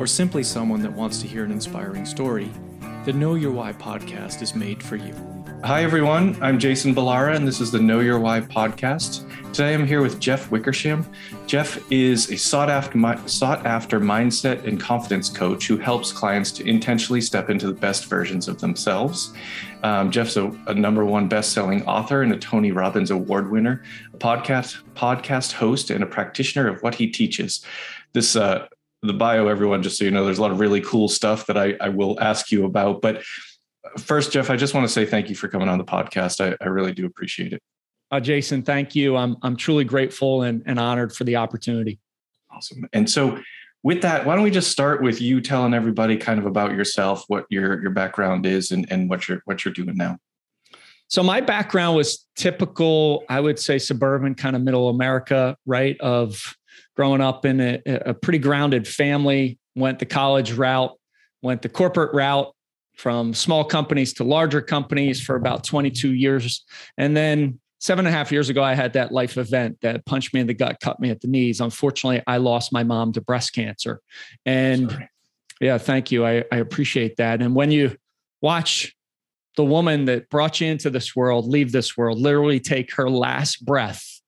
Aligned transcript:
or 0.00 0.06
simply 0.06 0.42
someone 0.42 0.80
that 0.80 0.90
wants 0.90 1.20
to 1.20 1.26
hear 1.26 1.44
an 1.44 1.52
inspiring 1.52 2.06
story, 2.06 2.50
the 3.04 3.12
Know 3.12 3.34
Your 3.34 3.52
Why 3.52 3.74
podcast 3.74 4.40
is 4.40 4.54
made 4.54 4.82
for 4.82 4.96
you. 4.96 5.14
Hi, 5.62 5.82
everyone. 5.82 6.42
I'm 6.42 6.58
Jason 6.58 6.94
Ballara, 6.94 7.36
and 7.36 7.46
this 7.46 7.60
is 7.60 7.70
the 7.70 7.80
Know 7.80 8.00
Your 8.00 8.18
Why 8.18 8.40
podcast. 8.40 9.28
Today 9.52 9.74
I'm 9.74 9.86
here 9.86 10.00
with 10.00 10.18
Jeff 10.18 10.50
Wickersham. 10.50 11.04
Jeff 11.46 11.78
is 11.92 12.30
a 12.30 12.38
sought 12.38 12.70
after, 12.70 12.98
sought 13.28 13.66
after 13.66 14.00
mindset 14.00 14.66
and 14.66 14.80
confidence 14.80 15.28
coach 15.28 15.66
who 15.66 15.76
helps 15.76 16.12
clients 16.12 16.50
to 16.52 16.66
intentionally 16.66 17.20
step 17.20 17.50
into 17.50 17.66
the 17.66 17.74
best 17.74 18.06
versions 18.06 18.48
of 18.48 18.58
themselves. 18.58 19.34
Um, 19.82 20.10
Jeff's 20.10 20.38
a, 20.38 20.46
a, 20.66 20.72
number 20.72 21.04
one 21.04 21.28
best-selling 21.28 21.84
author 21.84 22.22
and 22.22 22.32
a 22.32 22.38
Tony 22.38 22.72
Robbins 22.72 23.10
Award 23.10 23.50
winner, 23.50 23.82
a 24.14 24.16
podcast 24.16 24.82
podcast 24.94 25.52
host, 25.52 25.90
and 25.90 26.02
a 26.02 26.06
practitioner 26.06 26.68
of 26.68 26.82
what 26.82 26.94
he 26.94 27.06
teaches. 27.06 27.62
This 28.14 28.34
uh, 28.34 28.66
the 29.02 29.12
bio, 29.12 29.48
everyone, 29.48 29.82
just 29.82 29.98
so 29.98 30.04
you 30.04 30.10
know, 30.10 30.24
there's 30.24 30.38
a 30.38 30.42
lot 30.42 30.50
of 30.50 30.60
really 30.60 30.80
cool 30.80 31.08
stuff 31.08 31.46
that 31.46 31.56
I, 31.56 31.74
I 31.80 31.88
will 31.88 32.20
ask 32.20 32.50
you 32.52 32.64
about. 32.64 33.00
But 33.00 33.22
first, 33.98 34.32
Jeff, 34.32 34.50
I 34.50 34.56
just 34.56 34.74
want 34.74 34.86
to 34.86 34.92
say 34.92 35.06
thank 35.06 35.28
you 35.28 35.34
for 35.34 35.48
coming 35.48 35.68
on 35.68 35.78
the 35.78 35.84
podcast. 35.84 36.40
I, 36.40 36.56
I 36.62 36.68
really 36.68 36.92
do 36.92 37.06
appreciate 37.06 37.52
it. 37.52 37.62
Uh, 38.10 38.20
Jason, 38.20 38.62
thank 38.62 38.94
you. 38.94 39.16
I'm 39.16 39.36
I'm 39.42 39.56
truly 39.56 39.84
grateful 39.84 40.42
and, 40.42 40.62
and 40.66 40.78
honored 40.78 41.14
for 41.14 41.24
the 41.24 41.36
opportunity. 41.36 42.00
Awesome. 42.50 42.86
And 42.92 43.08
so 43.08 43.38
with 43.82 44.02
that, 44.02 44.26
why 44.26 44.34
don't 44.34 44.44
we 44.44 44.50
just 44.50 44.70
start 44.70 45.02
with 45.02 45.20
you 45.20 45.40
telling 45.40 45.72
everybody 45.72 46.16
kind 46.16 46.38
of 46.38 46.44
about 46.44 46.72
yourself, 46.72 47.24
what 47.28 47.46
your 47.50 47.80
your 47.80 47.92
background 47.92 48.46
is 48.46 48.72
and, 48.72 48.90
and 48.90 49.08
what 49.08 49.28
you're 49.28 49.42
what 49.44 49.64
you're 49.64 49.72
doing 49.72 49.96
now. 49.96 50.18
So 51.06 51.22
my 51.24 51.40
background 51.40 51.96
was 51.96 52.26
typical, 52.36 53.24
I 53.28 53.40
would 53.40 53.58
say 53.58 53.78
suburban 53.78 54.36
kind 54.36 54.54
of 54.54 54.62
middle 54.62 54.88
America, 54.90 55.56
right? 55.66 56.00
Of 56.00 56.56
growing 57.00 57.22
up 57.22 57.46
in 57.46 57.62
a, 57.62 57.80
a 57.86 58.12
pretty 58.12 58.38
grounded 58.38 58.86
family, 58.86 59.58
went 59.74 59.98
the 59.98 60.04
college 60.04 60.52
route, 60.52 60.92
went 61.40 61.62
the 61.62 61.68
corporate 61.70 62.12
route 62.12 62.54
from 62.94 63.32
small 63.32 63.64
companies 63.64 64.12
to 64.12 64.22
larger 64.22 64.60
companies 64.60 65.18
for 65.18 65.34
about 65.34 65.64
22 65.64 66.12
years. 66.12 66.62
And 66.98 67.16
then 67.16 67.58
seven 67.78 68.04
and 68.04 68.14
a 68.14 68.18
half 68.18 68.30
years 68.30 68.50
ago, 68.50 68.62
I 68.62 68.74
had 68.74 68.92
that 68.92 69.12
life 69.12 69.38
event 69.38 69.78
that 69.80 70.04
punched 70.04 70.34
me 70.34 70.40
in 70.40 70.46
the 70.46 70.52
gut, 70.52 70.76
cut 70.82 71.00
me 71.00 71.08
at 71.08 71.22
the 71.22 71.26
knees. 71.26 71.62
Unfortunately, 71.62 72.22
I 72.26 72.36
lost 72.36 72.70
my 72.70 72.84
mom 72.84 73.14
to 73.14 73.22
breast 73.22 73.54
cancer. 73.54 74.02
And 74.44 74.90
Sorry. 74.90 75.08
yeah, 75.58 75.78
thank 75.78 76.12
you. 76.12 76.26
I, 76.26 76.44
I 76.52 76.56
appreciate 76.56 77.16
that. 77.16 77.40
And 77.40 77.54
when 77.54 77.70
you 77.70 77.96
watch 78.42 78.94
the 79.56 79.64
woman 79.64 80.04
that 80.04 80.28
brought 80.28 80.60
you 80.60 80.66
into 80.66 80.90
this 80.90 81.16
world 81.16 81.46
leave 81.46 81.72
this 81.72 81.96
world, 81.96 82.18
literally 82.18 82.60
take 82.60 82.94
her 82.96 83.08
last 83.08 83.64
breath 83.64 84.19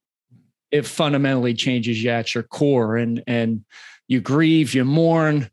it 0.73 0.87
fundamentally 0.87 1.53
changes 1.53 2.03
you 2.03 2.11
at 2.11 2.35
your 2.35 2.43
core. 2.43 2.97
And 2.97 3.23
and 3.27 3.65
you 4.09 4.21
grieve 4.21 4.75
you 4.75 4.85
mourn 4.85 5.49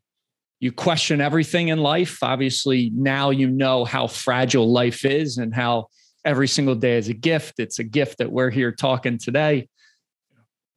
you 0.62 0.72
question 0.74 1.22
everything 1.22 1.70
in 1.70 1.80
life. 1.80 2.22
Obviously 2.22 2.92
now 2.94 3.30
you 3.30 3.48
know 3.48 3.86
how 3.86 4.08
fragile 4.08 4.70
life 4.70 5.06
is 5.06 5.38
and 5.38 5.54
how 5.54 5.88
every 6.26 6.50
single 6.50 6.76
day 6.76 6.98
is 6.98 7.08
a 7.08 7.14
gift. 7.14 7.60
It's 7.60 7.80
a 7.80 7.84
gift 7.84 8.18
that 8.18 8.30
we're 8.32 8.50
here 8.50 8.72
talking 8.72 9.18
today. 9.18 9.70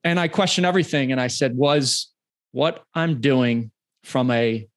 And 0.04 0.18
i 0.20 0.28
question 0.28 0.64
everything. 0.64 1.12
And 1.12 1.20
i 1.20 1.28
said 1.28 1.56
was 1.56 2.12
what 2.50 2.84
i'm 2.94 3.20
doing 3.20 3.70
from 4.04 4.30
a 4.30 4.68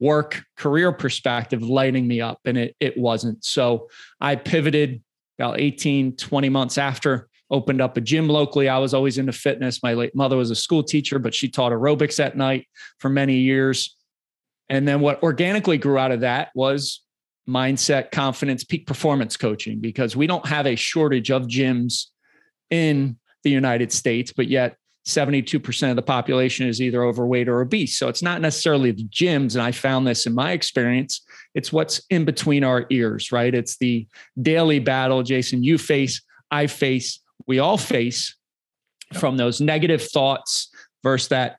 work 0.00 0.42
career 0.56 0.92
perspective 0.92 1.62
lighting 1.62 2.06
me 2.06 2.20
up? 2.20 2.40
And 2.44 2.56
it 2.56 2.76
it 2.78 2.96
wasn't. 2.96 3.44
So 3.44 3.88
i 4.20 4.36
pivoted 4.36 5.02
about 5.38 5.60
18 5.60 6.16
20 6.16 6.48
months 6.48 6.78
after 6.78 7.28
opened 7.52 7.82
up 7.82 7.96
a 7.96 8.00
gym 8.00 8.28
locally. 8.28 8.68
I 8.68 8.78
was 8.78 8.94
always 8.94 9.18
into 9.18 9.32
fitness. 9.32 9.82
My 9.82 9.92
late 9.92 10.16
mother 10.16 10.36
was 10.36 10.50
a 10.50 10.56
school 10.56 10.82
teacher, 10.82 11.18
but 11.18 11.34
she 11.34 11.48
taught 11.48 11.70
aerobics 11.70 12.18
at 12.18 12.36
night 12.36 12.66
for 12.98 13.10
many 13.10 13.36
years. 13.36 13.94
And 14.70 14.88
then 14.88 15.00
what 15.00 15.22
organically 15.22 15.76
grew 15.76 15.98
out 15.98 16.12
of 16.12 16.20
that 16.20 16.48
was 16.54 17.02
mindset, 17.48 18.10
confidence, 18.10 18.64
peak 18.64 18.86
performance 18.86 19.36
coaching, 19.36 19.80
because 19.80 20.16
we 20.16 20.26
don't 20.26 20.46
have 20.46 20.66
a 20.66 20.76
shortage 20.76 21.30
of 21.30 21.42
gyms 21.42 22.06
in 22.70 23.18
the 23.44 23.50
United 23.50 23.92
States, 23.92 24.32
but 24.32 24.48
yet 24.48 24.76
72% 25.06 25.90
of 25.90 25.96
the 25.96 26.02
population 26.02 26.66
is 26.68 26.80
either 26.80 27.04
overweight 27.04 27.48
or 27.48 27.60
obese. 27.60 27.98
So 27.98 28.08
it's 28.08 28.22
not 28.22 28.40
necessarily 28.40 28.92
the 28.92 29.04
gyms. 29.08 29.54
And 29.54 29.62
I 29.62 29.72
found 29.72 30.06
this 30.06 30.26
in 30.26 30.34
my 30.34 30.52
experience. 30.52 31.22
It's 31.54 31.72
what's 31.72 32.00
in 32.08 32.24
between 32.24 32.64
our 32.64 32.86
ears, 32.88 33.32
right? 33.32 33.54
It's 33.54 33.76
the 33.76 34.06
daily 34.40 34.78
battle, 34.78 35.22
Jason, 35.22 35.64
you 35.64 35.76
face, 35.76 36.22
I 36.50 36.68
face 36.68 37.20
we 37.46 37.58
all 37.58 37.78
face 37.78 38.36
from 39.14 39.36
those 39.36 39.60
negative 39.60 40.02
thoughts 40.02 40.70
versus 41.02 41.28
that 41.28 41.56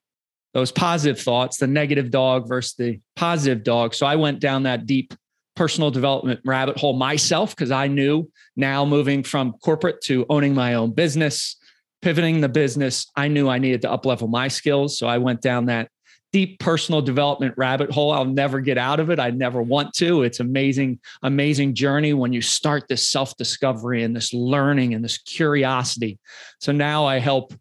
those 0.54 0.72
positive 0.72 1.20
thoughts, 1.20 1.58
the 1.58 1.68
negative 1.68 2.12
dog 2.12 2.48
versus 2.48 2.76
the 2.76 3.00
positive 3.16 3.64
dog. 3.64 3.96
So 3.96 4.06
I 4.06 4.16
went 4.16 4.40
down 4.40 4.64
that 4.64 4.86
deep 4.86 5.14
personal 5.56 5.92
development 5.92 6.40
rabbit 6.46 6.78
hole 6.78 6.94
myself 6.94 7.56
because 7.56 7.72
I 7.72 7.88
knew 7.88 8.30
now 8.56 8.86
moving 8.86 9.24
from 9.24 9.54
corporate 9.64 10.02
to 10.04 10.26
owning 10.30 10.54
my 10.54 10.76
own 10.76 10.92
business, 10.92 11.56
pivoting 12.02 12.42
the 12.42 12.50
business, 12.50 13.08
I 13.16 13.28
knew 13.28 13.50
I 13.50 13.60
needed 13.60 13.82
to 13.84 13.90
uplevel 13.90 14.30
my 14.30 14.48
skills. 14.48 14.98
So 14.98 15.08
I 15.08 15.18
went 15.18 15.42
down 15.42 15.66
that 15.68 15.90
deep 16.34 16.60
personal 16.60 17.00
development 17.00 17.54
rabbit 17.58 17.92
hole. 17.92 18.12
I'll 18.12 18.26
never 18.26 18.60
get 18.60 18.78
out 18.78 19.00
of 19.00 19.12
it. 19.12 19.20
I 19.20 19.30
never 19.30 19.62
want 19.62 19.94
to. 19.94 20.24
It's 20.24 20.40
amazing, 20.40 21.00
amazing 21.22 21.76
journey 21.76 22.14
when 22.14 22.34
you 22.34 22.42
start 22.42 22.88
this 22.90 23.08
self 23.08 23.38
discovery 23.38 24.04
and 24.04 24.16
this 24.16 24.34
learning 24.34 24.96
and 24.96 25.06
this 25.06 25.20
curiosity. 25.20 26.20
So 26.60 26.72
now 26.72 27.06
I 27.06 27.20
help 27.20 27.54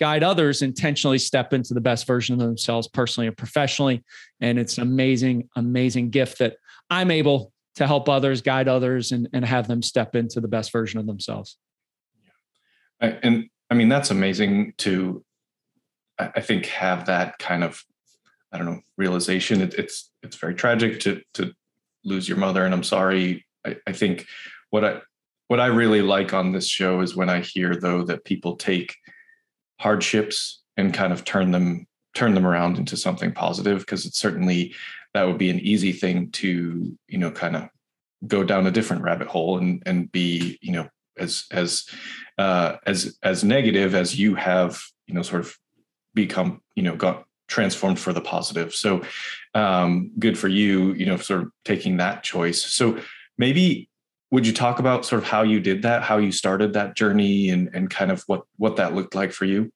guide 0.00 0.24
others 0.24 0.60
intentionally 0.60 1.18
step 1.18 1.52
into 1.52 1.72
the 1.72 1.80
best 1.80 2.06
version 2.06 2.34
of 2.34 2.40
themselves 2.40 2.88
personally 2.88 3.28
and 3.28 3.36
professionally. 3.36 4.04
And 4.40 4.58
it's 4.58 4.76
an 4.76 4.82
amazing, 4.82 5.48
amazing 5.56 6.10
gift 6.10 6.40
that 6.40 6.56
I'm 6.90 7.12
able 7.12 7.52
to 7.76 7.86
help 7.86 8.08
others, 8.08 8.42
guide 8.42 8.68
others, 8.68 9.12
and, 9.12 9.28
and 9.32 9.44
have 9.44 9.68
them 9.68 9.82
step 9.82 10.16
into 10.16 10.40
the 10.40 10.48
best 10.48 10.72
version 10.72 10.98
of 10.98 11.06
themselves. 11.06 11.56
And 13.00 13.48
I 13.70 13.74
mean, 13.74 13.88
that's 13.88 14.10
amazing 14.10 14.74
to, 14.78 15.24
I 16.18 16.40
think, 16.40 16.66
have 16.66 17.06
that 17.06 17.38
kind 17.38 17.62
of 17.62 17.82
I 18.52 18.58
don't 18.58 18.66
know 18.66 18.80
realization. 18.96 19.60
It, 19.60 19.74
it's 19.74 20.10
it's 20.22 20.36
very 20.36 20.54
tragic 20.54 21.00
to 21.00 21.20
to 21.34 21.52
lose 22.04 22.28
your 22.28 22.38
mother, 22.38 22.64
and 22.64 22.74
I'm 22.74 22.84
sorry. 22.84 23.46
I, 23.64 23.76
I 23.86 23.92
think 23.92 24.26
what 24.70 24.84
I 24.84 25.00
what 25.48 25.60
I 25.60 25.66
really 25.66 26.02
like 26.02 26.32
on 26.32 26.52
this 26.52 26.66
show 26.66 27.00
is 27.00 27.16
when 27.16 27.30
I 27.30 27.40
hear 27.40 27.76
though 27.76 28.04
that 28.04 28.24
people 28.24 28.56
take 28.56 28.96
hardships 29.80 30.62
and 30.76 30.94
kind 30.94 31.12
of 31.12 31.24
turn 31.24 31.50
them 31.50 31.86
turn 32.14 32.34
them 32.34 32.46
around 32.46 32.78
into 32.78 32.96
something 32.96 33.32
positive 33.32 33.80
because 33.80 34.06
it's 34.06 34.18
certainly 34.18 34.74
that 35.12 35.26
would 35.26 35.38
be 35.38 35.50
an 35.50 35.60
easy 35.60 35.92
thing 35.92 36.30
to 36.30 36.96
you 37.08 37.18
know 37.18 37.30
kind 37.30 37.56
of 37.56 37.68
go 38.26 38.42
down 38.42 38.66
a 38.66 38.70
different 38.70 39.02
rabbit 39.02 39.28
hole 39.28 39.58
and 39.58 39.82
and 39.86 40.10
be 40.10 40.58
you 40.62 40.72
know 40.72 40.88
as 41.18 41.44
as 41.50 41.86
uh, 42.38 42.76
as 42.86 43.18
as 43.22 43.44
negative 43.44 43.94
as 43.94 44.18
you 44.18 44.34
have 44.34 44.80
you 45.06 45.14
know 45.14 45.22
sort 45.22 45.42
of 45.42 45.56
become 46.14 46.60
you 46.74 46.82
know 46.82 46.96
got 46.96 47.25
transformed 47.48 47.98
for 47.98 48.12
the 48.12 48.20
positive. 48.20 48.74
So 48.74 49.02
um, 49.54 50.10
good 50.18 50.38
for 50.38 50.48
you, 50.48 50.92
you 50.94 51.06
know, 51.06 51.16
sort 51.16 51.42
of 51.42 51.48
taking 51.64 51.96
that 51.98 52.22
choice. 52.22 52.64
So 52.64 52.98
maybe 53.38 53.88
would 54.30 54.46
you 54.46 54.52
talk 54.52 54.78
about 54.78 55.06
sort 55.06 55.22
of 55.22 55.28
how 55.28 55.42
you 55.42 55.60
did 55.60 55.82
that, 55.82 56.02
how 56.02 56.18
you 56.18 56.32
started 56.32 56.72
that 56.72 56.96
journey 56.96 57.50
and, 57.50 57.70
and 57.72 57.88
kind 57.88 58.10
of 58.10 58.22
what, 58.26 58.42
what 58.56 58.76
that 58.76 58.94
looked 58.94 59.14
like 59.14 59.32
for 59.32 59.44
you? 59.44 59.70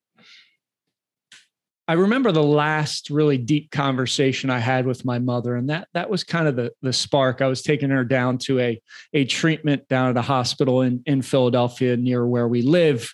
I 1.87 1.95
remember 1.95 2.31
the 2.31 2.43
last 2.43 3.11
really 3.11 3.37
deep 3.37 3.73
conversation 3.73 4.49
I 4.49 4.61
had 4.61 4.87
with 4.87 5.05
my 5.05 5.19
mother, 5.19 5.57
and 5.57 5.71
that 5.71 5.89
that 5.93 6.09
was 6.09 6.23
kind 6.23 6.47
of 6.47 6.55
the 6.55 6.71
the 6.83 6.93
spark. 6.93 7.43
I 7.43 7.49
was 7.49 7.63
taking 7.63 7.91
her 7.91 8.05
down 8.05 8.39
to 8.39 8.61
a 8.61 8.81
a 9.13 9.25
treatment 9.25 9.89
down 9.89 10.09
at 10.09 10.17
a 10.17 10.23
hospital 10.23 10.83
in 10.83 11.03
in 11.05 11.21
Philadelphia 11.21 11.97
near 11.97 12.25
where 12.25 12.47
we 12.47 12.63
live, 12.63 13.13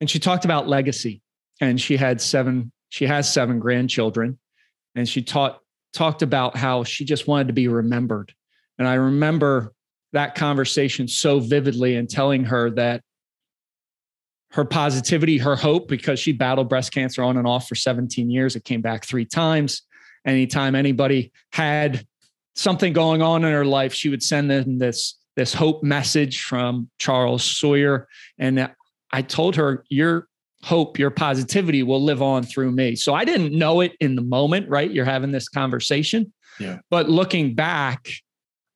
and 0.00 0.08
she 0.08 0.18
talked 0.18 0.46
about 0.46 0.66
legacy. 0.66 1.20
And 1.60 1.78
she 1.78 1.98
had 1.98 2.20
seven 2.20 2.72
she 2.92 3.06
has 3.06 3.32
seven 3.32 3.58
grandchildren 3.58 4.38
and 4.94 5.08
she 5.08 5.22
taught 5.22 5.60
talked 5.94 6.20
about 6.20 6.58
how 6.58 6.84
she 6.84 7.06
just 7.06 7.26
wanted 7.26 7.46
to 7.46 7.54
be 7.54 7.66
remembered. 7.66 8.34
And 8.78 8.86
i 8.86 8.94
remember 8.94 9.72
that 10.12 10.34
conversation 10.34 11.08
so 11.08 11.40
vividly 11.40 11.96
and 11.96 12.08
telling 12.08 12.44
her 12.44 12.68
that 12.72 13.00
her 14.50 14.66
positivity 14.66 15.38
her 15.38 15.56
hope 15.56 15.88
because 15.88 16.20
she 16.20 16.32
battled 16.32 16.68
breast 16.68 16.92
cancer 16.92 17.22
on 17.22 17.38
and 17.38 17.46
off 17.46 17.66
for 17.66 17.74
17 17.74 18.28
years. 18.28 18.56
It 18.56 18.64
came 18.64 18.82
back 18.82 19.06
three 19.06 19.24
times. 19.24 19.80
Anytime 20.26 20.74
anybody 20.74 21.32
had 21.50 22.06
something 22.54 22.92
going 22.92 23.22
on 23.22 23.42
in 23.42 23.52
her 23.52 23.64
life, 23.64 23.94
she 23.94 24.10
would 24.10 24.22
send 24.22 24.50
them 24.50 24.78
this 24.78 25.18
this 25.34 25.54
hope 25.54 25.82
message 25.82 26.42
from 26.42 26.90
Charles 26.98 27.42
Sawyer. 27.42 28.06
And 28.38 28.70
I 29.10 29.22
told 29.22 29.56
her, 29.56 29.82
Your 29.88 30.28
hope, 30.62 30.98
your 30.98 31.10
positivity 31.10 31.82
will 31.82 32.02
live 32.02 32.22
on 32.22 32.44
through 32.44 32.70
me. 32.72 32.94
So 32.94 33.14
I 33.14 33.24
didn't 33.24 33.56
know 33.56 33.80
it 33.80 33.92
in 34.00 34.14
the 34.14 34.22
moment, 34.22 34.68
right? 34.68 34.90
You're 34.90 35.04
having 35.04 35.32
this 35.32 35.48
conversation. 35.48 36.32
Yeah. 36.60 36.78
But 36.90 37.08
looking 37.08 37.54
back, 37.54 38.08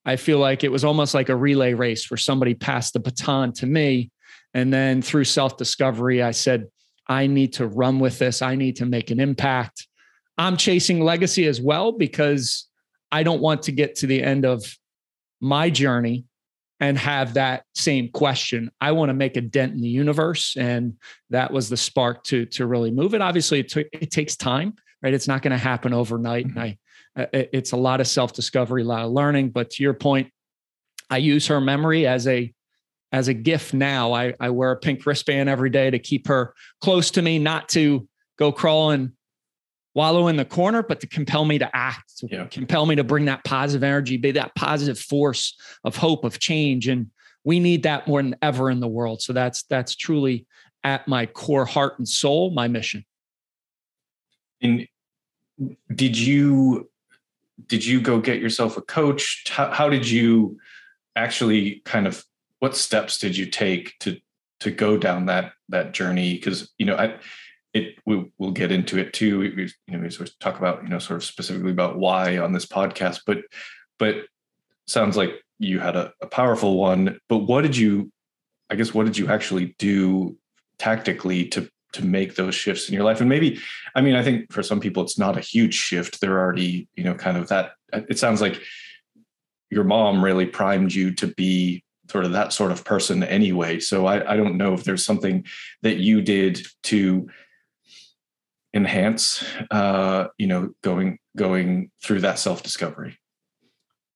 I 0.04 0.16
feel 0.16 0.38
like 0.38 0.64
it 0.64 0.72
was 0.72 0.84
almost 0.84 1.14
like 1.14 1.28
a 1.28 1.36
relay 1.36 1.74
race 1.74 2.10
where 2.10 2.18
somebody 2.18 2.54
passed 2.54 2.92
the 2.92 3.00
baton 3.00 3.52
to 3.54 3.66
me. 3.66 4.10
And 4.54 4.72
then 4.72 5.02
through 5.02 5.24
self 5.24 5.56
discovery, 5.56 6.22
I 6.22 6.30
said, 6.30 6.66
I 7.08 7.26
need 7.26 7.52
to 7.54 7.66
run 7.66 8.00
with 8.00 8.18
this. 8.18 8.42
I 8.42 8.56
need 8.56 8.76
to 8.76 8.86
make 8.86 9.10
an 9.10 9.20
impact. 9.20 9.86
I'm 10.38 10.56
chasing 10.56 11.00
legacy 11.00 11.46
as 11.46 11.60
well 11.60 11.92
because 11.92 12.66
I 13.12 13.22
don't 13.22 13.40
want 13.40 13.62
to 13.62 13.72
get 13.72 13.94
to 13.96 14.06
the 14.06 14.22
end 14.22 14.44
of 14.44 14.64
my 15.40 15.70
journey 15.70 16.24
and 16.80 16.98
have 16.98 17.34
that 17.34 17.64
same 17.74 18.10
question. 18.10 18.70
I 18.80 18.92
want 18.92 19.08
to 19.08 19.14
make 19.14 19.36
a 19.36 19.40
dent 19.40 19.72
in 19.72 19.80
the 19.80 19.88
universe, 19.88 20.56
and 20.56 20.94
that 21.30 21.52
was 21.52 21.68
the 21.68 21.76
spark 21.76 22.24
to 22.24 22.46
to 22.46 22.66
really 22.66 22.90
move 22.90 23.14
it. 23.14 23.20
Obviously, 23.20 23.60
it, 23.60 23.70
t- 23.70 23.86
it 23.92 24.10
takes 24.10 24.36
time, 24.36 24.74
right? 25.02 25.14
It's 25.14 25.28
not 25.28 25.42
going 25.42 25.52
to 25.52 25.58
happen 25.58 25.92
overnight, 25.94 26.48
mm-hmm. 26.48 26.58
and 26.58 26.68
I 26.68 26.78
it's 27.16 27.72
a 27.72 27.76
lot 27.76 28.00
of 28.00 28.06
self 28.06 28.32
discovery, 28.32 28.82
a 28.82 28.86
lot 28.86 29.04
of 29.04 29.12
learning. 29.12 29.50
But 29.50 29.70
to 29.70 29.82
your 29.82 29.94
point, 29.94 30.30
I 31.10 31.18
use 31.18 31.46
her 31.46 31.60
memory 31.60 32.06
as 32.06 32.26
a 32.26 32.52
as 33.12 33.28
a 33.28 33.34
gift 33.34 33.72
now. 33.72 34.12
I, 34.12 34.34
I 34.38 34.50
wear 34.50 34.72
a 34.72 34.76
pink 34.76 35.06
wristband 35.06 35.48
every 35.48 35.70
day 35.70 35.90
to 35.90 35.98
keep 35.98 36.28
her 36.28 36.54
close 36.80 37.10
to 37.12 37.22
me, 37.22 37.38
not 37.38 37.68
to 37.70 38.06
go 38.38 38.52
crawling 38.52 39.12
wallow 39.96 40.28
in 40.28 40.36
the 40.36 40.44
corner, 40.44 40.82
but 40.82 41.00
to 41.00 41.06
compel 41.06 41.46
me 41.46 41.58
to 41.58 41.74
act, 41.74 42.18
to 42.18 42.28
yeah. 42.30 42.44
compel 42.44 42.84
me 42.84 42.94
to 42.94 43.02
bring 43.02 43.24
that 43.24 43.42
positive 43.44 43.82
energy, 43.82 44.18
be 44.18 44.30
that 44.32 44.54
positive 44.54 44.98
force 44.98 45.56
of 45.84 45.96
hope, 45.96 46.22
of 46.22 46.38
change. 46.38 46.86
And 46.86 47.10
we 47.44 47.58
need 47.58 47.84
that 47.84 48.06
more 48.06 48.22
than 48.22 48.36
ever 48.42 48.70
in 48.70 48.80
the 48.80 48.86
world. 48.88 49.22
So 49.22 49.32
that's 49.32 49.62
that's 49.64 49.96
truly 49.96 50.46
at 50.84 51.08
my 51.08 51.24
core 51.24 51.64
heart 51.64 51.98
and 51.98 52.06
soul, 52.06 52.50
my 52.50 52.68
mission. 52.68 53.06
And 54.60 54.86
did 55.94 56.18
you 56.18 56.90
did 57.66 57.84
you 57.84 58.02
go 58.02 58.20
get 58.20 58.38
yourself 58.38 58.76
a 58.76 58.82
coach? 58.82 59.44
How, 59.48 59.70
how 59.70 59.88
did 59.88 60.06
you 60.06 60.58
actually 61.16 61.80
kind 61.86 62.06
of 62.06 62.22
what 62.58 62.76
steps 62.76 63.18
did 63.18 63.34
you 63.34 63.46
take 63.46 63.94
to 64.00 64.20
to 64.60 64.70
go 64.70 64.98
down 64.98 65.24
that 65.26 65.52
that 65.70 65.94
journey? 65.94 66.34
Because 66.34 66.70
you 66.76 66.84
know, 66.84 66.96
I 66.96 67.16
it 67.76 67.98
we, 68.06 68.30
will 68.38 68.52
get 68.52 68.72
into 68.72 68.98
it 68.98 69.12
too. 69.12 69.38
We, 69.38 69.70
you 69.86 69.96
know, 69.96 70.00
we 70.00 70.10
sort 70.10 70.28
of 70.28 70.38
talk 70.38 70.58
about 70.58 70.82
you 70.82 70.88
know 70.88 70.98
sort 70.98 71.18
of 71.18 71.24
specifically 71.24 71.72
about 71.72 71.98
why 71.98 72.38
on 72.38 72.52
this 72.52 72.66
podcast, 72.66 73.20
but 73.26 73.38
but 73.98 74.16
sounds 74.86 75.16
like 75.16 75.30
you 75.58 75.78
had 75.78 75.96
a, 75.96 76.12
a 76.20 76.26
powerful 76.26 76.76
one. 76.78 77.18
But 77.28 77.38
what 77.38 77.62
did 77.62 77.76
you? 77.76 78.10
I 78.70 78.74
guess 78.74 78.94
what 78.94 79.06
did 79.06 79.18
you 79.18 79.28
actually 79.28 79.76
do 79.78 80.36
tactically 80.78 81.46
to 81.48 81.68
to 81.92 82.04
make 82.04 82.34
those 82.34 82.54
shifts 82.54 82.88
in 82.88 82.94
your 82.94 83.04
life 83.04 83.20
and 83.20 83.28
maybe 83.28 83.58
i 83.94 84.02
mean 84.02 84.14
i 84.14 84.22
think 84.22 84.52
for 84.52 84.62
some 84.62 84.80
people 84.80 85.02
it's 85.02 85.18
not 85.18 85.38
a 85.38 85.40
huge 85.40 85.72
shift 85.72 86.20
they're 86.20 86.38
already 86.38 86.86
you 86.94 87.02
know 87.02 87.14
kind 87.14 87.38
of 87.38 87.48
that 87.48 87.70
it 87.92 88.18
sounds 88.18 88.42
like 88.42 88.60
your 89.70 89.84
mom 89.84 90.22
really 90.22 90.44
primed 90.44 90.92
you 90.92 91.14
to 91.14 91.28
be 91.28 91.82
sort 92.10 92.26
of 92.26 92.32
that 92.32 92.52
sort 92.52 92.70
of 92.70 92.84
person 92.84 93.22
anyway 93.22 93.80
so 93.80 94.04
i, 94.04 94.32
I 94.32 94.36
don't 94.36 94.58
know 94.58 94.74
if 94.74 94.84
there's 94.84 95.06
something 95.06 95.46
that 95.80 95.96
you 95.96 96.20
did 96.20 96.66
to 96.82 97.28
enhance 98.74 99.44
uh, 99.70 100.26
you 100.38 100.46
know 100.46 100.70
going 100.82 101.18
going 101.36 101.90
through 102.02 102.20
that 102.20 102.38
self 102.38 102.62
discovery 102.62 103.18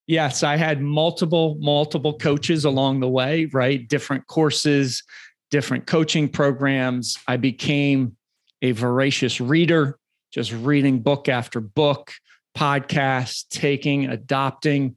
yes 0.06 0.42
i 0.42 0.56
had 0.56 0.82
multiple 0.82 1.56
multiple 1.60 2.18
coaches 2.18 2.64
along 2.64 3.00
the 3.00 3.08
way 3.08 3.46
right? 3.52 3.88
Different 3.88 4.26
courses 4.26 5.02
different 5.50 5.86
coaching 5.86 6.28
programs. 6.28 7.18
I 7.26 7.36
became 7.36 8.16
a 8.62 8.72
voracious 8.72 9.40
reader 9.40 9.98
just 10.32 10.52
reading 10.52 11.00
book 11.00 11.28
after 11.28 11.60
book 11.60 12.12
podcast 12.56 13.48
taking 13.48 14.06
adopting 14.06 14.96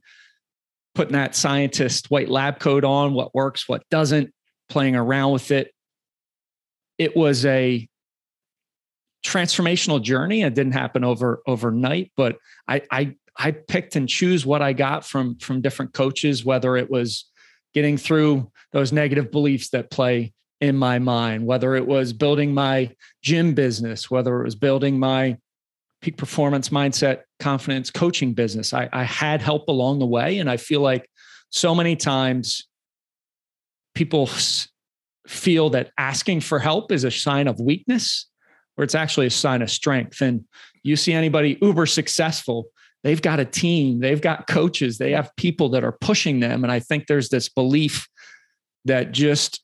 putting 0.94 1.14
that 1.14 1.34
scientist 1.34 2.10
white 2.10 2.28
lab 2.28 2.60
coat 2.60 2.84
on 2.84 3.14
what 3.14 3.34
works 3.34 3.68
what 3.68 3.88
doesn't 3.90 4.32
playing 4.68 4.96
around 4.96 5.32
with 5.32 5.50
it. 5.50 5.72
It 6.98 7.16
was 7.16 7.44
a 7.44 7.88
transformational 9.24 10.02
journey. 10.02 10.42
It 10.42 10.54
didn't 10.54 10.72
happen 10.72 11.04
over 11.04 11.42
overnight, 11.46 12.12
but 12.16 12.36
I 12.68 12.82
I 12.90 13.14
I 13.36 13.50
picked 13.52 13.96
and 13.96 14.08
choose 14.08 14.46
what 14.46 14.62
I 14.62 14.72
got 14.72 15.04
from 15.04 15.36
from 15.38 15.60
different 15.60 15.92
coaches, 15.92 16.44
whether 16.44 16.76
it 16.76 16.90
was 16.90 17.30
getting 17.72 17.96
through 17.96 18.50
those 18.72 18.92
negative 18.92 19.30
beliefs 19.30 19.70
that 19.70 19.90
play 19.90 20.32
in 20.60 20.76
my 20.76 20.98
mind, 20.98 21.44
whether 21.44 21.74
it 21.74 21.86
was 21.86 22.12
building 22.12 22.54
my 22.54 22.94
gym 23.22 23.54
business, 23.54 24.10
whether 24.10 24.40
it 24.40 24.44
was 24.44 24.54
building 24.54 24.98
my 24.98 25.36
peak 26.00 26.16
performance 26.16 26.68
mindset, 26.68 27.22
confidence 27.40 27.90
coaching 27.90 28.34
business. 28.34 28.72
I, 28.72 28.88
I 28.92 29.04
had 29.04 29.40
help 29.40 29.68
along 29.68 29.98
the 29.98 30.06
way. 30.06 30.38
And 30.38 30.50
I 30.50 30.58
feel 30.58 30.80
like 30.80 31.08
so 31.50 31.74
many 31.74 31.96
times 31.96 32.68
people 33.94 34.28
feel 35.26 35.70
that 35.70 35.90
asking 35.98 36.40
for 36.40 36.58
help 36.58 36.92
is 36.92 37.04
a 37.04 37.10
sign 37.10 37.48
of 37.48 37.58
weakness 37.58 38.26
where 38.74 38.84
it's 38.84 38.94
actually 38.94 39.26
a 39.26 39.30
sign 39.30 39.62
of 39.62 39.70
strength. 39.70 40.20
And 40.20 40.44
you 40.82 40.96
see 40.96 41.12
anybody 41.12 41.58
uber 41.62 41.86
successful, 41.86 42.66
they've 43.02 43.22
got 43.22 43.40
a 43.40 43.44
team, 43.44 44.00
they've 44.00 44.20
got 44.20 44.46
coaches, 44.46 44.98
they 44.98 45.12
have 45.12 45.30
people 45.36 45.68
that 45.70 45.84
are 45.84 45.92
pushing 45.92 46.40
them. 46.40 46.64
And 46.64 46.72
I 46.72 46.80
think 46.80 47.06
there's 47.06 47.28
this 47.28 47.48
belief 47.48 48.08
that 48.84 49.12
just 49.12 49.62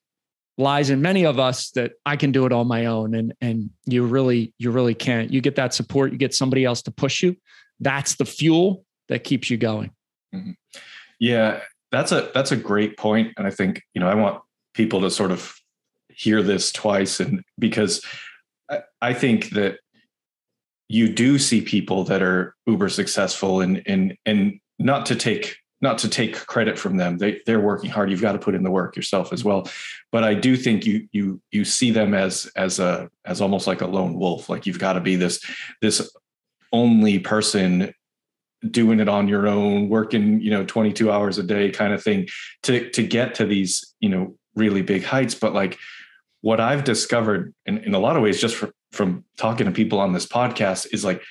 lies 0.58 0.90
in 0.90 1.00
many 1.00 1.24
of 1.24 1.38
us 1.38 1.70
that 1.70 1.92
I 2.04 2.16
can 2.16 2.32
do 2.32 2.46
it 2.46 2.52
on 2.52 2.68
my 2.68 2.86
own. 2.86 3.14
And 3.14 3.34
and 3.40 3.70
you 3.86 4.04
really, 4.04 4.54
you 4.58 4.70
really 4.70 4.94
can't. 4.94 5.32
You 5.32 5.40
get 5.40 5.56
that 5.56 5.74
support, 5.74 6.12
you 6.12 6.18
get 6.18 6.34
somebody 6.34 6.64
else 6.64 6.82
to 6.82 6.90
push 6.90 7.22
you. 7.22 7.36
That's 7.80 8.16
the 8.16 8.26
fuel 8.26 8.84
that 9.08 9.24
keeps 9.24 9.50
you 9.50 9.56
going. 9.56 9.90
Mm-hmm. 10.34 10.52
Yeah, 11.18 11.60
that's 11.90 12.12
a 12.12 12.30
that's 12.34 12.52
a 12.52 12.56
great 12.56 12.96
point. 12.96 13.32
And 13.36 13.46
I 13.46 13.50
think, 13.50 13.82
you 13.94 14.00
know, 14.00 14.08
I 14.08 14.14
want 14.14 14.42
people 14.74 15.00
to 15.02 15.10
sort 15.10 15.32
of 15.32 15.54
hear 16.08 16.42
this 16.42 16.70
twice 16.70 17.20
and 17.20 17.42
because 17.58 18.04
I 19.00 19.14
think 19.14 19.50
that 19.50 19.78
you 20.88 21.12
do 21.12 21.38
see 21.38 21.61
people 21.61 22.05
that 22.05 22.22
are 22.22 22.55
uber 22.67 22.88
successful 22.88 23.61
and 23.61 23.82
and 23.87 24.17
and 24.26 24.61
not 24.78 25.06
to 25.06 25.17
take 25.17 25.56
not 25.83 25.99
to 25.99 26.09
take 26.09 26.35
credit 26.47 26.78
from 26.78 26.97
them. 26.97 27.18
They 27.18 27.40
they're 27.47 27.61
working 27.61 27.90
hard. 27.90 28.11
You've 28.11 28.21
got 28.21 28.33
to 28.33 28.38
put 28.38 28.54
in 28.54 28.62
the 28.62 28.71
work 28.71 28.97
yourself 28.97 29.33
as 29.33 29.44
well. 29.44 29.68
But 30.12 30.25
i 30.25 30.35
do 30.35 30.56
think 30.56 30.85
you 30.85 31.09
you 31.12 31.40
you 31.50 31.64
see 31.64 31.90
them 31.90 32.12
as 32.12 32.50
as 32.56 32.78
a 32.78 33.09
as 33.25 33.40
almost 33.40 33.66
like 33.66 33.80
a 33.80 33.87
lone 33.87 34.14
wolf. 34.14 34.49
Like 34.49 34.66
you've 34.66 34.78
got 34.78 34.94
to 34.94 35.00
be 35.00 35.16
this 35.16 35.40
this 35.80 36.14
only 36.73 37.18
person 37.18 37.94
doing 38.68 39.00
it 39.00 39.09
on 39.09 39.26
your 39.26 39.49
own 39.49 39.88
working 39.88 40.38
you 40.40 40.50
know 40.50 40.64
22 40.66 41.11
hours 41.11 41.38
a 41.38 41.42
day 41.42 41.71
kind 41.71 41.94
of 41.94 42.02
thing 42.02 42.28
to 42.62 42.90
to 42.90 43.02
get 43.02 43.35
to 43.37 43.47
these 43.47 43.94
you 44.00 44.09
know 44.09 44.37
really 44.54 44.83
big 44.83 45.04
heights. 45.04 45.35
But 45.35 45.54
like 45.54 45.78
what 46.42 46.61
I've 46.61 46.85
discovered 46.85 47.54
in, 47.66 47.78
in 47.78 47.94
a 47.94 47.99
lot 47.99 48.16
of 48.16 48.23
ways, 48.23 48.40
just 48.40 48.56
from, 48.56 48.73
from 48.92 49.25
talking 49.37 49.66
to 49.66 49.73
people 49.73 50.00
on 50.00 50.12
this 50.12 50.26
podcast, 50.26 50.87
is 50.92 51.04
like 51.04 51.23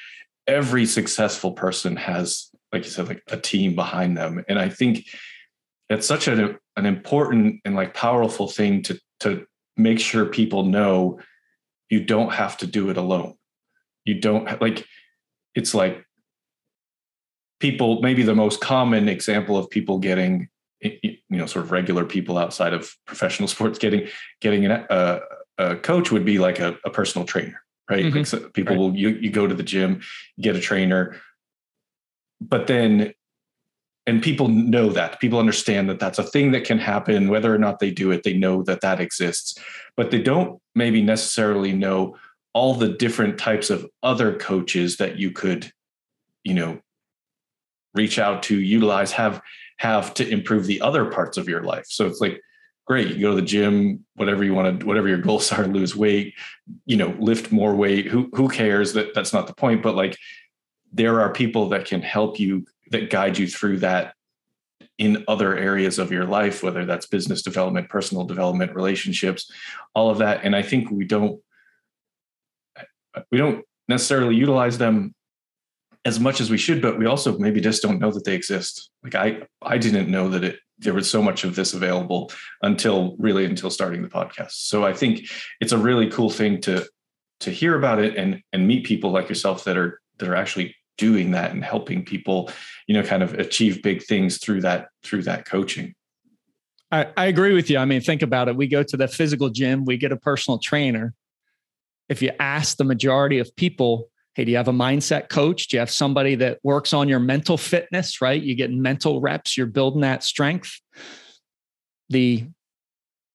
every 0.47 0.85
successful 0.85 1.51
person 1.51 1.95
has, 1.95 2.49
like 2.71 2.83
you 2.83 2.91
said, 2.91 3.07
like 3.07 3.23
a 3.27 3.37
team 3.37 3.75
behind 3.75 4.17
them. 4.17 4.43
And 4.47 4.59
I 4.59 4.69
think 4.69 5.05
it's 5.89 6.07
such 6.07 6.27
an, 6.27 6.57
an 6.75 6.85
important 6.85 7.61
and 7.65 7.75
like 7.75 7.93
powerful 7.93 8.47
thing 8.47 8.83
to, 8.83 8.99
to 9.21 9.45
make 9.77 9.99
sure 9.99 10.25
people 10.25 10.63
know 10.63 11.19
you 11.89 12.03
don't 12.03 12.33
have 12.33 12.57
to 12.57 12.67
do 12.67 12.89
it 12.89 12.97
alone. 12.97 13.33
You 14.05 14.19
don't 14.21 14.61
like, 14.61 14.85
it's 15.55 15.73
like 15.73 16.05
people, 17.59 18.01
maybe 18.01 18.23
the 18.23 18.35
most 18.35 18.61
common 18.61 19.09
example 19.09 19.57
of 19.57 19.69
people 19.69 19.97
getting 19.97 20.49
you 20.81 21.17
know 21.29 21.45
sort 21.45 21.65
of 21.65 21.71
regular 21.71 22.05
people 22.05 22.37
outside 22.37 22.73
of 22.73 22.95
professional 23.05 23.47
sports 23.55 23.79
getting 23.79 24.07
getting 24.41 24.65
an, 24.65 24.85
a, 24.89 25.19
a 25.57 25.75
coach 25.77 26.11
would 26.11 26.25
be 26.25 26.39
like 26.39 26.59
a, 26.59 26.77
a 26.85 26.89
personal 26.89 27.25
trainer 27.25 27.61
right 27.89 28.05
mm-hmm. 28.05 28.17
like 28.17 28.27
so 28.27 28.49
people 28.49 28.75
right. 28.75 28.79
will 28.79 28.95
you, 28.95 29.09
you 29.09 29.29
go 29.29 29.47
to 29.47 29.55
the 29.55 29.63
gym 29.63 30.01
get 30.39 30.55
a 30.55 30.61
trainer 30.61 31.15
but 32.41 32.67
then 32.67 33.13
and 34.07 34.23
people 34.23 34.47
know 34.47 34.89
that 34.89 35.19
people 35.19 35.37
understand 35.37 35.89
that 35.89 35.99
that's 35.99 36.17
a 36.17 36.23
thing 36.23 36.51
that 36.51 36.63
can 36.63 36.79
happen 36.79 37.29
whether 37.29 37.53
or 37.53 37.59
not 37.59 37.79
they 37.79 37.91
do 37.91 38.11
it 38.11 38.23
they 38.23 38.33
know 38.33 38.63
that 38.63 38.81
that 38.81 38.99
exists 38.99 39.57
but 39.97 40.11
they 40.11 40.21
don't 40.21 40.61
maybe 40.75 41.01
necessarily 41.01 41.73
know 41.73 42.15
all 42.53 42.73
the 42.73 42.89
different 42.89 43.37
types 43.37 43.69
of 43.69 43.85
other 44.01 44.33
coaches 44.35 44.97
that 44.97 45.17
you 45.17 45.31
could 45.31 45.71
you 46.43 46.53
know 46.53 46.79
reach 47.93 48.19
out 48.19 48.43
to 48.43 48.59
utilize 48.59 49.11
have 49.11 49.41
have 49.77 50.13
to 50.13 50.27
improve 50.27 50.65
the 50.65 50.81
other 50.81 51.05
parts 51.05 51.37
of 51.37 51.47
your 51.47 51.63
life. 51.63 51.85
So 51.87 52.05
it's 52.05 52.19
like, 52.19 52.41
great, 52.85 53.15
you 53.15 53.21
go 53.21 53.29
to 53.29 53.35
the 53.37 53.47
gym, 53.47 54.05
whatever 54.15 54.43
you 54.43 54.53
want 54.53 54.81
to, 54.81 54.85
whatever 54.85 55.07
your 55.07 55.19
goals 55.19 55.51
are, 55.51 55.65
lose 55.67 55.95
weight, 55.95 56.35
you 56.85 56.97
know, 56.97 57.15
lift 57.19 57.51
more 57.51 57.75
weight. 57.75 58.07
Who 58.07 58.29
who 58.33 58.49
cares? 58.49 58.93
That 58.93 59.13
that's 59.13 59.33
not 59.33 59.47
the 59.47 59.53
point. 59.53 59.81
But 59.81 59.95
like 59.95 60.17
there 60.91 61.21
are 61.21 61.31
people 61.31 61.69
that 61.69 61.85
can 61.85 62.01
help 62.01 62.39
you 62.39 62.65
that 62.91 63.09
guide 63.09 63.37
you 63.37 63.47
through 63.47 63.79
that 63.79 64.13
in 64.97 65.23
other 65.27 65.57
areas 65.57 65.97
of 65.97 66.11
your 66.11 66.25
life 66.25 66.61
whether 66.61 66.85
that's 66.85 67.05
business 67.05 67.41
development 67.41 67.89
personal 67.89 68.25
development 68.25 68.75
relationships 68.75 69.51
all 69.93 70.09
of 70.09 70.17
that 70.17 70.43
and 70.43 70.55
i 70.55 70.61
think 70.61 70.89
we 70.91 71.05
don't 71.05 71.41
we 73.31 73.37
don't 73.37 73.63
necessarily 73.87 74.35
utilize 74.35 74.77
them 74.77 75.13
as 76.09 76.19
much 76.19 76.41
as 76.41 76.49
we 76.49 76.57
should 76.57 76.81
but 76.81 76.97
we 76.97 77.05
also 77.05 77.37
maybe 77.37 77.61
just 77.61 77.83
don't 77.83 77.99
know 77.99 78.11
that 78.11 78.25
they 78.25 78.35
exist. 78.35 78.89
Like 79.03 79.15
i 79.15 79.27
i 79.61 79.77
didn't 79.77 80.09
know 80.09 80.29
that 80.29 80.43
it 80.43 80.55
there 80.79 80.93
was 80.93 81.09
so 81.09 81.21
much 81.21 81.43
of 81.43 81.55
this 81.55 81.73
available 81.73 82.31
until 82.61 83.15
really 83.19 83.45
until 83.45 83.69
starting 83.69 84.01
the 84.01 84.15
podcast. 84.19 84.53
So 84.71 84.85
i 84.85 84.93
think 84.93 85.13
it's 85.61 85.75
a 85.77 85.77
really 85.77 86.09
cool 86.09 86.31
thing 86.39 86.61
to 86.61 86.75
to 87.41 87.51
hear 87.51 87.77
about 87.77 87.99
it 87.99 88.15
and 88.15 88.41
and 88.51 88.67
meet 88.67 88.85
people 88.85 89.11
like 89.11 89.29
yourself 89.29 89.63
that 89.65 89.77
are 89.77 90.01
that 90.17 90.27
are 90.27 90.35
actually 90.35 90.75
doing 90.97 91.31
that 91.31 91.51
and 91.51 91.63
helping 91.63 92.03
people 92.03 92.49
you 92.87 92.93
know 92.95 93.03
kind 93.03 93.23
of 93.23 93.33
achieve 93.45 93.81
big 93.81 94.03
things 94.03 94.37
through 94.37 94.61
that 94.61 94.87
through 95.03 95.23
that 95.23 95.45
coaching. 95.45 95.93
I, 96.91 97.07
I 97.15 97.25
agree 97.27 97.53
with 97.53 97.69
you. 97.69 97.77
I 97.77 97.85
mean 97.85 98.01
think 98.01 98.21
about 98.21 98.47
it. 98.49 98.55
We 98.55 98.67
go 98.67 98.83
to 98.83 98.97
the 98.97 99.07
physical 99.07 99.49
gym 99.49 99.85
we 99.85 99.97
get 99.97 100.11
a 100.11 100.17
personal 100.17 100.57
trainer. 100.59 101.13
If 102.09 102.23
you 102.23 102.31
ask 102.39 102.77
the 102.77 102.83
majority 102.83 103.37
of 103.37 103.55
people 103.55 104.09
hey 104.35 104.45
do 104.45 104.51
you 104.51 104.57
have 104.57 104.67
a 104.67 104.73
mindset 104.73 105.29
coach? 105.29 105.67
Do 105.67 105.77
you 105.77 105.79
have 105.79 105.91
somebody 105.91 106.35
that 106.35 106.59
works 106.63 106.93
on 106.93 107.09
your 107.09 107.19
mental 107.19 107.57
fitness 107.57 108.21
right? 108.21 108.41
You 108.41 108.55
get 108.55 108.71
mental 108.71 109.21
reps 109.21 109.57
you're 109.57 109.67
building 109.67 110.01
that 110.01 110.23
strength. 110.23 110.79
The 112.09 112.47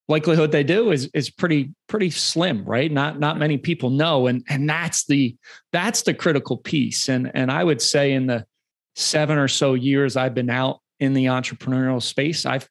likelihood 0.08 0.52
they 0.52 0.64
do 0.64 0.90
is 0.90 1.10
is 1.14 1.30
pretty 1.30 1.72
pretty 1.88 2.10
slim 2.10 2.64
right? 2.64 2.90
Not 2.90 3.18
not 3.18 3.38
many 3.38 3.58
people 3.58 3.90
know 3.90 4.26
and 4.26 4.44
and 4.48 4.68
that's 4.68 5.06
the 5.06 5.36
that's 5.72 6.02
the 6.02 6.14
critical 6.14 6.56
piece. 6.56 7.08
And 7.08 7.30
and 7.34 7.50
i 7.50 7.62
would 7.62 7.80
say 7.80 8.12
in 8.12 8.26
the 8.26 8.46
seven 8.96 9.38
or 9.38 9.48
so 9.48 9.74
years 9.74 10.16
i've 10.16 10.34
been 10.34 10.50
out 10.50 10.78
in 11.00 11.14
the 11.14 11.24
entrepreneurial 11.24 12.00
space 12.00 12.46
i've 12.46 12.68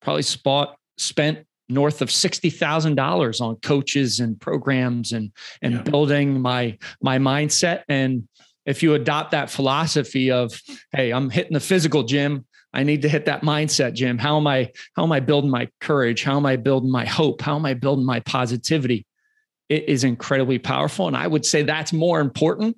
probably 0.00 0.22
spot, 0.22 0.76
spent 0.98 1.46
north 1.70 2.02
of 2.02 2.08
$60,000 2.08 3.40
on 3.40 3.56
coaches 3.56 4.20
and 4.20 4.40
programs 4.40 5.12
and 5.12 5.32
and 5.62 5.74
yeah. 5.74 5.82
building 5.82 6.40
my 6.40 6.76
my 7.02 7.18
mindset 7.18 7.82
and 7.88 8.28
if 8.66 8.82
you 8.82 8.94
adopt 8.94 9.30
that 9.30 9.50
philosophy 9.50 10.30
of 10.30 10.60
hey 10.92 11.12
i'm 11.12 11.30
hitting 11.30 11.54
the 11.54 11.60
physical 11.60 12.02
gym 12.02 12.44
I 12.72 12.84
need 12.84 13.02
to 13.02 13.08
hit 13.08 13.24
that 13.24 13.42
mindset, 13.42 13.94
gym. 13.94 14.18
How 14.18 14.36
am 14.36 14.46
I 14.46 14.70
how 14.94 15.02
am 15.02 15.12
I 15.12 15.20
building 15.20 15.50
my 15.50 15.68
courage? 15.80 16.22
How 16.22 16.36
am 16.36 16.46
I 16.46 16.56
building 16.56 16.90
my 16.90 17.04
hope? 17.04 17.40
How 17.40 17.56
am 17.56 17.66
I 17.66 17.74
building 17.74 18.06
my 18.06 18.20
positivity? 18.20 19.06
It 19.68 19.88
is 19.88 20.04
incredibly 20.04 20.58
powerful 20.58 21.08
and 21.08 21.16
I 21.16 21.26
would 21.26 21.44
say 21.44 21.62
that's 21.62 21.92
more 21.92 22.20
important 22.20 22.76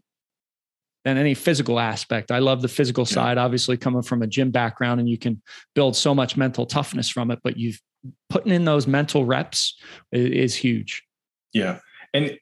than 1.04 1.18
any 1.18 1.34
physical 1.34 1.80
aspect. 1.80 2.30
I 2.30 2.38
love 2.38 2.62
the 2.62 2.68
physical 2.68 3.04
side 3.04 3.36
obviously 3.36 3.76
coming 3.76 4.02
from 4.02 4.22
a 4.22 4.26
gym 4.26 4.50
background 4.50 5.00
and 5.00 5.08
you 5.08 5.18
can 5.18 5.42
build 5.74 5.96
so 5.96 6.14
much 6.14 6.36
mental 6.36 6.64
toughness 6.64 7.08
from 7.08 7.30
it, 7.30 7.40
but 7.42 7.56
you've 7.56 7.80
putting 8.28 8.52
in 8.52 8.64
those 8.64 8.86
mental 8.86 9.24
reps 9.24 9.78
is, 10.10 10.54
huge. 10.54 11.04
Yeah. 11.52 11.78
And 12.14 12.38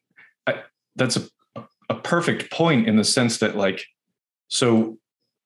I, 0.47 0.63
that's 0.97 1.17
a 1.17 1.23
a 1.91 1.95
perfect 1.95 2.53
point 2.53 2.87
in 2.87 2.97
the 2.97 3.05
sense 3.05 3.39
that 3.39 3.57
like 3.57 3.85
so 4.49 4.97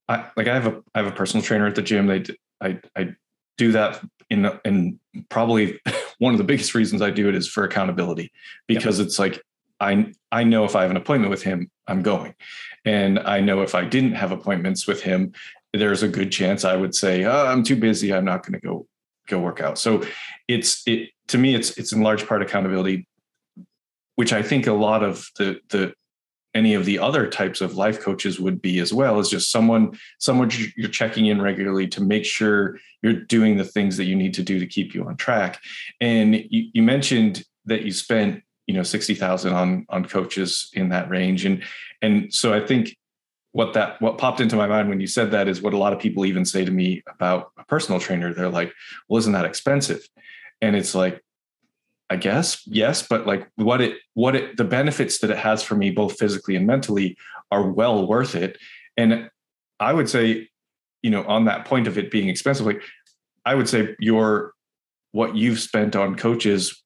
I 0.08 0.26
like 0.36 0.46
I 0.46 0.54
have 0.54 0.66
a 0.66 0.82
I 0.94 0.98
have 0.98 1.06
a 1.06 1.16
personal 1.16 1.42
trainer 1.42 1.66
at 1.66 1.74
the 1.74 1.82
gym. 1.82 2.06
They 2.06 2.24
I 2.60 2.78
I 2.94 3.14
do 3.56 3.72
that 3.72 4.04
in 4.30 4.50
in 4.64 5.00
probably 5.30 5.80
one 6.18 6.34
of 6.34 6.38
the 6.38 6.44
biggest 6.44 6.74
reasons 6.74 7.02
I 7.02 7.10
do 7.10 7.28
it 7.28 7.34
is 7.34 7.48
for 7.48 7.64
accountability 7.64 8.30
because 8.66 9.00
it's 9.00 9.18
like 9.18 9.42
I 9.80 10.12
I 10.30 10.44
know 10.44 10.64
if 10.64 10.76
I 10.76 10.82
have 10.82 10.90
an 10.90 10.98
appointment 10.98 11.30
with 11.30 11.42
him, 11.42 11.70
I'm 11.88 12.02
going. 12.02 12.34
And 12.84 13.18
I 13.20 13.40
know 13.40 13.62
if 13.62 13.74
I 13.74 13.84
didn't 13.84 14.14
have 14.14 14.30
appointments 14.30 14.86
with 14.86 15.02
him, 15.02 15.32
there's 15.72 16.02
a 16.02 16.08
good 16.08 16.30
chance 16.30 16.64
I 16.64 16.76
would 16.76 16.94
say, 16.94 17.24
oh, 17.24 17.46
I'm 17.46 17.62
too 17.62 17.76
busy. 17.76 18.12
I'm 18.12 18.26
not 18.26 18.42
going 18.42 18.52
to 18.52 18.60
go 18.60 18.86
go 19.26 19.40
work 19.40 19.60
out. 19.60 19.78
So 19.78 20.04
it's 20.48 20.82
it 20.86 21.10
to 21.28 21.38
me 21.38 21.54
it's 21.54 21.76
it's 21.78 21.92
in 21.92 22.02
large 22.02 22.26
part 22.26 22.42
accountability 22.42 23.06
which 24.16 24.32
I 24.32 24.42
think 24.42 24.66
a 24.66 24.72
lot 24.72 25.02
of 25.02 25.28
the 25.38 25.60
the 25.70 25.94
any 26.54 26.74
of 26.74 26.84
the 26.84 27.00
other 27.00 27.26
types 27.26 27.60
of 27.60 27.74
life 27.74 28.00
coaches 28.00 28.38
would 28.38 28.62
be 28.62 28.78
as 28.78 28.92
well 28.92 29.18
is 29.18 29.28
just 29.28 29.50
someone 29.50 29.98
someone 30.18 30.50
you're 30.76 30.88
checking 30.88 31.26
in 31.26 31.42
regularly 31.42 31.88
to 31.88 32.00
make 32.00 32.24
sure 32.24 32.78
you're 33.02 33.12
doing 33.12 33.56
the 33.56 33.64
things 33.64 33.96
that 33.96 34.04
you 34.04 34.14
need 34.14 34.34
to 34.34 34.42
do 34.42 34.60
to 34.60 34.66
keep 34.66 34.94
you 34.94 35.04
on 35.04 35.16
track 35.16 35.60
and 36.00 36.36
you, 36.36 36.70
you 36.72 36.82
mentioned 36.82 37.44
that 37.64 37.82
you 37.82 37.92
spent 37.92 38.42
you 38.66 38.74
know 38.74 38.82
60,000 38.82 39.52
on 39.52 39.86
on 39.88 40.04
coaches 40.04 40.70
in 40.74 40.90
that 40.90 41.10
range 41.10 41.44
and 41.44 41.62
and 42.02 42.32
so 42.32 42.54
I 42.54 42.64
think 42.64 42.96
what 43.54 43.72
that 43.72 44.00
what 44.02 44.18
popped 44.18 44.40
into 44.40 44.56
my 44.56 44.66
mind 44.66 44.88
when 44.88 45.00
you 45.00 45.06
said 45.06 45.30
that 45.30 45.48
is 45.48 45.62
what 45.62 45.72
a 45.72 45.78
lot 45.78 45.92
of 45.92 45.98
people 45.98 46.26
even 46.26 46.44
say 46.44 46.64
to 46.64 46.70
me 46.70 47.02
about 47.06 47.50
a 47.58 47.64
personal 47.64 48.00
trainer 48.00 48.34
they're 48.34 48.48
like 48.48 48.72
well 49.08 49.18
isn't 49.18 49.32
that 49.32 49.44
expensive 49.44 50.06
and 50.60 50.76
it's 50.76 50.94
like 50.94 51.22
I 52.10 52.16
guess 52.16 52.66
yes, 52.66 53.06
but 53.06 53.26
like 53.26 53.48
what 53.56 53.80
it 53.80 53.96
what 54.12 54.36
it 54.36 54.56
the 54.56 54.64
benefits 54.64 55.18
that 55.18 55.30
it 55.30 55.38
has 55.38 55.62
for 55.62 55.74
me 55.74 55.90
both 55.90 56.18
physically 56.18 56.54
and 56.54 56.66
mentally 56.66 57.16
are 57.50 57.68
well 57.68 58.06
worth 58.06 58.34
it. 58.34 58.58
And 58.96 59.30
I 59.80 59.92
would 59.92 60.08
say, 60.08 60.48
you 61.02 61.10
know, 61.10 61.24
on 61.24 61.46
that 61.46 61.64
point 61.64 61.86
of 61.86 61.96
it 61.96 62.10
being 62.10 62.28
expensive, 62.28 62.66
like 62.66 62.82
I 63.44 63.54
would 63.54 63.68
say 63.68 63.96
your 63.98 64.52
what 65.12 65.34
you've 65.34 65.60
spent 65.60 65.96
on 65.96 66.16
coaches. 66.16 66.82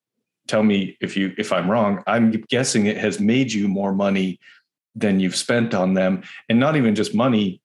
Tell 0.46 0.62
me 0.62 0.96
if 1.00 1.16
you 1.16 1.34
if 1.36 1.52
I'm 1.52 1.70
wrong. 1.70 2.02
I'm 2.06 2.30
guessing 2.48 2.86
it 2.86 2.96
has 2.96 3.20
made 3.20 3.52
you 3.52 3.68
more 3.68 3.92
money 3.92 4.38
than 4.98 5.20
you've 5.20 5.36
spent 5.36 5.74
on 5.74 5.94
them, 5.94 6.22
and 6.48 6.58
not 6.58 6.76
even 6.76 6.94
just 6.94 7.14
money, 7.14 7.60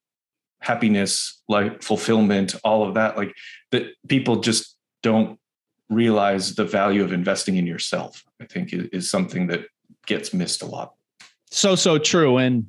happiness, 0.61 1.41
like 1.49 1.81
fulfillment, 1.81 2.55
all 2.63 2.87
of 2.87 2.93
that. 2.95 3.17
Like 3.17 3.35
that 3.71 3.87
people 4.07 4.37
just 4.37 4.77
don't 5.01 5.39
realize 5.89 6.55
the 6.55 6.65
value 6.65 7.03
of 7.03 7.11
investing 7.11 7.57
in 7.57 7.67
yourself, 7.67 8.23
I 8.41 8.45
think 8.45 8.69
is, 8.73 9.09
something 9.09 9.47
that 9.47 9.65
gets 10.05 10.33
missed 10.33 10.61
a 10.61 10.65
lot. 10.65 10.93
So, 11.51 11.75
so 11.75 11.97
true. 11.97 12.37
And 12.37 12.67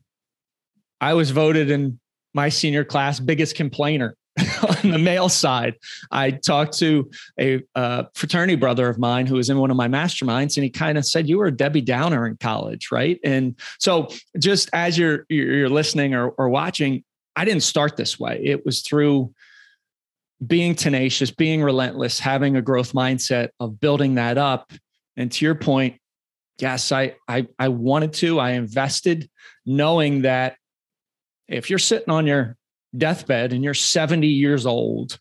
I 1.00 1.14
was 1.14 1.30
voted 1.30 1.71
in 1.71 1.99
my 2.35 2.49
senior 2.49 2.85
class 2.85 3.21
biggest 3.21 3.54
complainer 3.54 4.16
on 4.85 4.91
the 4.91 4.99
male 4.99 5.29
side. 5.29 5.75
I 6.11 6.33
talked 6.33 6.79
to 6.79 7.11
a 7.38 7.62
uh, 7.75 8.05
fraternity 8.14 8.57
brother 8.57 8.88
of 8.88 8.99
mine 8.99 9.26
who 9.26 9.37
was 9.37 9.50
in 9.50 9.59
one 9.59 9.71
of 9.71 9.76
my 9.76 9.88
masterminds, 9.88 10.57
and 10.57 10.64
he 10.64 10.71
kind 10.71 10.99
of 10.99 11.07
said, 11.07 11.29
"You 11.29 11.38
were 11.38 11.47
a 11.47 11.57
Debbie 11.57 11.81
Downer 11.81 12.26
in 12.26 12.37
college, 12.37 12.88
right?" 12.93 13.19
And 13.25 13.55
so, 13.79 14.09
just 14.38 14.69
as 14.73 14.99
you're 14.99 15.26
you're 15.29 15.69
listening 15.69 16.14
or, 16.14 16.29
or 16.31 16.49
watching, 16.49 17.05
I 17.37 17.45
didn't 17.45 17.62
start 17.62 17.97
this 17.97 18.19
way. 18.19 18.41
It 18.45 18.64
was 18.64 18.83
through 18.83 19.33
being 20.47 20.75
tenacious, 20.75 21.31
being 21.31 21.62
relentless, 21.62 22.19
having 22.19 22.57
a 22.57 22.62
growth 22.62 22.93
mindset 22.93 23.49
of 23.61 23.81
building 23.81 24.17
that 24.17 24.38
up. 24.38 24.73
And 25.17 25.31
to 25.33 25.45
your 25.45 25.55
point, 25.55 26.00
yes, 26.59 26.93
I 26.93 27.17
I 27.29 27.47
I 27.59 27.69
wanted 27.69 28.12
to. 28.14 28.38
I 28.38 28.50
invested, 28.50 29.29
knowing 29.64 30.23
that 30.23 30.57
if 31.49 31.71
you're 31.71 31.79
sitting 31.79 32.11
on 32.11 32.26
your 32.26 32.57
deathbed 32.96 33.52
and 33.52 33.64
you're 33.64 33.74
70 33.74 34.26
years 34.26 34.66
old, 34.66 35.18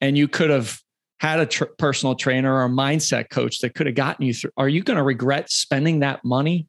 and 0.00 0.16
you 0.16 0.28
could 0.28 0.50
have 0.50 0.80
had 1.18 1.40
a 1.40 1.46
tr- 1.46 1.64
personal 1.78 2.14
trainer 2.14 2.52
or 2.52 2.64
a 2.64 2.68
mindset 2.68 3.30
coach 3.30 3.60
that 3.60 3.74
could 3.74 3.86
have 3.86 3.94
gotten 3.94 4.26
you 4.26 4.34
through, 4.34 4.50
are 4.56 4.68
you 4.68 4.82
going 4.82 4.98
to 4.98 5.02
regret 5.02 5.50
spending 5.50 6.00
that 6.00 6.24
money? 6.24 6.68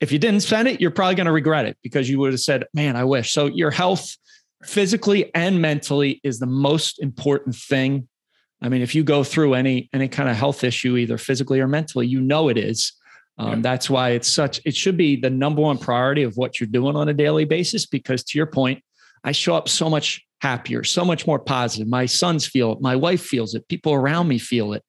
If 0.00 0.12
you 0.12 0.18
didn't 0.18 0.40
spend 0.40 0.68
it, 0.68 0.80
you're 0.80 0.90
probably 0.90 1.14
going 1.14 1.26
to 1.26 1.32
regret 1.32 1.64
it 1.64 1.78
because 1.82 2.08
you 2.10 2.18
would 2.18 2.32
have 2.32 2.40
said, 2.40 2.66
"Man, 2.74 2.96
I 2.96 3.04
wish." 3.04 3.32
So 3.32 3.46
your 3.46 3.70
health 3.70 4.14
physically 4.62 5.34
and 5.34 5.62
mentally 5.62 6.20
is 6.22 6.38
the 6.38 6.46
most 6.46 7.00
important 7.00 7.56
thing. 7.56 8.06
I 8.60 8.68
mean, 8.68 8.82
if 8.82 8.94
you 8.94 9.04
go 9.04 9.24
through 9.24 9.54
any 9.54 9.88
any 9.94 10.08
kind 10.08 10.28
of 10.28 10.36
health 10.36 10.64
issue, 10.64 10.98
either 10.98 11.16
physically 11.16 11.60
or 11.60 11.68
mentally, 11.68 12.06
you 12.06 12.20
know 12.20 12.48
it 12.50 12.58
is. 12.58 12.92
Um, 13.38 13.48
yeah. 13.48 13.56
That's 13.60 13.90
why 13.90 14.10
it's 14.10 14.28
such. 14.28 14.60
It 14.64 14.74
should 14.74 14.96
be 14.96 15.16
the 15.16 15.30
number 15.30 15.62
one 15.62 15.78
priority 15.78 16.22
of 16.22 16.36
what 16.36 16.58
you're 16.58 16.66
doing 16.68 16.96
on 16.96 17.08
a 17.08 17.14
daily 17.14 17.44
basis. 17.44 17.86
Because 17.86 18.24
to 18.24 18.38
your 18.38 18.46
point, 18.46 18.82
I 19.24 19.32
show 19.32 19.54
up 19.54 19.68
so 19.68 19.90
much 19.90 20.24
happier, 20.40 20.84
so 20.84 21.04
much 21.04 21.26
more 21.26 21.38
positive. 21.38 21.88
My 21.88 22.06
sons 22.06 22.46
feel 22.46 22.72
it. 22.72 22.80
My 22.80 22.96
wife 22.96 23.22
feels 23.22 23.54
it. 23.54 23.68
People 23.68 23.92
around 23.92 24.28
me 24.28 24.38
feel 24.38 24.72
it, 24.72 24.82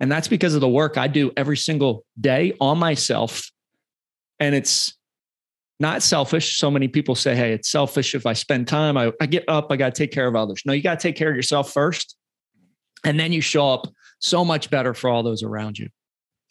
and 0.00 0.10
that's 0.12 0.28
because 0.28 0.54
of 0.54 0.60
the 0.60 0.68
work 0.68 0.98
I 0.98 1.08
do 1.08 1.32
every 1.36 1.56
single 1.56 2.04
day 2.20 2.54
on 2.60 2.78
myself. 2.78 3.50
And 4.38 4.54
it's 4.54 4.94
not 5.78 6.02
selfish. 6.02 6.58
So 6.58 6.70
many 6.70 6.88
people 6.88 7.14
say, 7.14 7.34
hey, 7.34 7.52
it's 7.52 7.68
selfish 7.68 8.14
if 8.14 8.26
I 8.26 8.32
spend 8.32 8.68
time. 8.68 8.96
I, 8.96 9.12
I 9.20 9.26
get 9.26 9.44
up, 9.48 9.68
I 9.70 9.76
got 9.76 9.94
to 9.94 9.98
take 9.98 10.12
care 10.12 10.26
of 10.26 10.36
others. 10.36 10.62
No, 10.64 10.72
you 10.72 10.82
got 10.82 10.98
to 10.98 11.02
take 11.08 11.16
care 11.16 11.30
of 11.30 11.36
yourself 11.36 11.72
first. 11.72 12.16
And 13.04 13.20
then 13.20 13.32
you 13.32 13.40
show 13.40 13.72
up 13.72 13.86
so 14.18 14.44
much 14.44 14.70
better 14.70 14.94
for 14.94 15.10
all 15.10 15.22
those 15.22 15.42
around 15.42 15.78
you. 15.78 15.88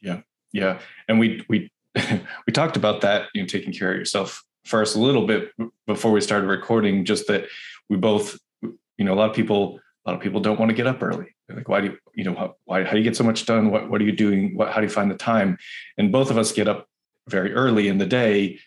Yeah. 0.02 0.22
Yeah. 0.56 0.80
And 1.10 1.20
we, 1.20 1.44
we, 1.50 1.70
we 2.48 2.54
talked 2.54 2.78
about 2.78 3.02
that, 3.02 3.28
you 3.34 3.42
know, 3.42 3.46
taking 3.48 3.74
care 3.74 3.92
of 3.92 3.98
yourself 3.98 4.42
first 4.64 4.96
a 4.96 5.00
little 5.00 5.28
bit 5.28 5.52
before 5.86 6.12
we 6.12 6.22
started 6.22 6.48
recording, 6.48 7.04
just 7.04 7.28
that 7.28 7.48
we 7.90 7.98
both, 7.98 8.40
you 8.62 9.04
know, 9.04 9.14
a 9.14 9.16
lot 9.16 9.30
of 9.30 9.36
people, 9.36 9.82
a 10.06 10.10
lot 10.10 10.16
of 10.16 10.24
people 10.24 10.40
don't 10.40 10.58
want 10.58 10.70
to 10.70 10.76
get 10.76 10.88
up 10.88 11.04
early. 11.04 11.36
They're 11.48 11.58
like, 11.58 11.68
why 11.68 11.82
do 11.82 11.88
you, 11.88 11.98
you 12.14 12.24
know, 12.24 12.56
why, 12.64 12.86
how 12.86 12.94
do 12.94 12.98
you 12.98 13.04
get 13.04 13.18
so 13.18 13.24
much 13.26 13.46
done? 13.46 13.70
What, 13.70 13.90
what 13.90 14.00
are 14.00 14.06
you 14.06 14.14
doing? 14.14 14.56
What, 14.56 14.72
how 14.72 14.80
do 14.80 14.84
you 14.84 14.90
find 14.90 15.12
the 15.12 15.16
time? 15.16 15.58
And 15.98 16.10
both 16.10 16.32
of 16.32 16.38
us 16.38 16.54
get 16.54 16.70
up 16.70 16.88
very 17.28 17.54
early 17.54 17.90
in 17.90 17.98
the 17.98 18.06
day 18.06 18.60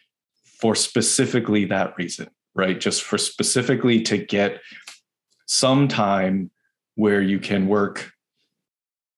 for 0.60 0.74
specifically 0.74 1.64
that 1.66 1.96
reason, 1.96 2.28
right? 2.54 2.78
Just 2.78 3.02
for 3.02 3.16
specifically 3.16 4.02
to 4.02 4.18
get 4.18 4.60
some 5.46 5.88
time 5.88 6.50
where 6.96 7.22
you 7.22 7.38
can 7.38 7.66
work 7.66 8.12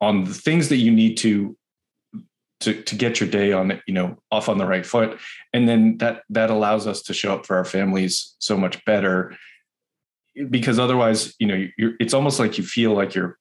on 0.01 0.25
the 0.25 0.35
things 0.35 0.69
that 0.69 0.77
you 0.77 0.93
need 0.93 1.17
to 1.17 1.57
to 2.61 2.83
to 2.83 2.95
get 2.95 3.21
your 3.21 3.29
day 3.29 3.53
on 3.53 3.81
you 3.87 3.95
know 3.95 4.19
off 4.31 4.49
on 4.49 4.59
the 4.59 4.67
right 4.67 4.87
foot. 4.87 5.19
And 5.53 5.69
then 5.69 5.99
that 5.99 6.23
that 6.31 6.51
allows 6.51 6.87
us 6.87 7.03
to 7.03 7.15
show 7.15 7.35
up 7.35 7.47
for 7.47 7.57
our 7.57 7.65
families 7.65 8.35
so 8.39 8.57
much 8.57 8.85
better 8.85 9.37
because 10.49 10.79
otherwise 10.79 11.35
you 11.39 11.47
know 11.47 11.67
you're 11.77 11.93
it's 12.01 12.15
almost 12.15 12.39
like 12.39 12.59
you 12.59 12.65
feel 12.65 12.93
like 12.93 13.15
you're 13.15 13.39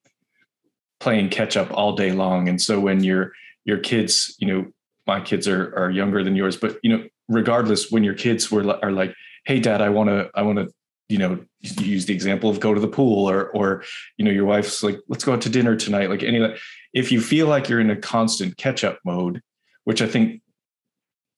playing 1.00 1.30
catch 1.30 1.56
up 1.56 1.72
all 1.72 1.94
day 1.96 2.12
long. 2.12 2.50
And 2.50 2.62
so 2.62 2.80
when 2.80 3.04
your 3.04 3.34
your 3.66 3.78
kids 3.78 4.36
you 4.40 4.48
know 4.48 4.66
my 5.06 5.20
kids 5.20 5.48
are 5.48 5.74
are 5.76 5.90
younger 5.90 6.24
than 6.24 6.36
yours 6.36 6.58
but 6.58 6.78
you 6.84 6.90
know 6.90 7.04
regardless 7.28 7.92
when 7.92 8.04
your 8.04 8.14
kids 8.14 8.52
were 8.52 8.64
are 8.84 8.92
like 8.92 9.14
hey 9.46 9.60
dad 9.60 9.82
i 9.82 9.90
want 9.90 10.10
to 10.10 10.30
i 10.36 10.42
want 10.42 10.58
to 10.58 10.68
you 11.08 11.18
know 11.18 11.40
use 11.62 12.06
the 12.06 12.14
example 12.14 12.50
of 12.50 12.60
go 12.60 12.74
to 12.74 12.80
the 12.80 12.88
pool 12.88 13.30
or 13.30 13.50
or 13.50 13.84
you 14.18 14.26
know 14.26 14.32
your 14.32 14.46
wife's 14.46 14.84
like 14.84 15.00
let's 15.08 15.24
go 15.24 15.34
out 15.34 15.42
to 15.42 15.50
dinner 15.50 15.76
tonight 15.76 16.10
like 16.10 16.24
any 16.24 16.38
of 16.38 16.50
that 16.50 16.60
if 16.94 17.12
you 17.12 17.22
feel 17.22 17.48
like 17.48 17.70
you're 17.70 17.80
in 17.80 17.90
a 17.90 17.96
constant 17.96 18.58
catch 18.58 18.84
up 18.84 19.00
mode 19.04 19.42
which 19.84 20.02
i 20.02 20.08
think 20.08 20.42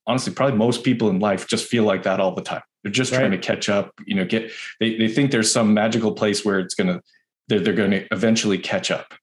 honestly 0.08 0.34
probably 0.34 0.58
most 0.58 0.84
people 0.84 1.10
in 1.10 1.20
life 1.20 1.48
just 1.48 1.68
feel 1.68 1.84
like 1.84 2.04
that 2.04 2.20
all 2.20 2.34
the 2.34 2.42
time. 2.42 2.62
They're 2.84 2.92
just 2.92 3.12
right. 3.12 3.20
trying 3.20 3.32
to 3.32 3.38
catch 3.38 3.70
up 3.70 3.94
you 4.06 4.16
know 4.16 4.26
get 4.26 4.52
they, 4.80 4.98
they 4.98 5.08
think 5.08 5.32
there's 5.32 5.52
some 5.52 5.74
magical 5.74 6.14
place 6.14 6.44
where 6.44 6.60
it's 6.60 6.74
gonna 6.74 7.02
they're, 7.48 7.60
they're 7.60 7.74
going 7.74 7.92
to 7.92 8.08
eventually 8.12 8.58
catch 8.58 8.92
up. 8.92 9.14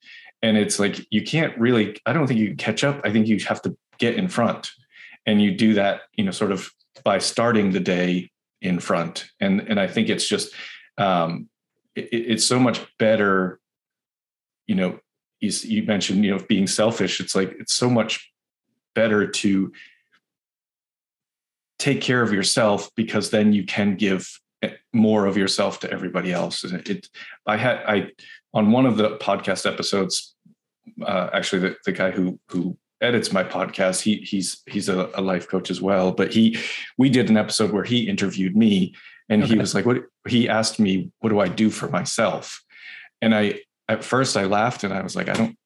And 0.43 0.57
it's 0.57 0.79
like 0.79 1.07
you 1.11 1.23
can't 1.23 1.57
really 1.59 1.97
i 2.07 2.13
don't 2.13 2.27
think 2.27 2.41
you 2.41 2.49
can 2.49 2.57
catch 2.57 2.85
up. 2.85 3.01
I 3.05 3.11
think 3.11 3.27
you 3.27 3.39
have 3.41 3.63
to 3.63 3.77
get 3.99 4.15
in 4.15 4.29
front. 4.29 4.71
And 5.27 5.43
you 5.43 5.55
do 5.55 5.75
that 5.75 6.03
you 6.15 6.25
know 6.25 6.31
sort 6.31 6.53
of 6.53 6.71
by 7.05 7.19
starting 7.19 7.73
the 7.73 7.81
day 7.81 8.31
in 8.61 8.79
front. 8.81 9.29
And 9.41 9.61
and 9.61 9.81
i 9.81 9.87
think 9.87 10.09
it's 10.09 10.29
just 10.29 10.55
um 10.97 11.49
it, 11.97 12.09
it's 12.13 12.45
so 12.45 12.59
much 12.59 12.81
better 12.99 13.59
you 14.67 14.75
know 14.75 15.01
you, 15.41 15.51
you 15.65 15.83
mentioned 15.85 16.25
you 16.25 16.31
know 16.31 16.45
being 16.49 16.67
selfish 16.67 17.21
it's 17.21 17.35
like 17.35 17.55
it's 17.59 17.75
so 17.75 17.89
much 17.89 18.31
better 18.95 19.27
to 19.27 19.73
take 21.79 22.01
care 22.01 22.23
of 22.23 22.33
yourself 22.33 22.91
because 22.97 23.31
then 23.31 23.53
you 23.53 23.65
can 23.65 23.95
give 23.95 24.29
more 24.93 25.27
of 25.27 25.37
yourself 25.37 25.79
to 25.81 25.91
everybody 25.91 26.33
else 26.33 26.65
it, 26.65 26.89
it 26.89 27.09
i 27.47 27.57
had 27.57 27.77
i 27.87 28.09
on 28.55 28.73
one 28.73 28.87
of 28.87 28.97
the 28.97 29.17
podcast 29.19 29.71
episodes 29.71 30.35
uh, 31.07 31.29
actually 31.33 31.61
the, 31.61 31.77
the 31.85 31.93
guy 31.93 32.11
who 32.11 32.39
who 32.49 32.77
edits 33.01 33.33
my 33.33 33.45
podcast 33.45 34.01
he 34.01 34.17
he's 34.17 34.63
he's 34.67 34.89
a, 34.89 35.11
a, 35.15 35.21
life 35.21 35.47
coach 35.47 35.71
as 35.71 35.81
well 35.81 36.11
but 36.11 36.33
he 36.33 36.59
we 36.97 37.09
did 37.09 37.31
an 37.31 37.37
episode 37.37 37.71
where 37.71 37.85
he 37.85 38.09
interviewed 38.09 38.57
me 38.57 38.93
and 39.29 39.45
okay. 39.45 39.53
he 39.53 39.59
was 39.59 39.75
like 39.75 39.87
what 39.87 40.03
he 40.27 40.49
asked 40.49 40.81
me 40.81 41.13
what 41.21 41.29
do 41.29 41.39
i 41.39 41.47
do 41.47 41.71
for 41.71 41.89
myself 41.89 42.65
and 43.23 43.37
i 43.37 43.55
at 43.89 44.05
first 44.05 44.37
i 44.37 44.45
laughed 44.45 44.85
and 44.85 44.93
i 44.93 45.03
was 45.03 45.17
like 45.17 45.29
i 45.29 45.35
don't 45.35 45.57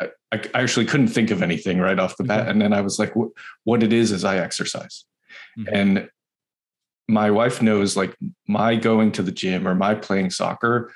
i, 0.00 0.08
I 0.32 0.40
actually 0.54 0.86
couldn't 0.86 1.08
think 1.08 1.30
of 1.30 1.42
anything 1.42 1.78
right 1.78 1.98
off 1.98 2.16
the 2.16 2.24
bat 2.24 2.48
and 2.48 2.60
then 2.60 2.72
i 2.72 2.80
was 2.80 2.98
like 2.98 3.14
what, 3.16 3.30
what 3.64 3.82
it 3.82 3.92
is 3.92 4.12
is 4.12 4.24
i 4.24 4.38
exercise 4.38 5.04
mm-hmm. 5.58 5.74
and 5.74 6.08
my 7.08 7.30
wife 7.30 7.60
knows 7.60 7.96
like 7.96 8.16
my 8.46 8.76
going 8.76 9.12
to 9.12 9.22
the 9.22 9.32
gym 9.32 9.66
or 9.66 9.74
my 9.74 9.94
playing 9.94 10.30
soccer 10.30 10.92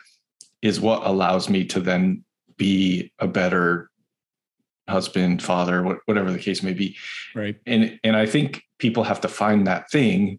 is 0.62 0.80
what 0.80 1.06
allows 1.06 1.48
me 1.48 1.64
to 1.64 1.80
then 1.80 2.24
be 2.56 3.12
a 3.18 3.26
better 3.26 3.90
husband, 4.88 5.42
father, 5.42 5.98
whatever 6.06 6.30
the 6.30 6.38
case 6.38 6.62
may 6.62 6.72
be. 6.72 6.96
Right. 7.34 7.56
And 7.66 7.98
and 8.04 8.16
I 8.16 8.26
think 8.26 8.62
people 8.78 9.04
have 9.04 9.20
to 9.22 9.28
find 9.28 9.66
that 9.66 9.90
thing 9.90 10.38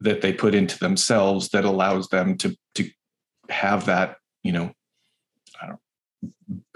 that 0.00 0.20
they 0.20 0.32
put 0.32 0.54
into 0.54 0.78
themselves 0.78 1.50
that 1.50 1.64
allows 1.64 2.08
them 2.08 2.36
to 2.38 2.56
to 2.74 2.90
have 3.48 3.86
that, 3.86 4.16
you 4.42 4.52
know, 4.52 4.72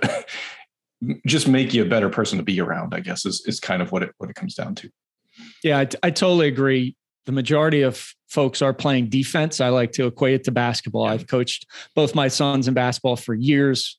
just 1.26 1.48
make 1.48 1.72
you 1.72 1.82
a 1.82 1.88
better 1.88 2.08
person 2.08 2.38
to 2.38 2.44
be 2.44 2.60
around, 2.60 2.94
I 2.94 3.00
guess 3.00 3.24
is 3.24 3.42
is 3.46 3.60
kind 3.60 3.82
of 3.82 3.92
what 3.92 4.02
it 4.02 4.12
what 4.18 4.30
it 4.30 4.36
comes 4.36 4.54
down 4.54 4.74
to. 4.76 4.90
Yeah, 5.62 5.78
I, 5.78 5.88
I 6.02 6.10
totally 6.10 6.48
agree. 6.48 6.96
The 7.26 7.32
majority 7.32 7.82
of 7.82 8.12
folks 8.28 8.62
are 8.62 8.72
playing 8.72 9.10
defense. 9.10 9.60
I 9.60 9.68
like 9.68 9.92
to 9.92 10.06
equate 10.06 10.34
it 10.34 10.44
to 10.44 10.50
basketball. 10.50 11.04
Yeah. 11.04 11.12
I've 11.12 11.26
coached 11.26 11.66
both 11.94 12.14
my 12.14 12.28
sons 12.28 12.68
in 12.68 12.74
basketball 12.74 13.16
for 13.16 13.34
years 13.34 13.98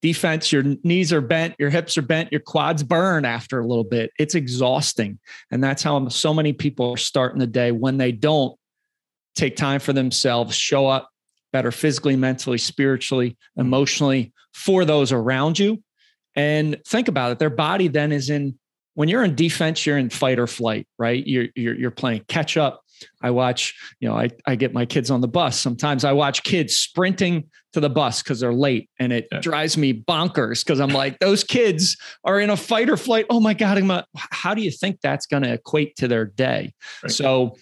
defense, 0.00 0.52
your 0.52 0.62
knees 0.84 1.12
are 1.12 1.20
bent, 1.20 1.54
your 1.58 1.70
hips 1.70 1.98
are 1.98 2.02
bent, 2.02 2.30
your 2.30 2.40
quads 2.40 2.82
burn 2.82 3.24
after 3.24 3.58
a 3.58 3.66
little 3.66 3.84
bit. 3.84 4.10
It's 4.18 4.34
exhausting. 4.34 5.18
And 5.50 5.62
that's 5.62 5.82
how 5.82 6.08
so 6.08 6.32
many 6.32 6.52
people 6.52 6.92
are 6.92 6.98
starting 6.98 7.40
the 7.40 7.46
day 7.46 7.72
when 7.72 7.96
they 7.98 8.12
don't 8.12 8.56
take 9.34 9.56
time 9.56 9.80
for 9.80 9.92
themselves, 9.92 10.54
show 10.54 10.86
up 10.86 11.10
better 11.52 11.70
physically, 11.70 12.16
mentally, 12.16 12.58
spiritually, 12.58 13.36
hmm. 13.54 13.60
emotionally 13.60 14.32
for 14.54 14.84
those 14.84 15.12
around 15.12 15.58
you. 15.58 15.82
And 16.34 16.78
think 16.86 17.08
about 17.08 17.32
it. 17.32 17.38
Their 17.38 17.50
body 17.50 17.88
then 17.88 18.12
is 18.12 18.30
in, 18.30 18.58
when 18.94 19.08
you're 19.08 19.24
in 19.24 19.34
defense, 19.34 19.84
you're 19.86 19.98
in 19.98 20.10
fight 20.10 20.38
or 20.38 20.46
flight, 20.46 20.86
right? 20.98 21.26
You're, 21.26 21.46
you're, 21.56 21.74
you're 21.74 21.90
playing 21.90 22.24
catch 22.28 22.56
up. 22.56 22.82
I 23.22 23.30
watch, 23.30 23.74
you 24.00 24.08
know, 24.08 24.16
I, 24.16 24.30
I 24.46 24.56
get 24.56 24.72
my 24.72 24.84
kids 24.84 25.10
on 25.10 25.20
the 25.20 25.28
bus. 25.28 25.58
Sometimes 25.58 26.04
I 26.04 26.12
watch 26.12 26.42
kids 26.42 26.76
sprinting 26.76 27.48
to 27.72 27.80
the 27.80 27.90
bus 27.90 28.22
because 28.22 28.40
they're 28.40 28.52
late 28.52 28.90
and 28.98 29.12
it 29.12 29.28
yeah. 29.30 29.40
drives 29.40 29.76
me 29.76 29.92
bonkers 29.92 30.64
because 30.64 30.80
I'm 30.80 30.90
like, 30.90 31.18
those 31.20 31.44
kids 31.44 31.96
are 32.24 32.40
in 32.40 32.50
a 32.50 32.56
fight 32.56 32.90
or 32.90 32.96
flight. 32.96 33.26
Oh 33.30 33.40
my 33.40 33.54
God. 33.54 33.78
A, 33.78 34.04
how 34.14 34.54
do 34.54 34.62
you 34.62 34.70
think 34.70 34.98
that's 35.00 35.26
going 35.26 35.44
to 35.44 35.52
equate 35.52 35.94
to 35.96 36.08
their 36.08 36.24
day? 36.24 36.72
Right. 37.02 37.12
So, 37.12 37.56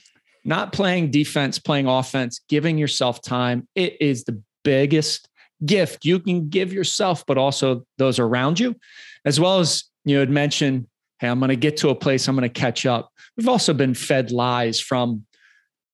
not 0.47 0.73
playing 0.73 1.11
defense, 1.11 1.59
playing 1.59 1.87
offense, 1.89 2.41
giving 2.49 2.79
yourself 2.79 3.21
time, 3.21 3.67
it 3.75 4.01
is 4.01 4.25
the 4.25 4.41
biggest 4.63 5.29
gift 5.65 6.05
you 6.05 6.21
can 6.21 6.49
give 6.49 6.73
yourself, 6.73 7.25
but 7.27 7.37
also 7.37 7.85
those 7.99 8.19
around 8.19 8.61
you, 8.61 8.77
as 9.25 9.41
well 9.41 9.59
as 9.59 9.85
you 10.05 10.19
had 10.19 10.31
mentioned, 10.31 10.87
hey, 11.19 11.29
I'm 11.29 11.41
going 11.41 11.49
to 11.49 11.57
get 11.57 11.79
to 11.79 11.89
a 11.89 11.95
place, 11.95 12.29
I'm 12.29 12.37
going 12.37 12.49
to 12.49 12.61
catch 12.61 12.87
up. 12.87 13.11
We've 13.37 13.49
also 13.49 13.75
been 13.75 13.95
fed 13.95 14.31
lies 14.31 14.81
from 14.81 15.27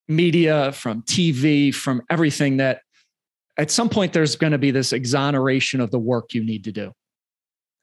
media, 0.06 0.72
from 0.72 1.02
TV, 1.02 1.74
from 1.74 2.02
everything 2.10 2.58
that 2.58 2.80
at 3.56 3.70
some 3.70 3.88
point 3.88 4.12
there's 4.12 4.36
going 4.36 4.52
to 4.52 4.58
be 4.58 4.70
this 4.70 4.92
exoneration 4.92 5.80
of 5.80 5.90
the 5.90 5.98
work 5.98 6.34
you 6.34 6.44
need 6.44 6.64
to 6.64 6.72
do. 6.72 6.92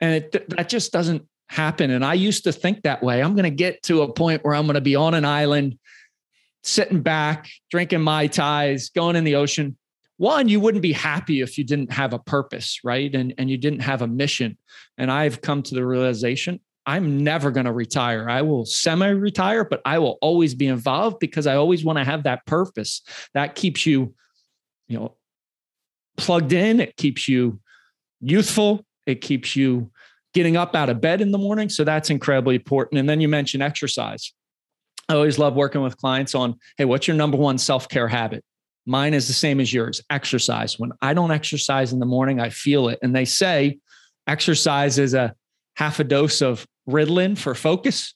And 0.02 0.16
it, 0.16 0.50
that 0.50 0.70
just 0.70 0.92
doesn't 0.92 1.28
happen. 1.48 1.90
And 1.90 2.06
I 2.06 2.14
used 2.14 2.44
to 2.44 2.52
think 2.52 2.84
that 2.84 3.02
way. 3.02 3.24
I'm 3.24 3.34
going 3.34 3.44
to 3.44 3.50
get 3.50 3.82
to 3.84 4.04
a 4.04 4.14
point 4.14 4.44
where 4.44 4.54
I'm 4.54 4.66
going 4.66 4.76
to 4.76 4.82
be 4.82 4.96
on 4.96 5.14
an 5.14 5.26
island, 5.26 5.78
sitting 6.70 7.02
back, 7.02 7.50
drinking 7.70 8.02
Mai 8.02 8.28
Tais, 8.28 8.90
going 8.94 9.16
in 9.16 9.24
the 9.24 9.36
ocean. 9.36 9.78
One, 10.18 10.50
you 10.50 10.60
wouldn't 10.60 10.82
be 10.82 10.92
happy 10.92 11.42
if 11.42 11.58
you 11.58 11.64
didn't 11.64 11.92
have 11.92 12.14
a 12.14 12.20
purpose, 12.20 12.80
right? 12.84 13.14
And, 13.14 13.34
and 13.38 13.50
you 13.50 13.58
didn't 13.58 13.80
have 13.80 14.02
a 14.02 14.08
mission. 14.08 14.58
And 14.98 15.10
I've 15.10 15.42
come 15.42 15.64
to 15.64 15.76
the 15.76 15.86
realization 15.86 16.60
I'm 16.90 17.24
never 17.24 17.52
going 17.52 17.68
to 17.68 17.72
retire. 17.72 18.28
I 18.28 18.42
will 18.42 18.66
semi 18.66 19.10
retire, 19.10 19.64
but 19.64 19.80
I 19.86 20.00
will 20.00 20.18
always 20.22 20.56
be 20.56 20.66
involved 20.66 21.20
because 21.20 21.46
I 21.46 21.56
always 21.56 21.86
want 21.86 22.00
to 22.00 22.04
have 22.04 22.24
that 22.24 22.48
purpose. 22.48 23.04
That 23.36 23.54
keeps 23.54 23.86
you, 23.86 24.16
you 24.88 24.98
know, 24.98 25.16
plugged 26.18 26.52
in. 26.52 26.80
It 26.80 26.98
keeps 26.98 27.28
you 27.28 27.60
youthful. 28.22 28.88
It 29.06 29.22
keeps 29.22 29.56
you 29.56 29.92
getting 30.34 30.58
up 30.58 30.76
out 30.76 30.90
of 30.90 31.00
bed 31.00 31.22
in 31.22 31.32
the 31.32 31.38
morning. 31.38 31.70
So 31.70 31.84
that's 31.84 32.10
incredibly 32.10 32.56
important. 32.56 32.98
And 32.98 33.08
then 33.08 33.22
you 33.22 33.28
mentioned 33.28 33.62
exercise. 33.62 34.34
I 35.10 35.16
always 35.16 35.40
love 35.40 35.56
working 35.56 35.82
with 35.82 35.98
clients 35.98 36.36
on, 36.36 36.56
hey, 36.78 36.86
what's 36.86 37.08
your 37.08 37.18
number 37.18 37.36
one 37.36 37.58
self 37.58 37.90
care 37.90 38.08
habit? 38.08 38.44
Mine 38.86 39.14
is 39.14 39.28
the 39.28 39.34
same 39.34 39.60
as 39.60 39.74
yours 39.74 40.02
exercise. 40.10 40.80
When 40.80 40.92
I 41.02 41.14
don't 41.14 41.32
exercise 41.32 41.92
in 41.92 42.00
the 42.00 42.06
morning, 42.06 42.40
I 42.40 42.50
feel 42.50 42.90
it. 42.90 43.00
And 43.02 43.16
they 43.16 43.26
say 43.26 43.80
exercise 44.28 45.00
is 45.00 45.16
a 45.16 45.36
half 45.76 46.00
a 46.00 46.04
dose 46.04 46.42
of 46.42 46.66
Ritalin 46.88 47.38
for 47.38 47.56
focus 47.56 48.14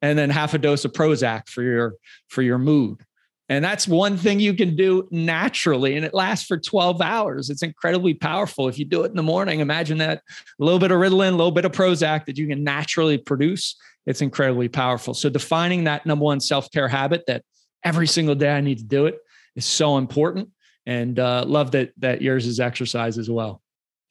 and 0.00 0.18
then 0.18 0.30
half 0.30 0.54
a 0.54 0.58
dose 0.58 0.84
of 0.84 0.92
Prozac 0.92 1.48
for 1.48 1.62
your 1.62 1.94
for 2.28 2.42
your 2.42 2.58
mood. 2.58 3.00
And 3.48 3.64
that's 3.64 3.88
one 3.88 4.16
thing 4.16 4.40
you 4.40 4.54
can 4.54 4.76
do 4.76 5.08
naturally, 5.10 5.96
and 5.96 6.04
it 6.06 6.14
lasts 6.14 6.46
for 6.46 6.56
12 6.56 7.02
hours. 7.02 7.50
It's 7.50 7.62
incredibly 7.62 8.14
powerful. 8.14 8.68
If 8.68 8.78
you 8.78 8.84
do 8.84 9.02
it 9.02 9.10
in 9.10 9.16
the 9.16 9.22
morning, 9.22 9.60
imagine 9.60 9.98
that 9.98 10.18
a 10.18 10.64
little 10.64 10.78
bit 10.78 10.90
of 10.90 10.98
Ritalin, 10.98 11.28
a 11.28 11.36
little 11.36 11.50
bit 11.50 11.64
of 11.64 11.72
Prozac 11.72 12.24
that 12.26 12.38
you 12.38 12.46
can 12.46 12.64
naturally 12.64 13.18
produce. 13.18 13.76
It's 14.06 14.22
incredibly 14.22 14.68
powerful. 14.68 15.12
So, 15.12 15.28
defining 15.28 15.84
that 15.84 16.06
number 16.06 16.24
one 16.24 16.40
self 16.40 16.70
care 16.70 16.88
habit 16.88 17.24
that 17.26 17.44
every 17.84 18.06
single 18.06 18.34
day 18.34 18.50
I 18.50 18.60
need 18.60 18.78
to 18.78 18.84
do 18.84 19.06
it 19.06 19.18
is 19.56 19.66
so 19.66 19.98
important. 19.98 20.48
And 20.86 21.18
uh, 21.18 21.44
love 21.46 21.72
that 21.72 21.92
that 21.98 22.22
yours 22.22 22.46
is 22.46 22.58
exercise 22.58 23.18
as 23.18 23.30
well. 23.30 23.62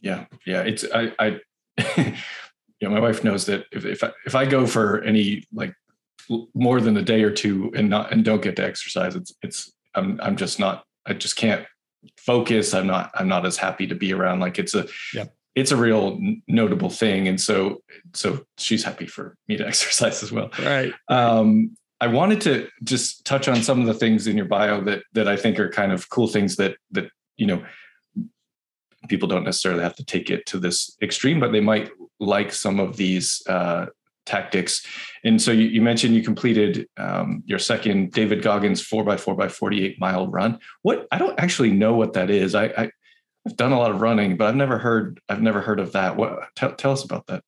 Yeah, 0.01 0.25
yeah. 0.45 0.61
It's 0.61 0.85
I, 0.93 1.13
I 1.19 1.39
you 1.97 2.13
know, 2.81 2.89
my 2.89 2.99
wife 2.99 3.23
knows 3.23 3.45
that 3.45 3.65
if 3.71 3.85
if 3.85 4.03
I, 4.03 4.11
if 4.25 4.35
I 4.35 4.45
go 4.45 4.65
for 4.65 5.01
any 5.03 5.45
like 5.53 5.73
more 6.53 6.81
than 6.81 6.97
a 6.97 7.01
day 7.01 7.23
or 7.23 7.31
two 7.31 7.71
and 7.75 7.89
not 7.89 8.11
and 8.11 8.23
don't 8.23 8.41
get 8.41 8.55
to 8.57 8.65
exercise. 8.65 9.15
It's 9.15 9.33
it's 9.41 9.71
i'm 9.95 10.19
i'm 10.21 10.37
just 10.37 10.59
not 10.59 10.85
i 11.05 11.13
just 11.13 11.35
can't 11.35 11.65
focus. 12.17 12.73
I'm 12.73 12.87
not 12.87 13.11
i'm 13.15 13.27
not 13.27 13.45
as 13.45 13.57
happy 13.57 13.87
to 13.87 13.95
be 13.95 14.13
around. 14.13 14.39
Like 14.39 14.59
it's 14.59 14.73
a 14.73 14.87
yeah. 15.13 15.25
it's 15.55 15.71
a 15.71 15.77
real 15.77 16.19
notable 16.47 16.89
thing. 16.89 17.27
And 17.27 17.39
so 17.39 17.81
so 18.13 18.45
she's 18.57 18.83
happy 18.83 19.07
for 19.07 19.35
me 19.47 19.57
to 19.57 19.67
exercise 19.71 20.23
as 20.23 20.31
well. 20.31 20.49
Right. 20.59 20.93
Um 21.07 21.75
I 21.99 22.07
wanted 22.07 22.41
to 22.41 22.67
just 22.83 23.25
touch 23.25 23.47
on 23.47 23.61
some 23.61 23.79
of 23.79 23.85
the 23.85 23.93
things 23.93 24.25
in 24.25 24.35
your 24.35 24.47
bio 24.47 24.81
that 24.81 25.03
that 25.13 25.27
I 25.27 25.35
think 25.35 25.59
are 25.59 25.69
kind 25.69 25.91
of 25.91 26.09
cool 26.09 26.27
things 26.27 26.55
that 26.55 26.77
that 26.91 27.09
you 27.37 27.45
know 27.45 27.63
people 29.07 29.27
don't 29.27 29.43
necessarily 29.43 29.83
have 29.83 29.95
to 29.95 30.05
take 30.05 30.29
it 30.29 30.45
to 30.47 30.59
this 30.59 30.95
extreme, 31.01 31.39
but 31.39 31.51
they 31.51 31.59
might 31.59 31.89
like 32.19 32.53
some 32.53 32.79
of 32.79 32.97
these 32.97 33.41
uh, 33.47 33.87
tactics. 34.25 34.85
And 35.23 35.41
so 35.41 35.51
you, 35.51 35.67
you 35.67 35.81
mentioned 35.81 36.15
you 36.15 36.23
completed 36.23 36.87
um, 36.97 37.43
your 37.45 37.59
second 37.59 38.11
David 38.11 38.41
Goggins 38.41 38.81
four 38.81 39.03
by 39.03 39.17
four 39.17 39.35
by 39.35 39.47
48 39.47 39.99
mile 39.99 40.27
run. 40.27 40.59
What 40.81 41.07
I 41.11 41.17
don't 41.17 41.39
actually 41.39 41.71
know 41.71 41.93
what 41.93 42.13
that 42.13 42.29
is. 42.29 42.55
I, 42.55 42.65
I 42.65 42.91
have 43.45 43.57
done 43.57 43.71
a 43.71 43.79
lot 43.79 43.91
of 43.91 44.01
running, 44.01 44.37
but 44.37 44.47
I've 44.47 44.55
never 44.55 44.77
heard, 44.77 45.19
I've 45.27 45.41
never 45.41 45.61
heard 45.61 45.79
of 45.79 45.93
that. 45.93 46.15
What 46.15 46.39
tell, 46.55 46.73
tell 46.73 46.91
us 46.91 47.03
about 47.03 47.27
that. 47.27 47.43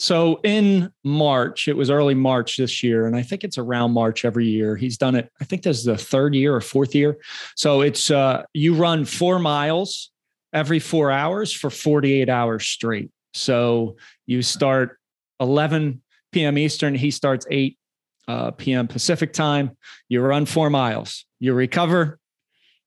So 0.00 0.40
in 0.44 0.92
March, 1.02 1.66
it 1.66 1.76
was 1.76 1.90
early 1.90 2.14
March 2.14 2.56
this 2.56 2.84
year, 2.84 3.06
and 3.06 3.16
I 3.16 3.22
think 3.22 3.42
it's 3.42 3.58
around 3.58 3.92
March 3.92 4.24
every 4.24 4.46
year. 4.46 4.76
He's 4.76 4.96
done 4.96 5.16
it. 5.16 5.28
I 5.40 5.44
think 5.44 5.62
this 5.62 5.78
is 5.78 5.84
the 5.84 5.96
third 5.96 6.36
year 6.36 6.54
or 6.54 6.60
fourth 6.60 6.94
year. 6.94 7.18
So 7.56 7.80
it's 7.80 8.10
uh, 8.10 8.44
you 8.52 8.74
run 8.74 9.04
four 9.04 9.40
miles 9.40 10.12
every 10.52 10.78
four 10.78 11.10
hours 11.10 11.52
for 11.52 11.68
48 11.68 12.28
hours 12.28 12.64
straight. 12.64 13.10
So 13.34 13.96
you 14.26 14.42
start 14.42 14.98
11 15.40 16.00
p.m. 16.32 16.58
Eastern. 16.58 16.94
He 16.94 17.10
starts 17.10 17.46
8 17.50 17.78
uh, 18.28 18.50
p.m. 18.52 18.88
Pacific 18.88 19.32
time. 19.32 19.76
You 20.08 20.20
run 20.20 20.46
four 20.46 20.70
miles. 20.70 21.24
You 21.40 21.54
recover. 21.54 22.18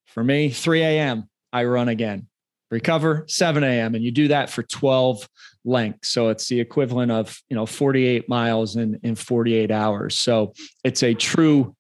For 0.08 0.24
me, 0.24 0.50
3 0.50 0.82
a.m. 0.82 1.30
I 1.54 1.64
run 1.64 1.90
again. 1.90 2.28
Recover 2.70 3.26
7 3.28 3.64
a.m. 3.64 3.96
and 3.96 4.04
you 4.04 4.12
do 4.12 4.30
that 4.30 4.50
for 4.50 4.64
12 4.64 5.28
lengths. 5.66 6.10
So 6.10 6.30
it's 6.30 6.48
the 6.48 6.60
equivalent 6.60 7.12
of 7.12 7.38
you 7.50 7.56
know 7.56 7.66
48 7.66 8.30
miles 8.30 8.78
in 8.78 9.00
in 9.04 9.16
48 9.16 9.72
hours. 9.72 10.18
So 10.18 10.54
it's 10.84 11.04
a 11.04 11.14
true 11.14 11.76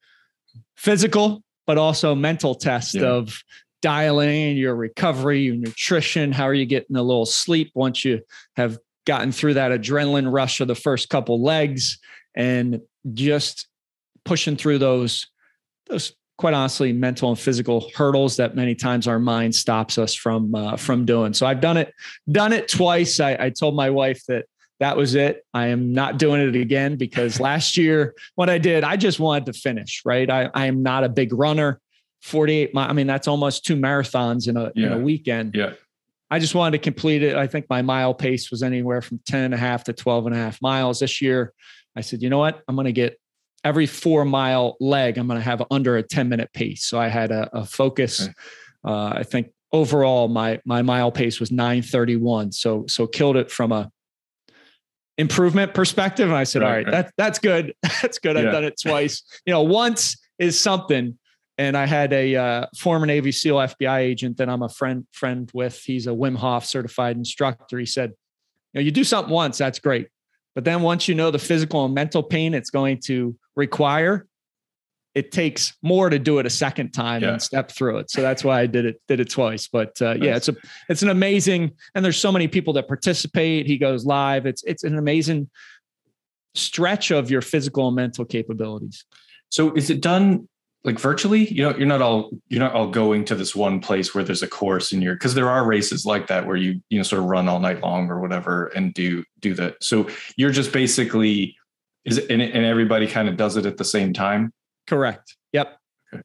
physical 0.75 1.43
but 1.67 1.77
also 1.77 2.13
mental 2.15 2.55
test 2.55 2.95
yeah. 2.95 3.03
of 3.03 3.41
dialing 3.81 4.57
your 4.57 4.75
recovery, 4.75 5.41
your 5.41 5.55
nutrition. 5.55 6.31
How 6.31 6.43
are 6.43 6.53
you 6.53 6.65
getting 6.65 6.95
a 6.95 7.01
little 7.01 7.25
sleep 7.25 7.71
once 7.73 8.03
you 8.03 8.21
have 8.55 8.77
gotten 9.05 9.31
through 9.31 9.55
that 9.55 9.71
adrenaline 9.71 10.31
rush 10.31 10.59
of 10.61 10.67
the 10.67 10.75
first 10.75 11.09
couple 11.09 11.41
legs 11.41 11.99
and 12.35 12.81
just 13.13 13.67
pushing 14.25 14.55
through 14.55 14.77
those 14.77 15.27
those 15.87 16.13
quite 16.37 16.53
honestly 16.53 16.93
mental 16.93 17.29
and 17.29 17.39
physical 17.39 17.89
hurdles 17.95 18.37
that 18.37 18.55
many 18.55 18.73
times 18.73 19.07
our 19.07 19.19
mind 19.19 19.53
stops 19.53 19.97
us 19.97 20.15
from 20.15 20.53
uh, 20.55 20.77
from 20.77 21.05
doing. 21.05 21.33
So 21.33 21.45
i've 21.45 21.61
done 21.61 21.77
it 21.77 21.93
done 22.31 22.53
it 22.53 22.67
twice. 22.67 23.19
I, 23.19 23.37
I 23.39 23.49
told 23.49 23.75
my 23.75 23.89
wife 23.89 24.23
that 24.27 24.45
that 24.79 24.97
was 24.97 25.13
it. 25.13 25.45
I 25.53 25.67
am 25.67 25.93
not 25.93 26.17
doing 26.17 26.41
it 26.41 26.55
again 26.55 26.95
because 26.95 27.39
last 27.49 27.77
year 27.77 28.15
what 28.35 28.49
i 28.49 28.57
did 28.57 28.83
i 28.83 28.97
just 28.97 29.19
wanted 29.19 29.45
to 29.47 29.53
finish 29.53 30.01
right? 30.05 30.29
I, 30.29 30.49
I 30.53 30.65
am 30.67 30.83
not 30.83 31.03
a 31.03 31.09
big 31.09 31.33
runner. 31.33 31.79
48 32.23 32.69
i 32.75 32.93
mean 32.93 33.07
that's 33.07 33.27
almost 33.27 33.65
two 33.65 33.75
marathons 33.75 34.47
in 34.47 34.55
a 34.55 34.71
yeah. 34.75 34.87
in 34.87 34.93
a 34.93 34.99
weekend. 34.99 35.55
Yeah 35.55 35.73
I 36.31 36.39
just 36.39 36.55
wanted 36.55 36.77
to 36.77 36.83
complete 36.83 37.23
it. 37.23 37.35
I 37.35 37.45
think 37.45 37.65
my 37.69 37.81
mile 37.81 38.13
pace 38.13 38.49
was 38.49 38.63
anywhere 38.63 39.01
from 39.01 39.19
10 39.25 39.43
and 39.43 39.53
a 39.53 39.57
half 39.57 39.83
to 39.83 39.93
12 39.93 40.27
and 40.27 40.35
a 40.35 40.37
half 40.37 40.61
miles 40.61 41.01
this 41.01 41.21
year. 41.21 41.53
I 41.95 41.99
said, 41.99 42.21
you 42.21 42.29
know 42.29 42.37
what? 42.37 42.61
I'm 42.69 42.75
going 42.75 42.85
to 42.85 42.93
get 42.93 43.19
every 43.65 43.85
four 43.85 44.23
mile 44.23 44.77
leg, 44.79 45.17
I'm 45.17 45.27
going 45.27 45.39
to 45.39 45.43
have 45.43 45.61
under 45.69 45.97
a 45.97 46.03
10 46.03 46.29
minute 46.29 46.49
pace. 46.53 46.85
So 46.85 46.99
I 46.99 47.09
had 47.09 47.31
a, 47.31 47.49
a 47.55 47.65
focus. 47.65 48.21
Okay. 48.21 48.33
Uh, 48.83 49.13
I 49.17 49.23
think 49.23 49.51
overall 49.73 50.29
my, 50.29 50.59
my 50.65 50.81
mile 50.81 51.11
pace 51.11 51.39
was 51.39 51.51
931. 51.51 52.53
So, 52.53 52.85
so 52.87 53.07
killed 53.07 53.35
it 53.35 53.51
from 53.51 53.73
a 53.73 53.91
improvement 55.17 55.73
perspective. 55.73 56.29
And 56.29 56.37
I 56.37 56.45
said, 56.45 56.61
right, 56.61 56.67
all 56.67 56.73
right, 56.75 56.85
right. 56.85 56.91
that, 56.91 57.13
that's 57.17 57.39
good. 57.39 57.75
That's 58.01 58.17
good. 58.17 58.35
Yeah. 58.35 58.47
I've 58.47 58.51
done 58.51 58.63
it 58.63 58.79
twice. 58.81 59.21
You 59.45 59.53
know, 59.53 59.61
once 59.61 60.17
is 60.39 60.59
something, 60.59 61.19
and 61.57 61.77
I 61.77 61.85
had 61.85 62.13
a 62.13 62.35
uh, 62.35 62.65
former 62.77 63.05
Navy 63.05 63.31
SEAL 63.31 63.55
FBI 63.55 63.99
agent 63.99 64.37
that 64.37 64.49
I'm 64.49 64.63
a 64.63 64.69
friend 64.69 65.05
friend 65.11 65.49
with. 65.53 65.81
He's 65.83 66.07
a 66.07 66.11
Wim 66.11 66.35
Hof 66.35 66.65
certified 66.65 67.17
instructor. 67.17 67.77
He 67.77 67.85
said, 67.85 68.11
"You 68.73 68.81
know, 68.81 68.85
you 68.85 68.91
do 68.91 69.03
something 69.03 69.33
once, 69.33 69.57
that's 69.57 69.79
great, 69.79 70.07
but 70.55 70.63
then 70.63 70.81
once 70.81 71.07
you 71.07 71.15
know 71.15 71.31
the 71.31 71.39
physical 71.39 71.85
and 71.85 71.93
mental 71.93 72.23
pain 72.23 72.53
it's 72.53 72.69
going 72.69 72.99
to 73.05 73.35
require, 73.55 74.27
it 75.13 75.31
takes 75.31 75.73
more 75.81 76.09
to 76.09 76.17
do 76.17 76.39
it 76.39 76.45
a 76.45 76.49
second 76.49 76.91
time 76.91 77.21
yeah. 77.21 77.31
and 77.31 77.41
step 77.41 77.71
through 77.71 77.97
it. 77.97 78.09
So 78.09 78.21
that's 78.21 78.43
why 78.43 78.61
I 78.61 78.65
did 78.65 78.85
it 78.85 79.01
did 79.07 79.19
it 79.19 79.29
twice. 79.29 79.67
But 79.67 80.01
uh, 80.01 80.15
yeah, 80.19 80.35
it's 80.35 80.49
a 80.49 80.55
it's 80.89 81.03
an 81.03 81.09
amazing, 81.09 81.71
and 81.95 82.03
there's 82.03 82.17
so 82.17 82.31
many 82.31 82.47
people 82.47 82.73
that 82.73 82.87
participate. 82.87 83.65
He 83.65 83.77
goes 83.77 84.05
live. 84.05 84.45
It's 84.45 84.63
it's 84.63 84.83
an 84.83 84.97
amazing 84.97 85.49
stretch 86.55 87.11
of 87.11 87.29
your 87.29 87.41
physical 87.41 87.87
and 87.87 87.95
mental 87.95 88.25
capabilities. 88.25 89.05
So 89.49 89.73
is 89.73 89.89
it 89.89 90.01
done 90.01 90.47
like 90.83 90.99
virtually 90.99 91.45
you 91.53 91.61
know 91.61 91.75
you're 91.77 91.87
not 91.87 92.01
all 92.01 92.31
you're 92.49 92.59
not 92.59 92.73
all 92.73 92.89
going 92.89 93.23
to 93.25 93.35
this 93.35 93.55
one 93.55 93.79
place 93.79 94.15
where 94.15 94.23
there's 94.23 94.41
a 94.41 94.47
course 94.47 94.91
in 94.91 95.01
your 95.01 95.13
because 95.13 95.35
there 95.35 95.49
are 95.49 95.65
races 95.65 96.05
like 96.05 96.27
that 96.27 96.47
where 96.47 96.55
you 96.55 96.81
you 96.89 96.97
know 96.97 97.03
sort 97.03 97.21
of 97.21 97.27
run 97.27 97.47
all 97.47 97.59
night 97.59 97.81
long 97.81 98.09
or 98.09 98.19
whatever 98.19 98.67
and 98.67 98.93
do 98.93 99.23
do 99.39 99.53
that. 99.53 99.83
So 99.83 100.09
you're 100.37 100.51
just 100.51 100.71
basically 100.71 101.55
is 102.03 102.17
it, 102.17 102.31
and, 102.31 102.41
and 102.41 102.65
everybody 102.65 103.05
kind 103.05 103.29
of 103.29 103.37
does 103.37 103.57
it 103.57 103.67
at 103.67 103.77
the 103.77 103.85
same 103.85 104.11
time? 104.11 104.51
Correct. 104.87 105.35
Yep. 105.53 105.77
Okay. 106.13 106.23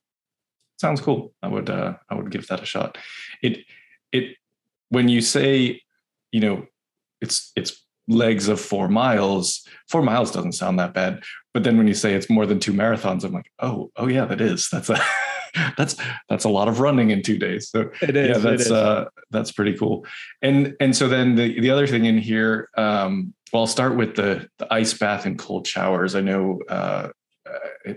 Sounds 0.78 1.02
cool. 1.02 1.34
I 1.42 1.48
would 1.48 1.68
uh 1.68 1.94
i 2.08 2.14
would 2.14 2.30
give 2.30 2.46
that 2.48 2.62
a 2.62 2.66
shot. 2.66 2.96
It 3.42 3.58
it 4.12 4.36
when 4.88 5.08
you 5.08 5.20
say 5.20 5.82
you 6.32 6.40
know 6.40 6.66
it's 7.20 7.52
it's 7.56 7.82
legs 8.08 8.46
of 8.48 8.60
four 8.60 8.88
miles 8.88 9.66
four 9.88 10.00
miles 10.00 10.30
doesn't 10.30 10.52
sound 10.52 10.78
that 10.78 10.94
bad 10.94 11.20
but 11.56 11.64
then 11.64 11.78
when 11.78 11.88
you 11.88 11.94
say 11.94 12.12
it's 12.12 12.28
more 12.28 12.44
than 12.44 12.60
two 12.60 12.74
marathons, 12.74 13.24
I'm 13.24 13.32
like, 13.32 13.50
oh, 13.60 13.90
oh 13.96 14.08
yeah, 14.08 14.26
that 14.26 14.42
is. 14.42 14.68
That's 14.68 14.90
a 14.90 15.00
that's 15.78 15.96
that's 16.28 16.44
a 16.44 16.50
lot 16.50 16.68
of 16.68 16.80
running 16.80 17.08
in 17.08 17.22
two 17.22 17.38
days. 17.38 17.70
So 17.70 17.90
it 18.02 18.14
is, 18.14 18.28
yeah, 18.28 18.36
that's 18.36 18.70
uh 18.70 19.06
that's 19.30 19.52
pretty 19.52 19.72
cool. 19.72 20.04
And 20.42 20.76
and 20.80 20.94
so 20.94 21.08
then 21.08 21.34
the 21.34 21.58
the 21.58 21.70
other 21.70 21.86
thing 21.86 22.04
in 22.04 22.18
here, 22.18 22.68
um, 22.76 23.32
well, 23.54 23.62
I'll 23.62 23.66
start 23.66 23.96
with 23.96 24.16
the 24.16 24.46
the 24.58 24.70
ice 24.70 24.92
bath 24.92 25.24
and 25.24 25.38
cold 25.38 25.66
showers. 25.66 26.14
I 26.14 26.20
know 26.20 26.60
uh 26.68 27.08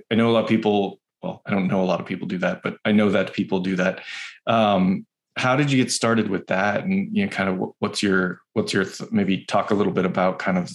I 0.09 0.15
know 0.15 0.29
a 0.29 0.31
lot 0.31 0.45
of 0.45 0.49
people, 0.49 1.01
well, 1.21 1.41
I 1.45 1.51
don't 1.51 1.67
know 1.67 1.83
a 1.83 1.83
lot 1.83 1.99
of 1.99 2.05
people 2.05 2.29
do 2.29 2.37
that, 2.37 2.61
but 2.63 2.77
I 2.85 2.93
know 2.93 3.09
that 3.09 3.33
people 3.33 3.59
do 3.59 3.75
that. 3.75 3.99
Um, 4.47 5.05
how 5.35 5.57
did 5.57 5.69
you 5.69 5.83
get 5.83 5.91
started 5.91 6.29
with 6.29 6.47
that 6.47 6.85
and 6.85 7.13
you 7.13 7.25
know 7.25 7.29
kind 7.29 7.49
of 7.49 7.73
what's 7.79 8.01
your 8.01 8.39
what's 8.53 8.71
your 8.71 8.85
maybe 9.11 9.43
talk 9.43 9.71
a 9.71 9.75
little 9.75 9.91
bit 9.91 10.05
about 10.05 10.39
kind 10.39 10.57
of 10.57 10.71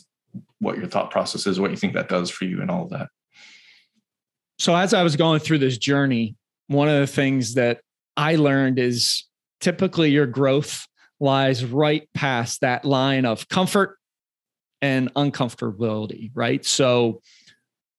what 0.61 0.77
your 0.77 0.87
thought 0.87 1.11
process 1.11 1.47
is, 1.47 1.61
what 1.61 1.71
you 1.71 1.77
think 1.77 1.95
that 1.95 2.09
does 2.09 2.31
for 2.31 2.45
you, 2.45 2.61
and 2.61 2.71
all 2.71 2.85
of 2.85 2.91
that. 2.91 3.09
So, 4.59 4.75
as 4.75 4.95
I 4.95 5.03
was 5.03 5.17
going 5.17 5.41
through 5.41 5.59
this 5.59 5.79
journey, 5.79 6.37
one 6.69 6.89
of 6.89 7.01
the 7.01 7.07
things 7.07 7.55
that 7.55 7.81
I 8.17 8.37
learned 8.37 8.79
is 8.79 9.25
typically 9.61 10.11
your 10.11 10.27
growth 10.27 10.87
lies 11.21 11.65
right 11.65 12.09
past 12.15 12.61
that 12.61 12.85
line 12.85 13.25
of 13.25 13.49
comfort 13.49 13.99
and 14.81 15.13
uncomfortability, 15.15 16.31
right? 16.35 16.65
So, 16.65 17.21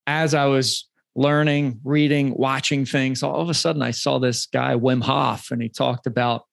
as 0.08 0.34
I 0.34 0.46
was 0.46 0.88
learning, 1.16 1.80
reading, 1.84 2.34
watching 2.36 2.86
things, 2.86 3.24
all 3.24 3.42
of 3.42 3.50
a 3.50 3.54
sudden 3.54 3.82
I 3.82 3.92
saw 3.92 4.20
this 4.20 4.46
guy, 4.46 4.76
Wim 4.76 5.02
Hof, 5.02 5.52
and 5.52 5.62
he 5.62 5.70
talked 5.70 6.08
about 6.08 6.44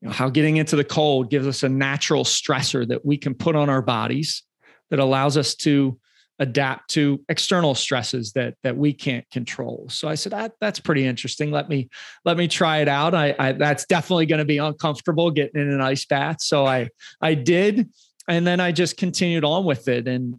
you 0.00 0.08
know, 0.08 0.14
how 0.14 0.28
getting 0.28 0.56
into 0.56 0.76
the 0.76 0.84
cold 0.84 1.30
gives 1.30 1.46
us 1.46 1.62
a 1.62 1.68
natural 1.68 2.24
stressor 2.24 2.86
that 2.88 3.04
we 3.04 3.16
can 3.16 3.34
put 3.34 3.56
on 3.56 3.68
our 3.68 3.82
bodies 3.82 4.42
that 4.90 4.98
allows 4.98 5.36
us 5.36 5.54
to 5.56 5.98
adapt 6.38 6.90
to 6.90 7.18
external 7.30 7.74
stresses 7.74 8.32
that 8.32 8.54
that 8.62 8.76
we 8.76 8.92
can't 8.92 9.28
control. 9.30 9.86
So 9.90 10.06
I 10.06 10.14
said 10.16 10.32
that 10.32 10.52
that's 10.60 10.78
pretty 10.78 11.06
interesting. 11.06 11.50
Let 11.50 11.68
me 11.68 11.88
let 12.24 12.36
me 12.36 12.46
try 12.46 12.78
it 12.78 12.88
out. 12.88 13.14
I, 13.14 13.34
I 13.38 13.52
that's 13.52 13.86
definitely 13.86 14.26
going 14.26 14.40
to 14.40 14.44
be 14.44 14.58
uncomfortable 14.58 15.30
getting 15.30 15.60
in 15.60 15.70
an 15.70 15.80
ice 15.80 16.04
bath. 16.04 16.40
So 16.40 16.66
I 16.66 16.88
I 17.20 17.34
did, 17.34 17.88
and 18.28 18.46
then 18.46 18.60
I 18.60 18.72
just 18.72 18.96
continued 18.96 19.44
on 19.44 19.64
with 19.64 19.88
it. 19.88 20.06
And 20.06 20.36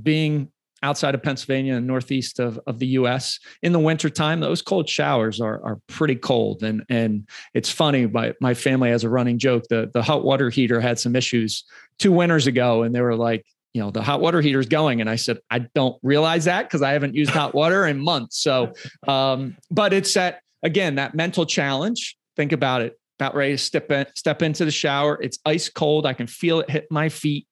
being 0.00 0.50
outside 0.82 1.14
of 1.14 1.22
Pennsylvania 1.22 1.74
and 1.74 1.86
northeast 1.86 2.38
of, 2.38 2.60
of 2.66 2.78
the 2.78 2.86
US 2.88 3.38
in 3.62 3.72
the 3.72 3.78
wintertime, 3.78 4.40
those 4.40 4.62
cold 4.62 4.88
showers 4.88 5.40
are, 5.40 5.62
are 5.64 5.78
pretty 5.88 6.14
cold. 6.14 6.62
And, 6.62 6.84
and 6.88 7.28
it's 7.54 7.70
funny, 7.70 8.06
my, 8.06 8.34
my 8.40 8.54
family 8.54 8.90
has 8.90 9.02
a 9.02 9.08
running 9.08 9.38
joke. 9.38 9.64
The, 9.68 9.90
the 9.92 10.02
hot 10.02 10.24
water 10.24 10.50
heater 10.50 10.80
had 10.80 10.98
some 10.98 11.16
issues 11.16 11.64
two 11.98 12.12
winters 12.12 12.46
ago, 12.46 12.82
and 12.82 12.94
they 12.94 13.00
were 13.00 13.16
like, 13.16 13.44
you 13.74 13.82
know 13.82 13.90
the 13.90 14.02
hot 14.02 14.20
water 14.20 14.40
heater 14.40 14.60
is 14.60 14.66
going. 14.66 15.00
And 15.00 15.10
i 15.10 15.16
said 15.16 15.38
i 15.50 15.58
don't 15.58 15.98
realize 16.02 16.46
that 16.46 16.62
because 16.62 16.82
i 16.82 16.92
haven't 16.92 17.14
used 17.14 17.30
hot 17.30 17.54
water 17.54 17.86
in 17.86 17.98
months. 17.98 18.40
So 18.40 18.72
um, 19.08 19.56
but 19.70 19.92
it's 19.92 20.14
that 20.14 20.40
again 20.62 20.96
that 20.96 21.14
mental 21.14 21.46
challenge. 21.46 22.16
Think 22.36 22.52
about 22.52 22.82
it. 22.82 22.98
About 23.18 23.34
ready 23.34 23.52
to 23.52 23.58
step 23.58 23.90
in, 23.90 24.06
step 24.14 24.42
into 24.42 24.66
the 24.66 24.70
shower. 24.70 25.18
It's 25.22 25.38
ice 25.46 25.70
cold. 25.70 26.04
I 26.04 26.12
can 26.12 26.26
feel 26.26 26.60
it 26.60 26.70
hit 26.70 26.86
my 26.90 27.08
feet. 27.08 27.46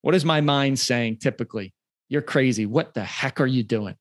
What 0.00 0.14
is 0.14 0.24
my 0.24 0.40
mind 0.40 0.78
saying 0.78 1.18
typically? 1.18 1.74
You're 2.08 2.22
crazy. 2.22 2.64
What 2.64 2.94
the 2.94 3.04
heck 3.04 3.40
are 3.40 3.46
you 3.46 3.62
doing? 3.62 3.96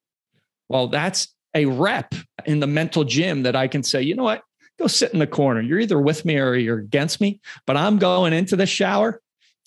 Well 0.70 0.88
that's 0.88 1.34
a 1.54 1.66
rep 1.66 2.14
in 2.46 2.60
the 2.60 2.68
mental 2.68 3.06
gym 3.06 3.44
that 3.44 3.56
i 3.56 3.68
can 3.68 3.82
say 3.82 4.02
you 4.02 4.16
know 4.16 4.24
what? 4.24 4.42
Go 4.78 4.88
sit 4.88 5.14
in 5.14 5.20
the 5.20 5.28
corner. 5.28 5.62
You're 5.62 5.80
either 5.80 6.00
with 6.00 6.26
me 6.26 6.38
or 6.38 6.54
you're 6.56 6.80
against 6.80 7.22
me 7.22 7.40
but 7.66 7.78
i'm 7.78 7.98
going 7.98 8.34
into 8.34 8.56
the 8.56 8.66
shower 8.66 9.22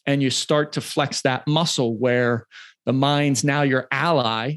and 0.08 0.22
you 0.22 0.30
start 0.30 0.72
to 0.72 0.80
flex 0.80 1.20
that 1.20 1.46
muscle 1.46 1.94
where 1.94 2.46
the 2.86 2.92
mind's 2.94 3.44
now 3.44 3.60
your 3.60 3.86
ally 3.92 4.56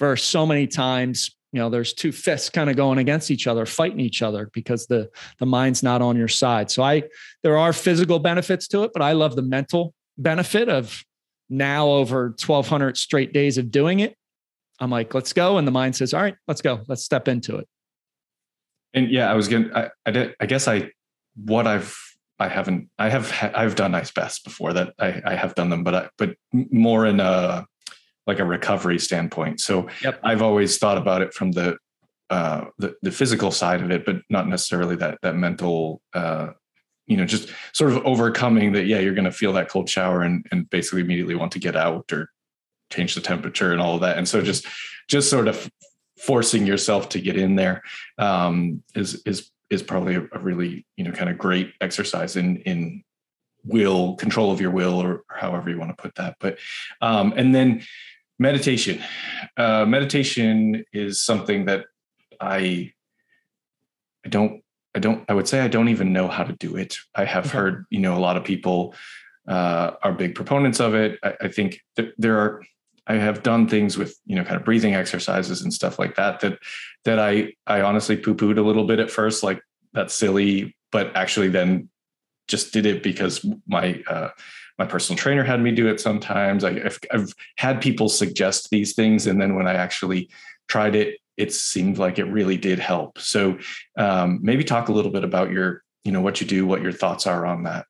for 0.00 0.16
so 0.16 0.44
many 0.44 0.66
times 0.66 1.30
you 1.52 1.60
know 1.60 1.70
there's 1.70 1.94
two 1.94 2.10
fists 2.10 2.50
kind 2.50 2.68
of 2.68 2.74
going 2.74 2.98
against 2.98 3.30
each 3.30 3.46
other 3.46 3.64
fighting 3.64 4.00
each 4.00 4.20
other 4.20 4.50
because 4.52 4.88
the 4.88 5.08
the 5.38 5.46
mind's 5.46 5.82
not 5.82 6.02
on 6.02 6.16
your 6.16 6.28
side. 6.28 6.70
So 6.70 6.82
i 6.82 7.04
there 7.44 7.56
are 7.56 7.72
physical 7.72 8.18
benefits 8.18 8.66
to 8.68 8.82
it 8.82 8.90
but 8.92 9.00
i 9.00 9.12
love 9.12 9.36
the 9.36 9.42
mental 9.42 9.94
benefit 10.18 10.68
of 10.68 11.04
now 11.48 11.88
over 11.88 12.34
1200 12.44 12.96
straight 12.96 13.32
days 13.32 13.56
of 13.56 13.70
doing 13.70 14.00
it. 14.00 14.16
I'm 14.80 14.90
like 14.90 15.14
let's 15.14 15.32
go 15.32 15.56
and 15.56 15.66
the 15.68 15.72
mind 15.72 15.94
says 15.94 16.12
all 16.12 16.22
right 16.22 16.34
let's 16.48 16.60
go. 16.60 16.82
Let's 16.88 17.04
step 17.04 17.28
into 17.28 17.58
it. 17.58 17.68
And 18.92 19.08
yeah 19.08 19.30
i 19.30 19.34
was 19.34 19.46
gonna 19.46 19.70
i, 19.72 19.90
I 20.04 20.10
did 20.10 20.34
i 20.40 20.46
guess 20.46 20.66
i 20.66 20.90
what 21.36 21.68
i've 21.68 21.96
i 22.44 22.48
haven't 22.48 22.88
i 22.98 23.08
have 23.08 23.32
i've 23.54 23.74
done 23.74 23.94
ice 23.94 24.10
baths 24.10 24.40
before 24.40 24.72
that 24.72 24.94
i 24.98 25.20
i 25.24 25.34
have 25.34 25.54
done 25.54 25.70
them 25.70 25.82
but 25.82 25.94
i 25.94 26.08
but 26.18 26.34
more 26.52 27.06
in 27.06 27.20
a 27.20 27.66
like 28.26 28.38
a 28.38 28.44
recovery 28.44 28.98
standpoint. 28.98 29.60
So 29.60 29.88
yep. 30.02 30.18
I've 30.22 30.42
always 30.42 30.78
thought 30.78 30.98
about 30.98 31.22
it 31.22 31.34
from 31.34 31.52
the, 31.52 31.76
uh, 32.30 32.66
the 32.78 32.94
the 33.02 33.10
physical 33.10 33.50
side 33.50 33.82
of 33.82 33.90
it, 33.90 34.06
but 34.06 34.16
not 34.30 34.48
necessarily 34.48 34.96
that 34.96 35.18
that 35.22 35.36
mental. 35.36 36.00
Uh, 36.12 36.50
you 37.06 37.18
know, 37.18 37.26
just 37.26 37.50
sort 37.74 37.92
of 37.92 37.98
overcoming 38.06 38.72
that. 38.72 38.86
Yeah, 38.86 38.98
you're 38.98 39.14
going 39.14 39.26
to 39.26 39.32
feel 39.32 39.52
that 39.52 39.68
cold 39.68 39.90
shower 39.90 40.22
and 40.22 40.46
and 40.50 40.68
basically 40.70 41.02
immediately 41.02 41.34
want 41.34 41.52
to 41.52 41.58
get 41.58 41.76
out 41.76 42.10
or 42.12 42.30
change 42.90 43.14
the 43.14 43.20
temperature 43.20 43.72
and 43.72 43.80
all 43.80 43.96
of 43.96 44.00
that. 44.00 44.16
And 44.16 44.26
so 44.26 44.40
just 44.40 44.66
just 45.06 45.28
sort 45.28 45.48
of 45.48 45.70
forcing 46.18 46.66
yourself 46.66 47.10
to 47.10 47.20
get 47.20 47.36
in 47.36 47.56
there 47.56 47.82
um, 48.16 48.82
is 48.94 49.22
is 49.26 49.50
is 49.70 49.82
probably 49.82 50.14
a, 50.16 50.28
a 50.32 50.38
really 50.38 50.86
you 50.96 51.04
know 51.04 51.12
kind 51.12 51.30
of 51.30 51.38
great 51.38 51.72
exercise 51.80 52.36
in 52.36 52.56
in 52.58 53.02
will 53.64 54.14
control 54.16 54.52
of 54.52 54.60
your 54.60 54.70
will 54.70 55.00
or 55.00 55.24
however 55.30 55.70
you 55.70 55.78
want 55.78 55.90
to 55.90 56.02
put 56.02 56.14
that 56.16 56.36
but 56.38 56.58
um 57.00 57.32
and 57.36 57.54
then 57.54 57.82
meditation. 58.38 59.00
Uh, 59.56 59.84
meditation 59.84 60.84
is 60.92 61.22
something 61.22 61.66
that 61.66 61.86
i 62.40 62.90
i 64.24 64.28
don't 64.28 64.62
i 64.94 64.98
don't 64.98 65.24
i 65.28 65.34
would 65.34 65.46
say 65.46 65.60
i 65.60 65.68
don't 65.68 65.88
even 65.88 66.12
know 66.12 66.28
how 66.28 66.44
to 66.44 66.52
do 66.54 66.76
it. 66.76 66.98
I 67.14 67.24
have 67.24 67.46
okay. 67.46 67.58
heard 67.58 67.86
you 67.90 68.00
know 68.00 68.16
a 68.16 68.20
lot 68.20 68.36
of 68.36 68.44
people 68.44 68.94
uh, 69.46 69.92
are 70.02 70.12
big 70.12 70.34
proponents 70.34 70.80
of 70.80 70.94
it. 70.94 71.18
I, 71.22 71.34
I 71.42 71.48
think 71.48 71.80
th- 71.96 72.14
there 72.16 72.38
are 72.38 72.62
i 73.06 73.14
have 73.14 73.42
done 73.42 73.68
things 73.68 73.96
with 73.96 74.18
you 74.26 74.36
know 74.36 74.44
kind 74.44 74.56
of 74.56 74.64
breathing 74.64 74.94
exercises 74.94 75.62
and 75.62 75.72
stuff 75.72 75.98
like 75.98 76.14
that 76.16 76.40
that 76.40 76.58
that 77.04 77.18
i 77.18 77.52
i 77.66 77.80
honestly 77.80 78.16
poo-pooed 78.16 78.58
a 78.58 78.62
little 78.62 78.86
bit 78.86 78.98
at 78.98 79.10
first 79.10 79.42
like 79.42 79.60
that's 79.92 80.14
silly 80.14 80.74
but 80.90 81.14
actually 81.16 81.48
then 81.48 81.88
just 82.48 82.72
did 82.72 82.86
it 82.86 83.02
because 83.02 83.44
my 83.66 84.02
uh, 84.06 84.28
my 84.78 84.84
personal 84.84 85.18
trainer 85.18 85.44
had 85.44 85.60
me 85.60 85.70
do 85.70 85.88
it 85.88 86.00
sometimes. 86.00 86.64
I, 86.64 86.80
have 86.80 86.98
I've 87.12 87.32
had 87.56 87.80
people 87.80 88.08
suggest 88.08 88.70
these 88.70 88.94
things, 88.94 89.26
and 89.26 89.40
then 89.40 89.54
when 89.54 89.66
I 89.66 89.74
actually 89.74 90.30
tried 90.68 90.94
it, 90.94 91.18
it 91.36 91.52
seemed 91.52 91.98
like 91.98 92.18
it 92.18 92.24
really 92.24 92.56
did 92.56 92.78
help. 92.78 93.18
So 93.18 93.58
um, 93.96 94.40
maybe 94.42 94.64
talk 94.64 94.88
a 94.88 94.92
little 94.92 95.10
bit 95.10 95.24
about 95.24 95.50
your, 95.50 95.82
you 96.04 96.12
know, 96.12 96.20
what 96.20 96.40
you 96.40 96.46
do, 96.46 96.66
what 96.66 96.82
your 96.82 96.92
thoughts 96.92 97.26
are 97.26 97.46
on 97.46 97.64
that. 97.64 97.86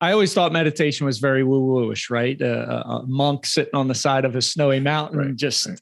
I 0.00 0.12
always 0.12 0.32
thought 0.32 0.52
meditation 0.52 1.06
was 1.06 1.18
very 1.18 1.42
woo 1.42 1.60
wooish, 1.60 2.10
right? 2.10 2.40
Uh, 2.40 2.82
a 2.86 3.06
monk 3.06 3.46
sitting 3.46 3.74
on 3.74 3.88
the 3.88 3.94
side 3.94 4.24
of 4.24 4.36
a 4.36 4.42
snowy 4.42 4.80
mountain, 4.80 5.18
right, 5.18 5.36
just 5.36 5.66
right. 5.66 5.80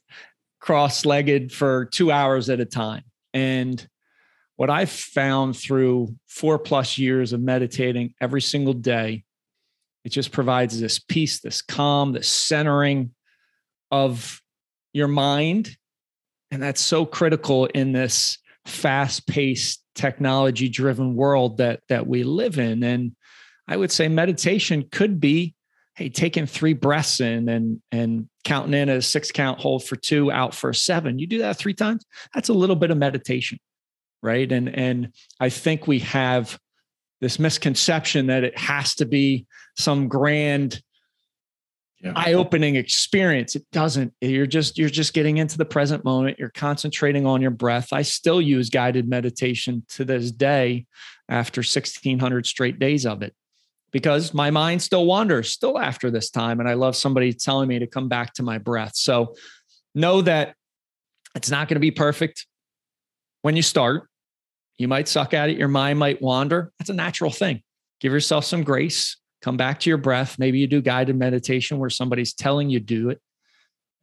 cross 0.59 1.05
legged 1.05 1.51
for 1.51 1.85
two 1.85 2.11
hours 2.11 2.49
at 2.49 2.59
a 2.59 2.65
time. 2.65 3.03
And 3.33 3.87
what 4.55 4.71
I've 4.71 4.89
found 4.89 5.55
through 5.55 6.15
four 6.25 6.57
plus 6.57 6.97
years 6.97 7.31
of 7.31 7.41
meditating 7.41 8.15
every 8.19 8.41
single 8.41 8.73
day 8.73 9.23
it 10.07 10.11
just 10.11 10.31
provides 10.31 10.79
this 10.79 10.99
peace, 10.99 11.41
this 11.41 11.61
calm, 11.61 12.13
this 12.13 12.29
centering 12.29 13.11
of 13.91 14.41
your 14.93 15.09
mind. 15.09 15.75
And 16.49 16.63
that's 16.63 16.79
so 16.79 17.05
critical 17.05 17.65
in 17.65 17.91
this 17.91 18.37
fast 18.65 19.27
paced, 19.27 19.83
technology 19.95 20.69
driven 20.69 21.17
world 21.17 21.57
that, 21.57 21.81
that 21.89 22.07
we 22.07 22.23
live 22.23 22.57
in. 22.57 22.83
And 22.83 23.17
I 23.67 23.77
would 23.77 23.91
say 23.91 24.07
meditation 24.07 24.87
could 24.91 25.19
be 25.19 25.55
hey, 25.97 26.09
taking 26.09 26.45
three 26.45 26.73
breaths 26.73 27.19
in 27.19 27.49
and 27.49 27.81
and 27.91 28.29
counting 28.45 28.73
in 28.73 28.87
a 28.87 29.01
six 29.01 29.31
count 29.31 29.59
hold 29.59 29.83
for 29.83 29.95
two, 29.95 30.31
out 30.31 30.53
for 30.53 30.71
seven. 30.71 31.19
You 31.19 31.27
do 31.27 31.39
that 31.39 31.57
three 31.57 31.73
times. 31.73 32.05
That's 32.33 32.49
a 32.49 32.53
little 32.53 32.75
bit 32.75 32.91
of 32.91 32.97
meditation, 32.97 33.59
right? 34.21 34.49
And 34.49 34.69
and 34.69 35.13
I 35.39 35.49
think 35.49 35.87
we 35.87 35.99
have 35.99 36.57
this 37.19 37.39
misconception 37.39 38.27
that 38.27 38.43
it 38.43 38.57
has 38.57 38.95
to 38.95 39.05
be 39.05 39.47
some 39.75 40.07
grand 40.07 40.81
yeah. 41.99 42.13
eye-opening 42.15 42.75
experience 42.75 43.55
it 43.55 43.65
doesn't 43.71 44.13
you're 44.21 44.45
just 44.45 44.77
you're 44.77 44.87
just 44.87 45.15
getting 45.15 45.37
into 45.37 45.57
the 45.57 45.65
present 45.65 46.05
moment 46.05 46.37
you're 46.37 46.51
concentrating 46.51 47.25
on 47.25 47.41
your 47.41 47.49
breath 47.49 47.91
i 47.91 48.03
still 48.03 48.39
use 48.39 48.69
guided 48.69 49.09
meditation 49.09 49.83
to 49.89 50.05
this 50.05 50.29
day 50.29 50.85
after 51.27 51.61
1600 51.61 52.45
straight 52.45 52.77
days 52.77 53.03
of 53.03 53.23
it 53.23 53.33
because 53.91 54.33
my 54.33 54.51
mind 54.51 54.81
still 54.81 55.05
wanders 55.05 55.49
still 55.51 55.77
after 55.77 56.11
this 56.11 56.29
time 56.29 56.59
and 56.59 56.67
i 56.67 56.73
love 56.73 56.95
somebody 56.95 57.33
telling 57.33 57.67
me 57.67 57.79
to 57.79 57.87
come 57.87 58.07
back 58.07 58.33
to 58.33 58.43
my 58.43 58.57
breath 58.57 58.95
so 58.95 59.35
know 59.95 60.21
that 60.21 60.55
it's 61.35 61.49
not 61.49 61.67
going 61.67 61.75
to 61.75 61.81
be 61.81 61.91
perfect 61.91 62.45
when 63.41 63.55
you 63.55 63.61
start 63.61 64.07
you 64.77 64.87
might 64.87 65.07
suck 65.07 65.33
at 65.33 65.49
it. 65.49 65.57
Your 65.57 65.67
mind 65.67 65.99
might 65.99 66.21
wander. 66.21 66.71
That's 66.77 66.89
a 66.89 66.93
natural 66.93 67.31
thing. 67.31 67.61
Give 67.99 68.13
yourself 68.13 68.45
some 68.45 68.63
grace. 68.63 69.17
Come 69.41 69.57
back 69.57 69.79
to 69.81 69.89
your 69.89 69.97
breath. 69.97 70.37
Maybe 70.37 70.59
you 70.59 70.67
do 70.67 70.81
guided 70.81 71.15
meditation 71.15 71.79
where 71.79 71.89
somebody's 71.89 72.33
telling 72.33 72.69
you 72.69 72.79
do 72.79 73.09
it 73.09 73.19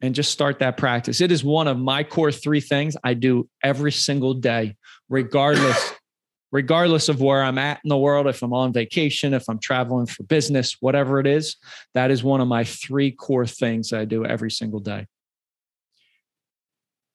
and 0.01 0.13
just 0.13 0.31
start 0.31 0.59
that 0.59 0.77
practice. 0.77 1.21
It 1.21 1.31
is 1.31 1.43
one 1.43 1.67
of 1.67 1.77
my 1.77 2.03
core 2.03 2.31
three 2.31 2.59
things 2.59 2.97
I 3.03 3.13
do 3.13 3.47
every 3.63 3.91
single 3.91 4.33
day, 4.33 4.75
regardless 5.09 5.93
regardless 6.55 7.09
of 7.09 7.19
where 7.19 7.43
I'm 7.43 7.57
at 7.57 7.81
in 7.83 7.89
the 7.89 7.97
world, 7.97 8.27
if 8.27 8.41
I'm 8.41 8.53
on 8.53 8.71
vacation, 8.71 9.33
if 9.33 9.49
I'm 9.49 9.59
traveling 9.59 10.05
for 10.05 10.23
business, 10.23 10.77
whatever 10.79 11.19
it 11.19 11.27
is, 11.27 11.57
that 11.95 12.11
is 12.11 12.23
one 12.23 12.39
of 12.39 12.47
my 12.47 12.63
three 12.63 13.11
core 13.11 13.45
things 13.45 13.91
I 13.91 14.05
do 14.05 14.25
every 14.25 14.49
single 14.49 14.79
day. 14.79 15.05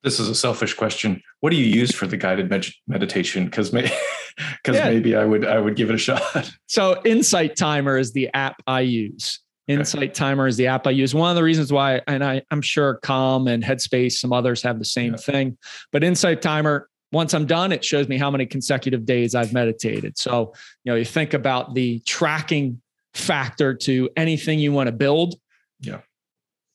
This 0.02 0.20
is 0.20 0.28
a 0.28 0.34
selfish 0.34 0.74
question. 0.74 1.22
What 1.40 1.50
do 1.50 1.56
you 1.56 1.64
use 1.64 1.94
for 1.94 2.06
the 2.06 2.18
guided 2.18 2.50
med- 2.50 2.66
meditation? 2.86 3.46
Because 3.46 3.72
may- 3.72 3.90
because 4.62 4.76
yeah. 4.76 4.90
maybe 4.90 5.16
I 5.16 5.24
would 5.24 5.46
I 5.46 5.58
would 5.58 5.74
give 5.74 5.88
it 5.88 5.94
a 5.94 5.98
shot. 5.98 6.22
So 6.66 7.00
Insight 7.04 7.56
Timer 7.56 7.96
is 7.96 8.12
the 8.12 8.28
app 8.34 8.56
I 8.66 8.80
use. 8.80 9.40
Insight. 9.68 10.14
Timer 10.14 10.46
is 10.46 10.56
the 10.56 10.66
app 10.66 10.86
I 10.86 10.90
use. 10.90 11.14
One 11.14 11.30
of 11.30 11.36
the 11.36 11.42
reasons 11.42 11.72
why, 11.72 12.02
and 12.06 12.22
I, 12.22 12.42
I'm 12.50 12.60
sure 12.60 12.96
Calm 13.02 13.46
and 13.46 13.62
Headspace, 13.62 14.12
some 14.12 14.32
others 14.32 14.62
have 14.62 14.78
the 14.78 14.84
same 14.84 15.12
yeah. 15.12 15.18
thing, 15.18 15.58
but 15.92 16.04
Insight 16.04 16.42
Timer, 16.42 16.89
once 17.12 17.34
I'm 17.34 17.46
done, 17.46 17.72
it 17.72 17.84
shows 17.84 18.08
me 18.08 18.18
how 18.18 18.30
many 18.30 18.46
consecutive 18.46 19.04
days 19.04 19.34
I've 19.34 19.52
meditated. 19.52 20.16
So, 20.18 20.52
you 20.84 20.92
know, 20.92 20.96
you 20.96 21.04
think 21.04 21.34
about 21.34 21.74
the 21.74 22.00
tracking 22.00 22.80
factor 23.14 23.74
to 23.74 24.08
anything 24.16 24.58
you 24.58 24.72
want 24.72 24.86
to 24.86 24.92
build. 24.92 25.34
Yeah 25.80 26.00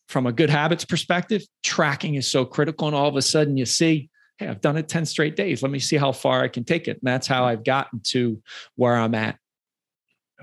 from 0.08 0.28
a 0.28 0.32
good 0.32 0.50
habits 0.50 0.86
perspective, 0.86 1.43
tracking 1.63 2.15
is 2.15 2.30
so 2.30 2.45
critical. 2.45 2.88
And 2.88 2.95
all 2.95 3.08
of 3.08 3.15
a 3.15 3.21
sudden 3.21 3.58
you 3.58 3.65
see, 3.65 4.10
hey, 4.38 4.48
I've 4.48 4.62
done 4.62 4.78
it 4.78 4.88
10 4.88 5.06
straight 5.06 5.36
days. 5.36 5.63
Let 5.63 5.71
me 5.71 5.80
see 5.80 5.98
how 5.98 6.12
far 6.12 6.43
I 6.43 6.48
can 6.48 6.63
take 6.63 6.88
it. 6.88 6.98
And 6.98 7.04
that's 7.04 7.28
how 7.28 7.45
I've 7.45 7.63
gotten 7.63 8.02
to 8.06 8.41
where 8.76 8.95
I'm 8.95 9.15
at. 9.15 9.38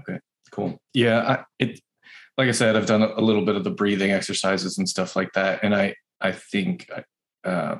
Okay, 0.00 0.18
cool. 0.50 0.80
Yeah. 0.94 1.20
I, 1.20 1.44
it, 1.58 1.80
like 2.38 2.48
I 2.48 2.52
said, 2.52 2.76
I've 2.76 2.86
done 2.86 3.02
a 3.02 3.20
little 3.20 3.44
bit 3.44 3.56
of 3.56 3.64
the 3.64 3.70
breathing 3.70 4.10
exercises 4.10 4.78
and 4.78 4.88
stuff 4.88 5.14
like 5.14 5.32
that. 5.34 5.60
And 5.62 5.74
I, 5.74 5.94
I 6.20 6.32
think, 6.32 6.90
uh, 7.44 7.76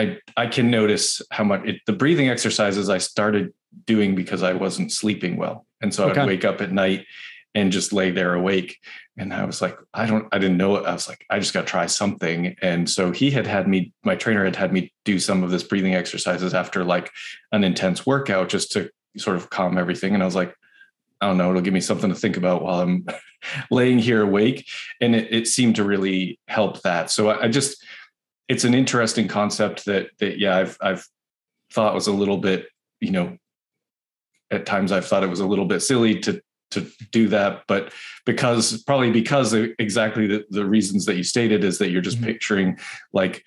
I, 0.00 0.18
I 0.34 0.46
can 0.46 0.70
notice 0.70 1.20
how 1.30 1.44
much 1.44 1.66
it, 1.66 1.80
the 1.86 1.92
breathing 1.92 2.30
exercises 2.30 2.88
I 2.88 2.98
started 2.98 3.52
doing 3.86 4.14
because 4.14 4.42
I 4.42 4.54
wasn't 4.54 4.92
sleeping 4.92 5.36
well. 5.36 5.66
And 5.82 5.92
so 5.92 6.08
okay. 6.08 6.22
I'd 6.22 6.26
wake 6.26 6.44
up 6.44 6.62
at 6.62 6.72
night 6.72 7.06
and 7.54 7.70
just 7.70 7.92
lay 7.92 8.10
there 8.10 8.32
awake. 8.32 8.78
And 9.18 9.34
I 9.34 9.44
was 9.44 9.60
like, 9.60 9.76
I 9.92 10.06
don't, 10.06 10.26
I 10.32 10.38
didn't 10.38 10.56
know 10.56 10.76
it. 10.76 10.86
I 10.86 10.92
was 10.92 11.06
like, 11.06 11.26
I 11.28 11.38
just 11.38 11.52
got 11.52 11.62
to 11.62 11.66
try 11.66 11.84
something. 11.84 12.56
And 12.62 12.88
so 12.88 13.10
he 13.10 13.30
had 13.30 13.46
had 13.46 13.68
me, 13.68 13.92
my 14.02 14.16
trainer 14.16 14.42
had 14.42 14.56
had 14.56 14.72
me 14.72 14.90
do 15.04 15.18
some 15.18 15.42
of 15.42 15.50
this 15.50 15.64
breathing 15.64 15.94
exercises 15.94 16.54
after 16.54 16.82
like 16.82 17.10
an 17.52 17.62
intense 17.62 18.06
workout 18.06 18.48
just 18.48 18.72
to 18.72 18.88
sort 19.18 19.36
of 19.36 19.50
calm 19.50 19.76
everything. 19.76 20.14
And 20.14 20.22
I 20.22 20.26
was 20.26 20.36
like, 20.36 20.54
I 21.20 21.26
don't 21.26 21.36
know, 21.36 21.50
it'll 21.50 21.60
give 21.60 21.74
me 21.74 21.82
something 21.82 22.08
to 22.08 22.16
think 22.16 22.38
about 22.38 22.62
while 22.62 22.80
I'm 22.80 23.04
laying 23.70 23.98
here 23.98 24.22
awake. 24.22 24.66
And 25.02 25.14
it, 25.14 25.30
it, 25.30 25.46
seemed 25.46 25.76
to 25.76 25.84
really 25.84 26.38
help 26.48 26.80
that. 26.82 27.10
So 27.10 27.28
I, 27.28 27.44
I 27.44 27.48
just, 27.48 27.84
it's 28.50 28.64
an 28.64 28.74
interesting 28.74 29.28
concept 29.28 29.84
that, 29.84 30.10
that, 30.18 30.40
yeah, 30.40 30.56
I've, 30.56 30.76
I've 30.80 31.06
thought 31.72 31.94
was 31.94 32.08
a 32.08 32.12
little 32.12 32.36
bit, 32.36 32.66
you 33.00 33.12
know, 33.12 33.38
at 34.50 34.66
times 34.66 34.90
I've 34.90 35.06
thought 35.06 35.22
it 35.22 35.30
was 35.30 35.38
a 35.38 35.46
little 35.46 35.66
bit 35.66 35.80
silly 35.80 36.18
to 36.20 36.42
to 36.72 36.86
do 37.10 37.26
that 37.26 37.64
but 37.66 37.92
because 38.24 38.84
probably 38.84 39.10
because 39.10 39.52
exactly 39.52 40.28
the, 40.28 40.44
the 40.50 40.64
reasons 40.64 41.04
that 41.04 41.16
you 41.16 41.24
stated 41.24 41.64
is 41.64 41.78
that 41.78 41.90
you're 41.90 42.00
just 42.00 42.18
mm-hmm. 42.18 42.26
picturing 42.26 42.78
like 43.12 43.44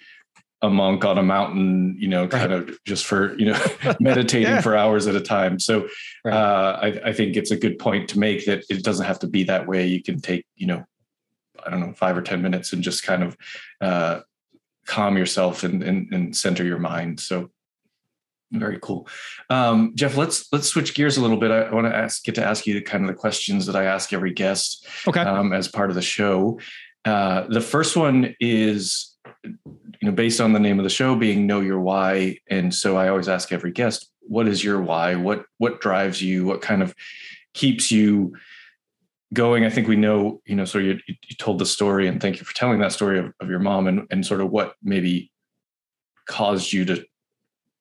a 0.61 0.69
monk 0.69 1.05
on 1.05 1.17
a 1.17 1.23
mountain 1.23 1.95
you 1.97 2.09
know 2.09 2.27
kind 2.27 2.51
right. 2.51 2.69
of 2.69 2.77
just 2.83 3.05
for 3.05 3.33
you 3.39 3.45
know 3.45 3.65
meditating 4.01 4.49
yeah. 4.49 4.59
for 4.59 4.75
hours 4.75 5.07
at 5.07 5.15
a 5.15 5.21
time 5.21 5.57
so 5.57 5.87
right. 6.25 6.33
uh, 6.33 6.79
I, 6.81 6.87
I 7.05 7.13
think 7.13 7.37
it's 7.37 7.51
a 7.51 7.55
good 7.55 7.79
point 7.79 8.09
to 8.09 8.19
make 8.19 8.45
that 8.45 8.65
it 8.69 8.83
doesn't 8.83 9.05
have 9.05 9.19
to 9.19 9.27
be 9.27 9.45
that 9.45 9.67
way 9.67 9.87
you 9.87 10.03
can 10.03 10.19
take 10.19 10.45
you 10.57 10.67
know 10.67 10.83
I 11.65 11.69
don't 11.69 11.79
know, 11.79 11.93
five 11.93 12.17
or 12.17 12.21
10 12.21 12.41
minutes 12.41 12.73
and 12.73 12.83
just 12.83 13.03
kind 13.03 13.23
of 13.23 13.37
uh, 13.81 14.19
calm 14.85 15.17
yourself 15.17 15.63
and, 15.63 15.83
and, 15.83 16.13
and 16.13 16.35
center 16.35 16.63
your 16.63 16.79
mind. 16.79 17.19
So 17.19 17.49
very 18.51 18.77
cool. 18.81 19.07
Um, 19.49 19.93
Jeff, 19.95 20.15
let's, 20.15 20.51
let's 20.53 20.67
switch 20.67 20.93
gears 20.93 21.17
a 21.17 21.21
little 21.21 21.37
bit. 21.37 21.51
I, 21.51 21.73
want 21.73 21.87
to 21.87 21.95
ask, 21.95 22.23
get 22.23 22.35
to 22.35 22.45
ask 22.45 22.67
you 22.67 22.75
the 22.75 22.81
kind 22.81 23.03
of 23.03 23.07
the 23.07 23.15
questions 23.15 23.65
that 23.65 23.75
I 23.75 23.85
ask 23.85 24.13
every 24.13 24.31
guest 24.31 24.87
okay. 25.07 25.21
um, 25.21 25.53
as 25.53 25.67
part 25.67 25.89
of 25.89 25.95
the 25.95 26.01
show. 26.01 26.59
Uh, 27.03 27.47
the 27.47 27.61
first 27.61 27.97
one 27.97 28.35
is, 28.39 29.15
you 29.43 29.57
know, 30.03 30.11
based 30.11 30.39
on 30.39 30.53
the 30.53 30.59
name 30.59 30.79
of 30.79 30.83
the 30.83 30.89
show 30.89 31.15
being 31.15 31.47
know 31.47 31.61
your 31.61 31.79
why. 31.79 32.37
And 32.49 32.73
so 32.73 32.95
I 32.95 33.09
always 33.09 33.27
ask 33.27 33.51
every 33.51 33.71
guest, 33.71 34.09
what 34.21 34.47
is 34.47 34.63
your 34.63 34.81
why? 34.81 35.15
What, 35.15 35.45
what 35.57 35.81
drives 35.81 36.21
you? 36.21 36.45
What 36.45 36.61
kind 36.61 36.83
of 36.83 36.93
keeps 37.53 37.91
you 37.91 38.35
going 39.33 39.65
i 39.65 39.69
think 39.69 39.87
we 39.87 39.95
know 39.95 40.41
you 40.45 40.55
know 40.55 40.65
so 40.65 40.77
you, 40.77 40.97
you 41.07 41.35
told 41.37 41.59
the 41.59 41.65
story 41.65 42.07
and 42.07 42.21
thank 42.21 42.39
you 42.39 42.45
for 42.45 42.53
telling 42.53 42.79
that 42.79 42.91
story 42.91 43.19
of, 43.19 43.33
of 43.39 43.49
your 43.49 43.59
mom 43.59 43.87
and, 43.87 44.07
and 44.11 44.25
sort 44.25 44.41
of 44.41 44.49
what 44.49 44.75
maybe 44.83 45.31
caused 46.27 46.71
you 46.71 46.85
to 46.85 47.03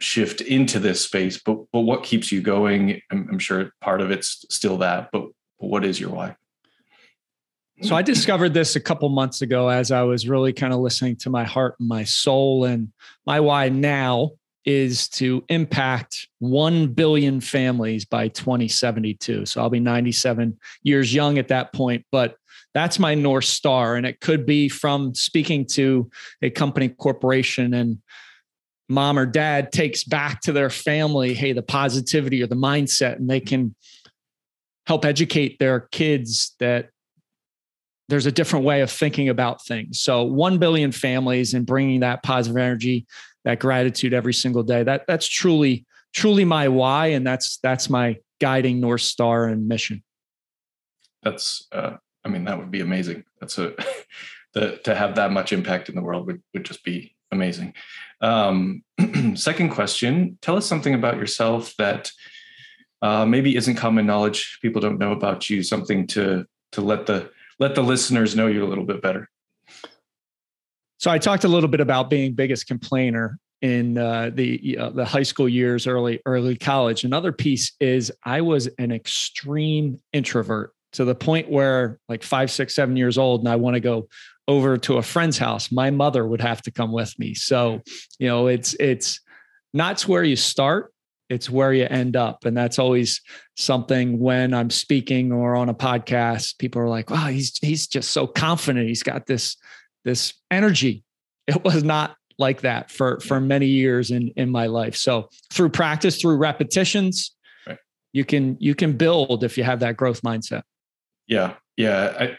shift 0.00 0.40
into 0.40 0.78
this 0.78 1.00
space 1.00 1.40
but 1.44 1.58
but 1.72 1.80
what 1.80 2.02
keeps 2.02 2.32
you 2.32 2.40
going? 2.40 3.00
I'm, 3.10 3.28
I'm 3.30 3.38
sure 3.38 3.70
part 3.80 4.00
of 4.00 4.10
it's 4.10 4.44
still 4.50 4.78
that 4.78 5.10
but, 5.12 5.26
but 5.60 5.66
what 5.68 5.84
is 5.84 6.00
your 6.00 6.10
why? 6.10 6.34
So 7.82 7.94
i 7.94 8.02
discovered 8.02 8.54
this 8.54 8.76
a 8.76 8.80
couple 8.80 9.08
months 9.08 9.42
ago 9.42 9.68
as 9.68 9.90
i 9.90 10.02
was 10.02 10.28
really 10.28 10.52
kind 10.52 10.72
of 10.72 10.80
listening 10.80 11.16
to 11.16 11.30
my 11.30 11.44
heart 11.44 11.74
and 11.78 11.88
my 11.88 12.04
soul 12.04 12.64
and 12.64 12.92
my 13.26 13.40
why 13.40 13.68
now 13.68 14.32
is 14.64 15.08
to 15.08 15.44
impact 15.48 16.28
1 16.38 16.88
billion 16.88 17.40
families 17.40 18.04
by 18.04 18.28
2072. 18.28 19.46
So 19.46 19.60
I'll 19.60 19.70
be 19.70 19.80
97 19.80 20.58
years 20.82 21.12
young 21.12 21.38
at 21.38 21.48
that 21.48 21.72
point, 21.72 22.04
but 22.12 22.36
that's 22.74 22.98
my 22.98 23.14
North 23.14 23.44
Star. 23.44 23.96
And 23.96 24.06
it 24.06 24.20
could 24.20 24.46
be 24.46 24.68
from 24.68 25.14
speaking 25.14 25.66
to 25.72 26.10
a 26.40 26.50
company 26.50 26.88
corporation 26.88 27.74
and 27.74 27.98
mom 28.88 29.18
or 29.18 29.26
dad 29.26 29.72
takes 29.72 30.04
back 30.04 30.40
to 30.42 30.52
their 30.52 30.70
family, 30.70 31.34
hey, 31.34 31.52
the 31.52 31.62
positivity 31.62 32.42
or 32.42 32.46
the 32.46 32.54
mindset, 32.54 33.16
and 33.16 33.28
they 33.28 33.40
can 33.40 33.74
help 34.86 35.04
educate 35.04 35.58
their 35.58 35.80
kids 35.92 36.54
that 36.60 36.90
there's 38.08 38.26
a 38.26 38.32
different 38.32 38.64
way 38.64 38.82
of 38.82 38.90
thinking 38.90 39.28
about 39.28 39.64
things. 39.64 40.00
So 40.00 40.24
1 40.24 40.58
billion 40.58 40.92
families 40.92 41.54
and 41.54 41.64
bringing 41.64 42.00
that 42.00 42.22
positive 42.22 42.56
energy 42.56 43.06
that 43.44 43.58
gratitude 43.58 44.14
every 44.14 44.34
single 44.34 44.62
day. 44.62 44.82
That 44.82 45.06
that's 45.06 45.26
truly 45.26 45.86
truly 46.12 46.44
my 46.44 46.68
why, 46.68 47.08
and 47.08 47.26
that's 47.26 47.58
that's 47.58 47.90
my 47.90 48.18
guiding 48.40 48.80
north 48.80 49.02
star 49.02 49.46
and 49.46 49.68
mission. 49.68 50.02
That's 51.22 51.66
uh, 51.72 51.96
I 52.24 52.28
mean 52.28 52.44
that 52.44 52.58
would 52.58 52.70
be 52.70 52.80
amazing. 52.80 53.24
That's 53.40 53.58
a 53.58 53.74
the, 54.54 54.80
to 54.84 54.94
have 54.94 55.16
that 55.16 55.32
much 55.32 55.52
impact 55.52 55.88
in 55.88 55.94
the 55.94 56.02
world 56.02 56.26
would 56.26 56.42
would 56.54 56.64
just 56.64 56.84
be 56.84 57.14
amazing. 57.30 57.74
Um, 58.20 58.82
second 59.34 59.70
question: 59.70 60.38
Tell 60.42 60.56
us 60.56 60.66
something 60.66 60.94
about 60.94 61.16
yourself 61.16 61.74
that 61.78 62.10
uh, 63.00 63.26
maybe 63.26 63.56
isn't 63.56 63.76
common 63.76 64.06
knowledge. 64.06 64.58
People 64.62 64.80
don't 64.80 64.98
know 64.98 65.12
about 65.12 65.50
you. 65.50 65.62
Something 65.62 66.06
to 66.08 66.46
to 66.72 66.80
let 66.80 67.06
the 67.06 67.30
let 67.58 67.74
the 67.74 67.82
listeners 67.82 68.36
know 68.36 68.46
you 68.46 68.64
a 68.64 68.68
little 68.68 68.86
bit 68.86 69.02
better. 69.02 69.28
So 71.02 71.10
I 71.10 71.18
talked 71.18 71.42
a 71.42 71.48
little 71.48 71.68
bit 71.68 71.80
about 71.80 72.10
being 72.10 72.32
biggest 72.32 72.68
complainer 72.68 73.36
in 73.60 73.98
uh, 73.98 74.30
the 74.32 74.78
uh, 74.78 74.90
the 74.90 75.04
high 75.04 75.24
school 75.24 75.48
years, 75.48 75.88
early 75.88 76.20
early 76.26 76.56
college. 76.56 77.02
Another 77.02 77.32
piece 77.32 77.72
is 77.80 78.12
I 78.24 78.40
was 78.40 78.68
an 78.78 78.92
extreme 78.92 79.98
introvert 80.12 80.72
to 80.92 81.04
the 81.04 81.16
point 81.16 81.50
where, 81.50 81.98
like 82.08 82.22
five, 82.22 82.52
six, 82.52 82.76
seven 82.76 82.96
years 82.96 83.18
old, 83.18 83.40
and 83.40 83.48
I 83.48 83.56
want 83.56 83.74
to 83.74 83.80
go 83.80 84.06
over 84.46 84.78
to 84.78 84.98
a 84.98 85.02
friend's 85.02 85.38
house. 85.38 85.72
My 85.72 85.90
mother 85.90 86.24
would 86.24 86.40
have 86.40 86.62
to 86.62 86.70
come 86.70 86.92
with 86.92 87.18
me. 87.18 87.34
So 87.34 87.82
you 88.20 88.28
know, 88.28 88.46
it's 88.46 88.74
it's 88.74 89.20
not 89.74 90.02
where 90.02 90.22
you 90.22 90.36
start, 90.36 90.92
it's 91.28 91.50
where 91.50 91.72
you 91.72 91.86
end 91.90 92.14
up 92.14 92.44
and 92.44 92.56
that's 92.56 92.78
always 92.78 93.22
something 93.56 94.18
when 94.18 94.52
i'm 94.52 94.70
speaking 94.70 95.32
or 95.32 95.56
on 95.56 95.68
a 95.68 95.74
podcast 95.74 96.58
people 96.58 96.80
are 96.80 96.88
like 96.88 97.10
wow 97.10 97.26
he's 97.26 97.56
he's 97.58 97.86
just 97.86 98.10
so 98.10 98.26
confident 98.26 98.86
he's 98.86 99.02
got 99.02 99.26
this 99.26 99.56
this 100.04 100.34
energy. 100.50 101.04
It 101.46 101.64
was 101.64 101.82
not 101.82 102.16
like 102.38 102.62
that 102.62 102.90
for 102.90 103.20
for 103.20 103.40
many 103.40 103.66
years 103.66 104.10
in 104.10 104.28
in 104.36 104.50
my 104.50 104.66
life. 104.66 104.96
So 104.96 105.28
through 105.52 105.70
practice, 105.70 106.20
through 106.20 106.36
repetitions, 106.36 107.34
right. 107.66 107.78
you 108.12 108.24
can 108.24 108.56
you 108.60 108.74
can 108.74 108.96
build 108.96 109.44
if 109.44 109.58
you 109.58 109.64
have 109.64 109.80
that 109.80 109.96
growth 109.96 110.22
mindset. 110.22 110.62
Yeah, 111.26 111.54
yeah. 111.76 112.14
I 112.18 112.38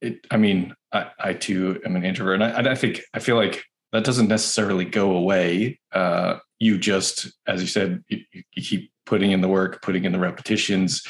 it, 0.00 0.26
I 0.30 0.36
mean, 0.36 0.74
I, 0.92 1.10
I 1.18 1.32
too 1.34 1.80
am 1.84 1.96
an 1.96 2.04
introvert, 2.04 2.40
and 2.40 2.44
I, 2.44 2.72
I 2.72 2.74
think 2.74 3.02
I 3.14 3.18
feel 3.18 3.36
like 3.36 3.64
that 3.92 4.04
doesn't 4.04 4.28
necessarily 4.28 4.84
go 4.84 5.12
away. 5.12 5.80
Uh, 5.92 6.38
you 6.58 6.78
just, 6.78 7.30
as 7.46 7.60
you 7.60 7.68
said, 7.68 8.02
you, 8.08 8.20
you, 8.32 8.62
keep 8.62 8.92
putting 9.06 9.32
in 9.32 9.40
the 9.40 9.48
work, 9.48 9.80
putting 9.82 10.04
in 10.04 10.12
the 10.12 10.18
repetitions, 10.18 11.02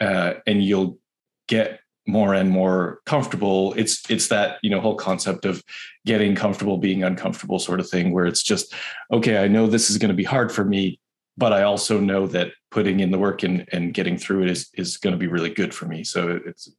uh, 0.00 0.34
and 0.46 0.64
you'll 0.64 0.98
get 1.46 1.80
more 2.06 2.34
and 2.34 2.50
more 2.50 3.00
comfortable. 3.06 3.72
It's 3.74 4.02
it's 4.10 4.28
that 4.28 4.58
you 4.62 4.70
know 4.70 4.80
whole 4.80 4.96
concept 4.96 5.44
of 5.44 5.62
getting 6.06 6.34
comfortable 6.34 6.78
being 6.78 7.02
uncomfortable 7.02 7.58
sort 7.58 7.80
of 7.80 7.88
thing 7.88 8.12
where 8.12 8.26
it's 8.26 8.42
just 8.42 8.74
okay 9.10 9.38
i 9.38 9.48
know 9.48 9.66
this 9.66 9.90
is 9.90 9.98
going 9.98 10.10
to 10.10 10.14
be 10.14 10.24
hard 10.24 10.52
for 10.52 10.64
me 10.64 11.00
but 11.36 11.52
i 11.52 11.62
also 11.62 11.98
know 11.98 12.26
that 12.26 12.52
putting 12.70 13.00
in 13.00 13.10
the 13.10 13.18
work 13.18 13.42
and 13.42 13.66
and 13.72 13.94
getting 13.94 14.18
through 14.18 14.42
it 14.42 14.50
is 14.50 14.68
is 14.74 14.96
going 14.96 15.12
to 15.12 15.18
be 15.18 15.26
really 15.26 15.50
good 15.50 15.72
for 15.74 15.86
me. 15.86 16.04
So 16.04 16.40
it's 16.44 16.70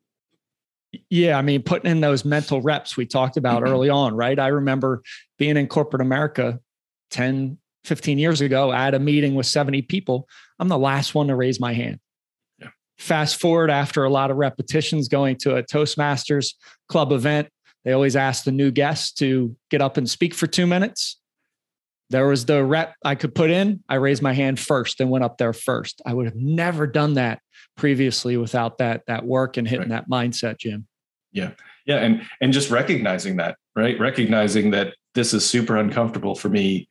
yeah 1.09 1.37
i 1.37 1.41
mean 1.41 1.61
putting 1.61 1.91
in 1.91 1.99
those 1.99 2.23
mental 2.23 2.61
reps 2.61 2.95
we 2.95 3.05
talked 3.05 3.35
about 3.35 3.63
mm-hmm. 3.63 3.73
early 3.73 3.89
on 3.89 4.15
right? 4.15 4.39
I 4.39 4.47
remember 4.47 5.01
being 5.37 5.57
in 5.57 5.67
corporate 5.67 6.01
america 6.01 6.59
10 7.11 7.57
15 7.85 8.17
years 8.17 8.41
ago. 8.41 8.73
At 8.73 8.93
a 8.93 8.99
meeting 8.99 9.35
with 9.35 9.45
70 9.45 9.83
people. 9.83 10.27
I'm 10.59 10.67
the 10.67 10.77
last 10.77 11.13
one 11.13 11.27
to 11.27 11.35
raise 11.35 11.59
my 11.59 11.73
hand 11.73 11.99
Fast 12.97 13.39
forward 13.39 13.69
after 13.69 14.03
a 14.03 14.09
lot 14.09 14.31
of 14.31 14.37
repetitions 14.37 15.07
going 15.07 15.37
to 15.37 15.55
a 15.57 15.63
Toastmasters 15.63 16.53
club 16.87 17.11
event, 17.11 17.49
they 17.83 17.91
always 17.91 18.15
ask 18.15 18.43
the 18.43 18.51
new 18.51 18.71
guests 18.71 19.11
to 19.13 19.55
get 19.69 19.81
up 19.81 19.97
and 19.97 20.09
speak 20.09 20.33
for 20.33 20.47
two 20.47 20.65
minutes. 20.65 21.19
There 22.09 22.27
was 22.27 22.45
the 22.45 22.63
rep 22.63 22.95
I 23.03 23.15
could 23.15 23.33
put 23.33 23.49
in. 23.49 23.83
I 23.89 23.95
raised 23.95 24.21
my 24.21 24.33
hand 24.33 24.59
first 24.59 25.01
and 25.01 25.09
went 25.09 25.23
up 25.23 25.37
there 25.37 25.53
first. 25.53 26.01
I 26.05 26.13
would 26.13 26.25
have 26.25 26.35
never 26.35 26.87
done 26.87 27.15
that 27.15 27.39
previously 27.77 28.37
without 28.37 28.77
that 28.77 29.03
that 29.07 29.25
work 29.25 29.57
and 29.57 29.67
hitting 29.67 29.89
right. 29.89 30.07
that 30.07 30.09
mindset, 30.09 30.57
gym. 30.57 30.87
Yeah. 31.31 31.51
Yeah. 31.85 31.97
And 31.97 32.25
and 32.41 32.53
just 32.53 32.69
recognizing 32.69 33.37
that, 33.37 33.57
right? 33.75 33.99
Recognizing 33.99 34.71
that 34.71 34.95
this 35.15 35.33
is 35.33 35.47
super 35.47 35.77
uncomfortable 35.77 36.35
for 36.35 36.49
me 36.49 36.87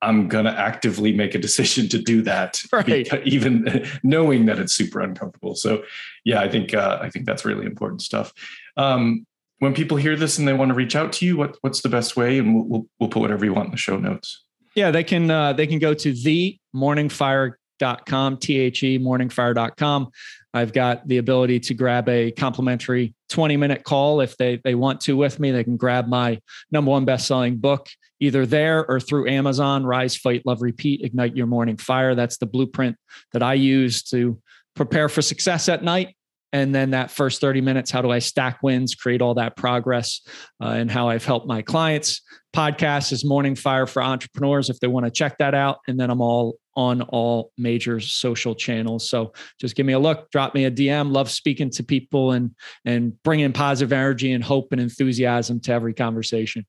I'm 0.00 0.28
going 0.28 0.44
to 0.44 0.52
actively 0.52 1.12
make 1.12 1.34
a 1.34 1.38
decision 1.38 1.88
to 1.88 1.98
do 1.98 2.22
that, 2.22 2.60
right. 2.72 3.08
even 3.26 3.84
knowing 4.02 4.46
that 4.46 4.58
it's 4.58 4.72
super 4.72 5.00
uncomfortable. 5.00 5.54
So, 5.54 5.82
yeah, 6.24 6.40
I 6.40 6.48
think 6.48 6.74
uh, 6.74 6.98
I 7.00 7.10
think 7.10 7.26
that's 7.26 7.44
really 7.44 7.66
important 7.66 8.02
stuff. 8.02 8.32
Um, 8.76 9.26
when 9.58 9.74
people 9.74 9.96
hear 9.96 10.14
this 10.14 10.38
and 10.38 10.46
they 10.46 10.52
want 10.52 10.68
to 10.68 10.74
reach 10.74 10.94
out 10.94 11.12
to 11.14 11.26
you, 11.26 11.36
what 11.36 11.56
what's 11.62 11.80
the 11.80 11.88
best 11.88 12.16
way? 12.16 12.38
And 12.38 12.54
we'll 12.54 12.64
we'll, 12.64 12.86
we'll 13.00 13.08
put 13.08 13.20
whatever 13.20 13.44
you 13.44 13.52
want 13.52 13.66
in 13.66 13.70
the 13.72 13.76
show 13.76 13.98
notes. 13.98 14.44
Yeah, 14.74 14.90
they 14.90 15.04
can 15.04 15.30
uh, 15.30 15.52
they 15.52 15.66
can 15.66 15.78
go 15.78 15.94
to 15.94 16.12
the 16.12 16.56
morningfire.com, 16.74 18.36
T 18.38 18.58
H 18.58 18.82
E 18.82 18.98
morningfire.com. 18.98 20.10
I've 20.54 20.72
got 20.72 21.06
the 21.06 21.18
ability 21.18 21.60
to 21.60 21.74
grab 21.74 22.08
a 22.08 22.30
complimentary 22.30 23.14
20 23.28 23.56
minute 23.56 23.84
call 23.84 24.20
if 24.20 24.36
they, 24.36 24.60
they 24.64 24.74
want 24.74 25.00
to 25.02 25.16
with 25.16 25.38
me. 25.38 25.50
They 25.50 25.64
can 25.64 25.76
grab 25.76 26.08
my 26.08 26.40
number 26.70 26.90
one 26.90 27.04
best 27.04 27.26
selling 27.26 27.58
book 27.58 27.88
either 28.20 28.46
there 28.46 28.84
or 28.86 29.00
through 29.00 29.28
Amazon 29.28 29.84
Rise, 29.84 30.16
Fight, 30.16 30.42
Love, 30.44 30.62
Repeat, 30.62 31.02
Ignite 31.04 31.36
Your 31.36 31.46
Morning 31.46 31.76
Fire. 31.76 32.14
That's 32.14 32.38
the 32.38 32.46
blueprint 32.46 32.96
that 33.32 33.42
I 33.42 33.54
use 33.54 34.02
to 34.04 34.40
prepare 34.74 35.08
for 35.08 35.22
success 35.22 35.68
at 35.68 35.82
night. 35.82 36.16
And 36.52 36.74
then 36.74 36.90
that 36.90 37.10
first 37.10 37.42
30 37.42 37.60
minutes, 37.60 37.90
how 37.90 38.00
do 38.00 38.10
I 38.10 38.20
stack 38.20 38.62
wins, 38.62 38.94
create 38.94 39.20
all 39.20 39.34
that 39.34 39.54
progress, 39.56 40.22
uh, 40.62 40.68
and 40.68 40.90
how 40.90 41.08
I've 41.08 41.24
helped 41.24 41.46
my 41.46 41.60
clients. 41.60 42.22
Podcast 42.54 43.12
is 43.12 43.24
Morning 43.24 43.54
Fire 43.54 43.86
for 43.86 44.02
entrepreneurs 44.02 44.70
if 44.70 44.80
they 44.80 44.86
want 44.86 45.04
to 45.04 45.12
check 45.12 45.36
that 45.38 45.54
out. 45.54 45.78
And 45.86 46.00
then 46.00 46.08
I'm 46.08 46.22
all 46.22 46.56
on 46.78 47.02
all 47.02 47.50
major 47.58 47.98
social 47.98 48.54
channels. 48.54 49.10
So 49.10 49.32
just 49.60 49.74
give 49.74 49.84
me 49.84 49.94
a 49.94 49.98
look, 49.98 50.30
drop 50.30 50.54
me 50.54 50.64
a 50.64 50.70
DM. 50.70 51.10
Love 51.10 51.28
speaking 51.28 51.70
to 51.70 51.82
people 51.82 52.30
and 52.30 52.54
and 52.84 53.20
bringing 53.24 53.52
positive 53.52 53.92
energy 53.92 54.32
and 54.32 54.44
hope 54.44 54.68
and 54.70 54.80
enthusiasm 54.80 55.58
to 55.62 55.72
every 55.72 55.92
conversation. 55.92 56.64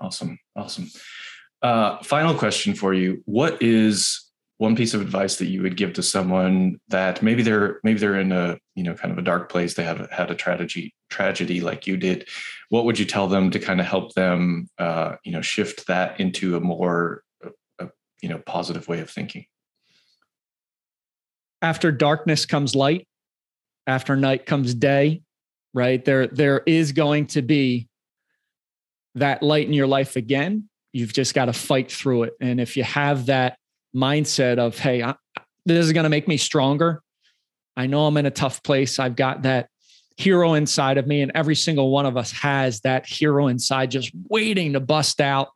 Awesome, 0.00 0.36
awesome. 0.56 0.90
Uh, 1.62 2.02
final 2.02 2.34
question 2.34 2.74
for 2.74 2.92
you: 2.92 3.22
What 3.24 3.62
is 3.62 4.20
one 4.58 4.74
piece 4.74 4.94
of 4.94 5.00
advice 5.00 5.36
that 5.36 5.46
you 5.46 5.62
would 5.62 5.76
give 5.76 5.92
to 5.92 6.02
someone 6.02 6.80
that 6.88 7.22
maybe 7.22 7.44
they're 7.44 7.78
maybe 7.84 8.00
they're 8.00 8.18
in 8.18 8.32
a 8.32 8.58
you 8.74 8.82
know 8.82 8.94
kind 8.94 9.12
of 9.12 9.18
a 9.18 9.22
dark 9.22 9.50
place 9.50 9.74
they 9.74 9.84
have 9.84 10.10
had 10.10 10.30
a 10.30 10.34
tragedy 10.34 10.94
tragedy 11.10 11.60
like 11.60 11.86
you 11.86 11.96
did 11.96 12.26
what 12.70 12.84
would 12.84 12.98
you 12.98 13.04
tell 13.04 13.28
them 13.28 13.50
to 13.50 13.58
kind 13.58 13.80
of 13.80 13.86
help 13.86 14.14
them 14.14 14.66
uh, 14.78 15.16
you 15.24 15.32
know 15.32 15.42
shift 15.42 15.86
that 15.86 16.18
into 16.18 16.56
a 16.56 16.60
more 16.60 17.22
you 18.22 18.28
know 18.28 18.38
positive 18.38 18.88
way 18.88 19.00
of 19.00 19.10
thinking 19.10 19.46
after 21.62 21.90
darkness 21.90 22.46
comes 22.46 22.74
light 22.74 23.06
after 23.86 24.16
night 24.16 24.46
comes 24.46 24.74
day 24.74 25.22
right? 25.76 26.02
There, 26.06 26.26
there 26.26 26.62
is 26.66 26.92
going 26.92 27.26
to 27.28 27.42
be 27.42 27.88
that 29.14 29.42
light 29.42 29.66
in 29.66 29.74
your 29.74 29.86
life 29.86 30.16
again. 30.16 30.70
You've 30.92 31.12
just 31.12 31.34
got 31.34 31.44
to 31.44 31.52
fight 31.52 31.92
through 31.92 32.24
it. 32.24 32.32
And 32.40 32.58
if 32.58 32.78
you 32.78 32.82
have 32.82 33.26
that 33.26 33.58
mindset 33.94 34.58
of, 34.58 34.78
hey, 34.78 35.02
I, 35.02 35.14
this 35.66 35.84
is 35.84 35.92
going 35.92 36.04
to 36.04 36.10
make 36.10 36.26
me 36.26 36.38
stronger. 36.38 37.02
I 37.76 37.86
know 37.86 38.06
I'm 38.06 38.16
in 38.16 38.24
a 38.24 38.30
tough 38.30 38.62
place. 38.62 38.98
I've 38.98 39.16
got 39.16 39.42
that 39.42 39.68
hero 40.16 40.54
inside 40.54 40.96
of 40.96 41.06
me, 41.06 41.20
and 41.20 41.30
every 41.34 41.54
single 41.54 41.90
one 41.90 42.06
of 42.06 42.16
us 42.16 42.32
has 42.32 42.80
that 42.80 43.06
hero 43.06 43.48
inside 43.48 43.90
just 43.90 44.10
waiting 44.30 44.72
to 44.72 44.80
bust 44.80 45.20
out, 45.20 45.48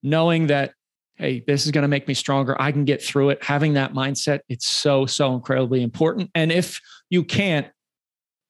knowing 0.00 0.46
that, 0.46 0.74
hey, 1.16 1.44
this 1.46 1.64
is 1.64 1.70
going 1.70 1.82
to 1.82 1.88
make 1.88 2.08
me 2.08 2.14
stronger. 2.14 2.60
I 2.60 2.72
can 2.72 2.84
get 2.84 3.02
through 3.02 3.30
it. 3.30 3.42
Having 3.42 3.74
that 3.74 3.92
mindset, 3.92 4.40
it's 4.48 4.66
so, 4.66 5.06
so 5.06 5.34
incredibly 5.34 5.82
important. 5.82 6.30
And 6.34 6.50
if 6.50 6.80
you 7.08 7.24
can't, 7.24 7.68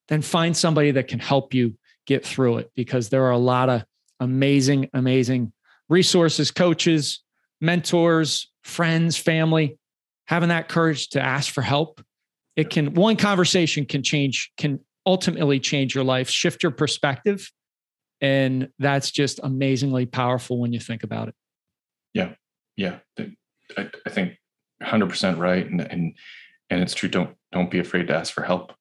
then 0.09 0.23
find 0.23 0.57
somebody 0.57 0.91
that 0.93 1.09
can 1.09 1.19
help 1.19 1.55
you 1.55 1.77
get 2.07 2.25
through 2.25 2.59
it 2.59 2.71
because 2.75 3.09
there 3.09 3.25
are 3.25 3.31
a 3.31 3.39
lot 3.39 3.69
of 3.69 3.85
amazing, 4.21 4.89
amazing 4.95 5.53
resources, 5.89 6.51
coaches, 6.51 7.23
mentors, 7.61 8.51
friends, 8.63 9.17
family. 9.17 9.79
Having 10.27 10.49
that 10.49 10.69
courage 10.69 11.09
to 11.11 11.21
ask 11.21 11.53
for 11.53 11.61
help, 11.61 12.01
it 12.57 12.71
can, 12.71 12.95
one 12.95 13.17
conversation 13.17 13.85
can 13.85 14.03
change, 14.03 14.51
can 14.57 14.81
ultimately 15.05 15.61
change 15.61 15.95
your 15.95 16.05
life, 16.05 16.31
shift 16.31 16.63
your 16.63 16.73
perspective. 16.73 17.51
And 18.23 18.69
that's 18.79 19.11
just 19.11 19.39
amazingly 19.43 20.07
powerful 20.07 20.59
when 20.59 20.73
you 20.73 20.81
think 20.81 21.03
about 21.03 21.29
it. 21.29 21.35
Yeah. 22.15 22.33
Yeah. 22.77 22.99
I, 23.19 23.91
I 24.07 24.11
think 24.11 24.37
100% 24.83 25.39
right. 25.39 25.67
And, 25.67 25.81
and, 25.81 26.15
and 26.71 26.83
it's 26.83 26.95
true. 26.95 27.09
Don't, 27.09 27.37
don't 27.53 27.71
be 27.71 27.79
afraid 27.79 28.09
to 28.09 28.17
ask 28.17 28.33
for 28.33 28.43
help. 28.43 28.73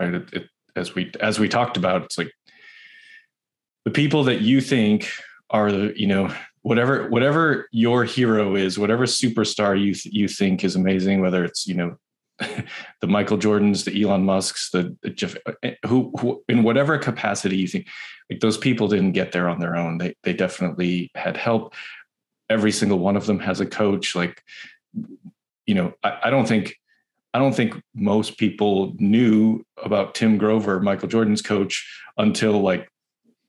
Right. 0.00 0.14
It, 0.14 0.32
it, 0.32 0.48
as 0.74 0.94
we, 0.94 1.12
as 1.20 1.38
we 1.38 1.48
talked 1.48 1.76
about, 1.76 2.02
it's 2.02 2.16
like 2.16 2.32
the 3.84 3.90
people 3.90 4.24
that 4.24 4.40
you 4.40 4.60
think 4.60 5.10
are 5.50 5.70
the, 5.70 5.92
you 5.96 6.06
know, 6.06 6.34
whatever, 6.62 7.08
whatever 7.10 7.68
your 7.72 8.04
hero 8.04 8.54
is, 8.54 8.78
whatever 8.78 9.04
superstar 9.04 9.78
you, 9.78 9.94
you 10.04 10.28
think 10.28 10.64
is 10.64 10.76
amazing, 10.76 11.20
whether 11.20 11.44
it's, 11.44 11.66
you 11.66 11.74
know, 11.74 11.96
the 13.00 13.06
Michael 13.06 13.38
Jordans, 13.38 13.84
the 13.84 14.02
Elon 14.02 14.24
Musks, 14.24 14.70
the, 14.70 14.96
the 15.02 15.10
Jeff, 15.10 15.36
eh, 15.62 15.74
who, 15.86 16.12
who, 16.18 16.42
in 16.48 16.62
whatever 16.62 16.96
capacity 16.98 17.56
you 17.56 17.68
think, 17.68 17.86
like 18.30 18.40
those 18.40 18.56
people 18.56 18.88
didn't 18.88 19.12
get 19.12 19.32
there 19.32 19.48
on 19.48 19.60
their 19.60 19.76
own. 19.76 19.98
They 19.98 20.14
they 20.22 20.32
definitely 20.32 21.10
had 21.14 21.36
help. 21.36 21.74
Every 22.52 22.72
single 22.72 22.98
one 22.98 23.16
of 23.16 23.26
them 23.26 23.38
has 23.40 23.60
a 23.60 23.66
coach. 23.66 24.14
Like, 24.14 24.42
you 25.66 25.74
know, 25.74 25.94
I, 26.04 26.18
I 26.24 26.30
don't 26.30 26.46
think 26.46 26.76
I 27.34 27.38
don't 27.38 27.54
think 27.54 27.82
most 27.94 28.36
people 28.36 28.92
knew 28.98 29.64
about 29.82 30.14
Tim 30.14 30.36
Grover, 30.36 30.80
Michael 30.80 31.08
Jordan's 31.08 31.40
coach, 31.40 31.88
until 32.18 32.60
like 32.60 32.88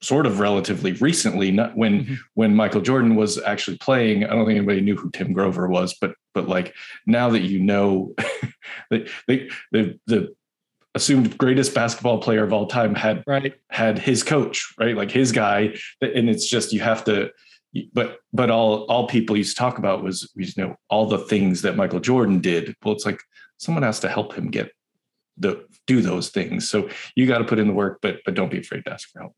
sort 0.03 0.25
of 0.25 0.39
relatively 0.39 0.91
recently 0.93 1.49
not 1.49 1.77
when 1.77 2.03
mm-hmm. 2.03 2.13
when 2.33 2.53
michael 2.53 2.81
jordan 2.81 3.15
was 3.15 3.41
actually 3.43 3.77
playing 3.77 4.25
i 4.25 4.27
don't 4.27 4.45
think 4.45 4.57
anybody 4.57 4.81
knew 4.81 4.97
who 4.97 5.09
tim 5.11 5.31
grover 5.31 5.67
was 5.67 5.95
but 6.01 6.13
but 6.33 6.47
like 6.49 6.75
now 7.07 7.29
that 7.29 7.39
you 7.39 7.59
know 7.59 8.13
the, 8.89 9.09
the 9.27 9.49
the 9.71 9.99
the 10.07 10.35
assumed 10.93 11.37
greatest 11.37 11.73
basketball 11.73 12.19
player 12.19 12.43
of 12.43 12.51
all 12.51 12.67
time 12.67 12.93
had 12.93 13.23
right 13.25 13.55
had 13.69 13.97
his 13.97 14.23
coach 14.23 14.73
right 14.77 14.97
like 14.97 15.09
his 15.09 15.31
guy 15.31 15.73
and 16.01 16.29
it's 16.29 16.47
just 16.47 16.73
you 16.73 16.81
have 16.81 17.03
to 17.05 17.31
but 17.93 18.19
but 18.31 18.49
all 18.49 18.83
all 18.83 19.07
people 19.07 19.35
used 19.35 19.55
to 19.55 19.59
talk 19.59 19.77
about 19.77 20.03
was 20.03 20.31
you 20.35 20.47
know 20.57 20.75
all 20.89 21.05
the 21.05 21.17
things 21.17 21.61
that 21.61 21.75
michael 21.75 21.99
jordan 21.99 22.39
did 22.39 22.75
well 22.83 22.93
it's 22.93 23.05
like 23.05 23.19
someone 23.57 23.83
has 23.83 23.99
to 23.99 24.07
help 24.07 24.33
him 24.33 24.49
get 24.49 24.71
the 25.37 25.65
do 25.87 26.01
those 26.01 26.29
things 26.29 26.69
so 26.69 26.87
you 27.15 27.25
got 27.25 27.39
to 27.39 27.45
put 27.45 27.59
in 27.59 27.67
the 27.67 27.73
work 27.73 27.99
but 28.01 28.17
but 28.25 28.35
don't 28.35 28.51
be 28.51 28.59
afraid 28.59 28.83
to 28.85 28.91
ask 28.91 29.09
for 29.09 29.21
help 29.21 29.35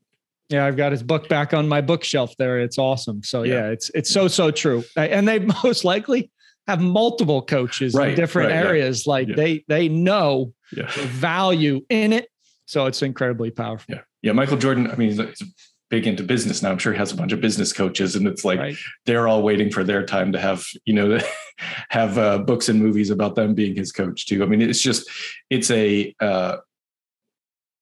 yeah, 0.50 0.66
I've 0.66 0.78
got 0.78 0.92
his 0.92 1.02
book 1.02 1.28
back 1.28 1.54
on 1.54 1.68
my 1.68 1.82
bookshelf 1.82 2.36
there. 2.38 2.60
It's 2.60 2.78
awesome. 2.78 3.24
So 3.24 3.44
yeah, 3.44 3.54
yeah 3.54 3.68
it's 3.72 3.90
it's 3.96 4.12
so 4.12 4.28
so 4.28 4.52
true. 4.52 4.84
And 4.96 5.28
they 5.28 5.40
most 5.64 5.84
likely 5.84 6.32
have 6.68 6.82
multiple 6.82 7.42
coaches 7.42 7.94
right, 7.94 8.10
in 8.10 8.16
different 8.16 8.52
right, 8.52 8.66
areas. 8.66 9.06
Yeah. 9.06 9.12
Like 9.12 9.28
yeah. 9.30 9.36
they 9.36 9.66
they 9.68 9.90
know 9.90 10.54
the 10.72 10.84
value 10.84 11.82
in 11.90 12.14
it. 12.14 12.30
So 12.66 12.86
it's 12.86 13.02
incredibly 13.02 13.52
powerful. 13.52 13.96
Yeah. 13.96 14.02
Yeah. 14.22 14.32
Michael 14.34 14.58
Jordan, 14.58 14.90
I 14.90 14.96
mean, 14.96 15.10
he's, 15.10 15.20
he's 15.20 15.54
big 15.90 16.08
into 16.08 16.24
business 16.24 16.62
now. 16.62 16.72
I'm 16.72 16.78
sure 16.78 16.94
he 16.94 17.00
has 17.00 17.12
a 17.12 17.16
bunch 17.16 17.32
of 17.32 17.42
business 17.42 17.72
coaches, 17.74 18.16
and 18.16 18.28
it's 18.28 18.44
like 18.44 18.60
right. 18.60 18.76
they're 19.06 19.28
all 19.28 19.44
waiting 19.44 19.72
for 19.72 19.84
their 19.84 20.06
time 20.06 20.32
to 20.32 20.40
have, 20.40 20.66
you 20.86 20.94
know, 20.94 21.20
have 21.90 22.18
uh, 22.18 22.40
books 22.40 22.70
and 22.70 22.82
movies 22.82 23.10
about 23.10 23.36
them 23.36 23.54
being 23.54 23.76
his 23.76 23.92
coach 23.92 24.26
too. 24.26 24.44
I 24.44 24.48
mean, 24.48 24.62
it's 24.62 24.82
just, 24.82 25.10
it's 25.50 25.70
a, 25.72 26.16
uh, 26.20 26.58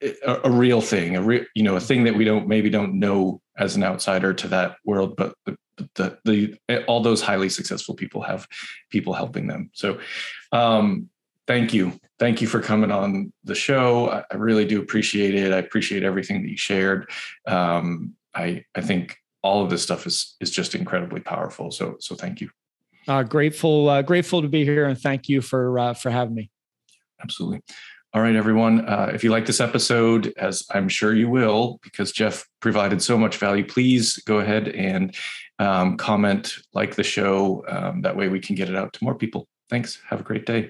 a, 0.02 0.40
a 0.44 0.52
real 0.52 0.82
thing, 0.82 1.16
a 1.16 1.22
real, 1.22 1.46
you 1.56 1.64
know, 1.64 1.76
a 1.76 1.80
thing 1.80 2.04
that 2.04 2.16
we 2.16 2.26
don't 2.26 2.48
maybe 2.48 2.70
don't 2.70 3.00
know 3.00 3.42
as 3.58 3.76
an 3.76 3.84
outsider 3.84 4.34
to 4.34 4.48
that 4.50 4.76
world, 4.86 5.16
but 5.16 5.36
the, 5.46 5.58
the, 5.96 6.18
the 6.68 6.86
all 6.86 7.02
those 7.02 7.22
highly 7.22 7.50
successful 7.50 7.96
people 7.96 8.22
have 8.22 8.48
people 8.90 9.14
helping 9.14 9.48
them. 9.48 9.70
So, 9.74 10.00
um, 10.52 11.10
thank 11.48 11.74
you, 11.74 11.94
thank 12.20 12.42
you 12.42 12.48
for 12.48 12.60
coming 12.60 12.92
on 12.92 13.32
the 13.44 13.56
show. 13.56 14.24
I, 14.32 14.36
really 14.36 14.66
do 14.66 14.82
appreciate 14.82 15.36
it. 15.36 15.54
I 15.54 15.58
appreciate 15.58 16.04
everything 16.04 16.42
that 16.42 16.50
you 16.50 16.58
shared. 16.58 17.10
Um, 17.48 18.16
I 18.34 18.66
I 18.76 18.82
think 18.82 19.18
all 19.42 19.64
of 19.64 19.70
this 19.70 19.84
stuff 19.84 20.08
is 20.08 20.36
is 20.40 20.52
just 20.52 20.76
incredibly 20.76 21.22
powerful. 21.22 21.72
So 21.72 21.98
so 22.00 22.16
thank 22.16 22.42
you. 22.42 22.50
Uh, 23.08 23.24
grateful 23.24 23.90
uh, 23.90 24.02
grateful 24.02 24.42
to 24.42 24.48
be 24.48 24.64
here, 24.64 24.86
and 24.86 25.00
thank 25.00 25.30
you 25.30 25.42
for 25.42 25.78
uh, 25.80 25.94
for 25.94 26.10
having 26.10 26.36
me. 26.36 26.50
Absolutely. 27.22 27.62
All 28.16 28.22
right, 28.22 28.36
everyone. 28.36 28.88
Uh, 28.88 29.10
if 29.12 29.24
you 29.24 29.32
like 29.32 29.48
this 29.48 29.60
episode, 29.60 30.34
as 30.38 30.64
I'm 30.72 30.88
sure 30.88 31.16
you 31.16 31.30
will, 31.30 31.80
because 31.82 32.12
Jeff 32.12 32.48
provided 32.60 33.02
so 33.02 33.18
much 33.18 33.38
value, 33.38 33.66
please 33.66 34.18
go 34.18 34.38
ahead 34.38 34.68
and 34.68 35.16
um, 35.58 35.98
comment, 35.98 36.58
like 36.74 36.94
the 36.94 37.04
show. 37.04 37.66
Um, 37.68 38.02
that 38.04 38.16
way 38.16 38.28
we 38.28 38.40
can 38.40 38.56
get 38.56 38.70
it 38.70 38.76
out 38.76 38.94
to 38.94 39.04
more 39.04 39.16
people. 39.16 39.48
Thanks. 39.68 40.00
Have 40.10 40.20
a 40.20 40.24
great 40.24 40.46
day. 40.46 40.70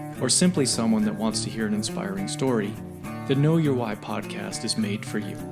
or 0.21 0.29
simply 0.29 0.65
someone 0.65 1.03
that 1.03 1.15
wants 1.15 1.43
to 1.43 1.49
hear 1.49 1.67
an 1.67 1.73
inspiring 1.73 2.27
story, 2.27 2.73
the 3.27 3.35
Know 3.35 3.57
Your 3.57 3.73
Why 3.73 3.95
podcast 3.95 4.63
is 4.63 4.77
made 4.77 5.05
for 5.05 5.17
you. 5.17 5.50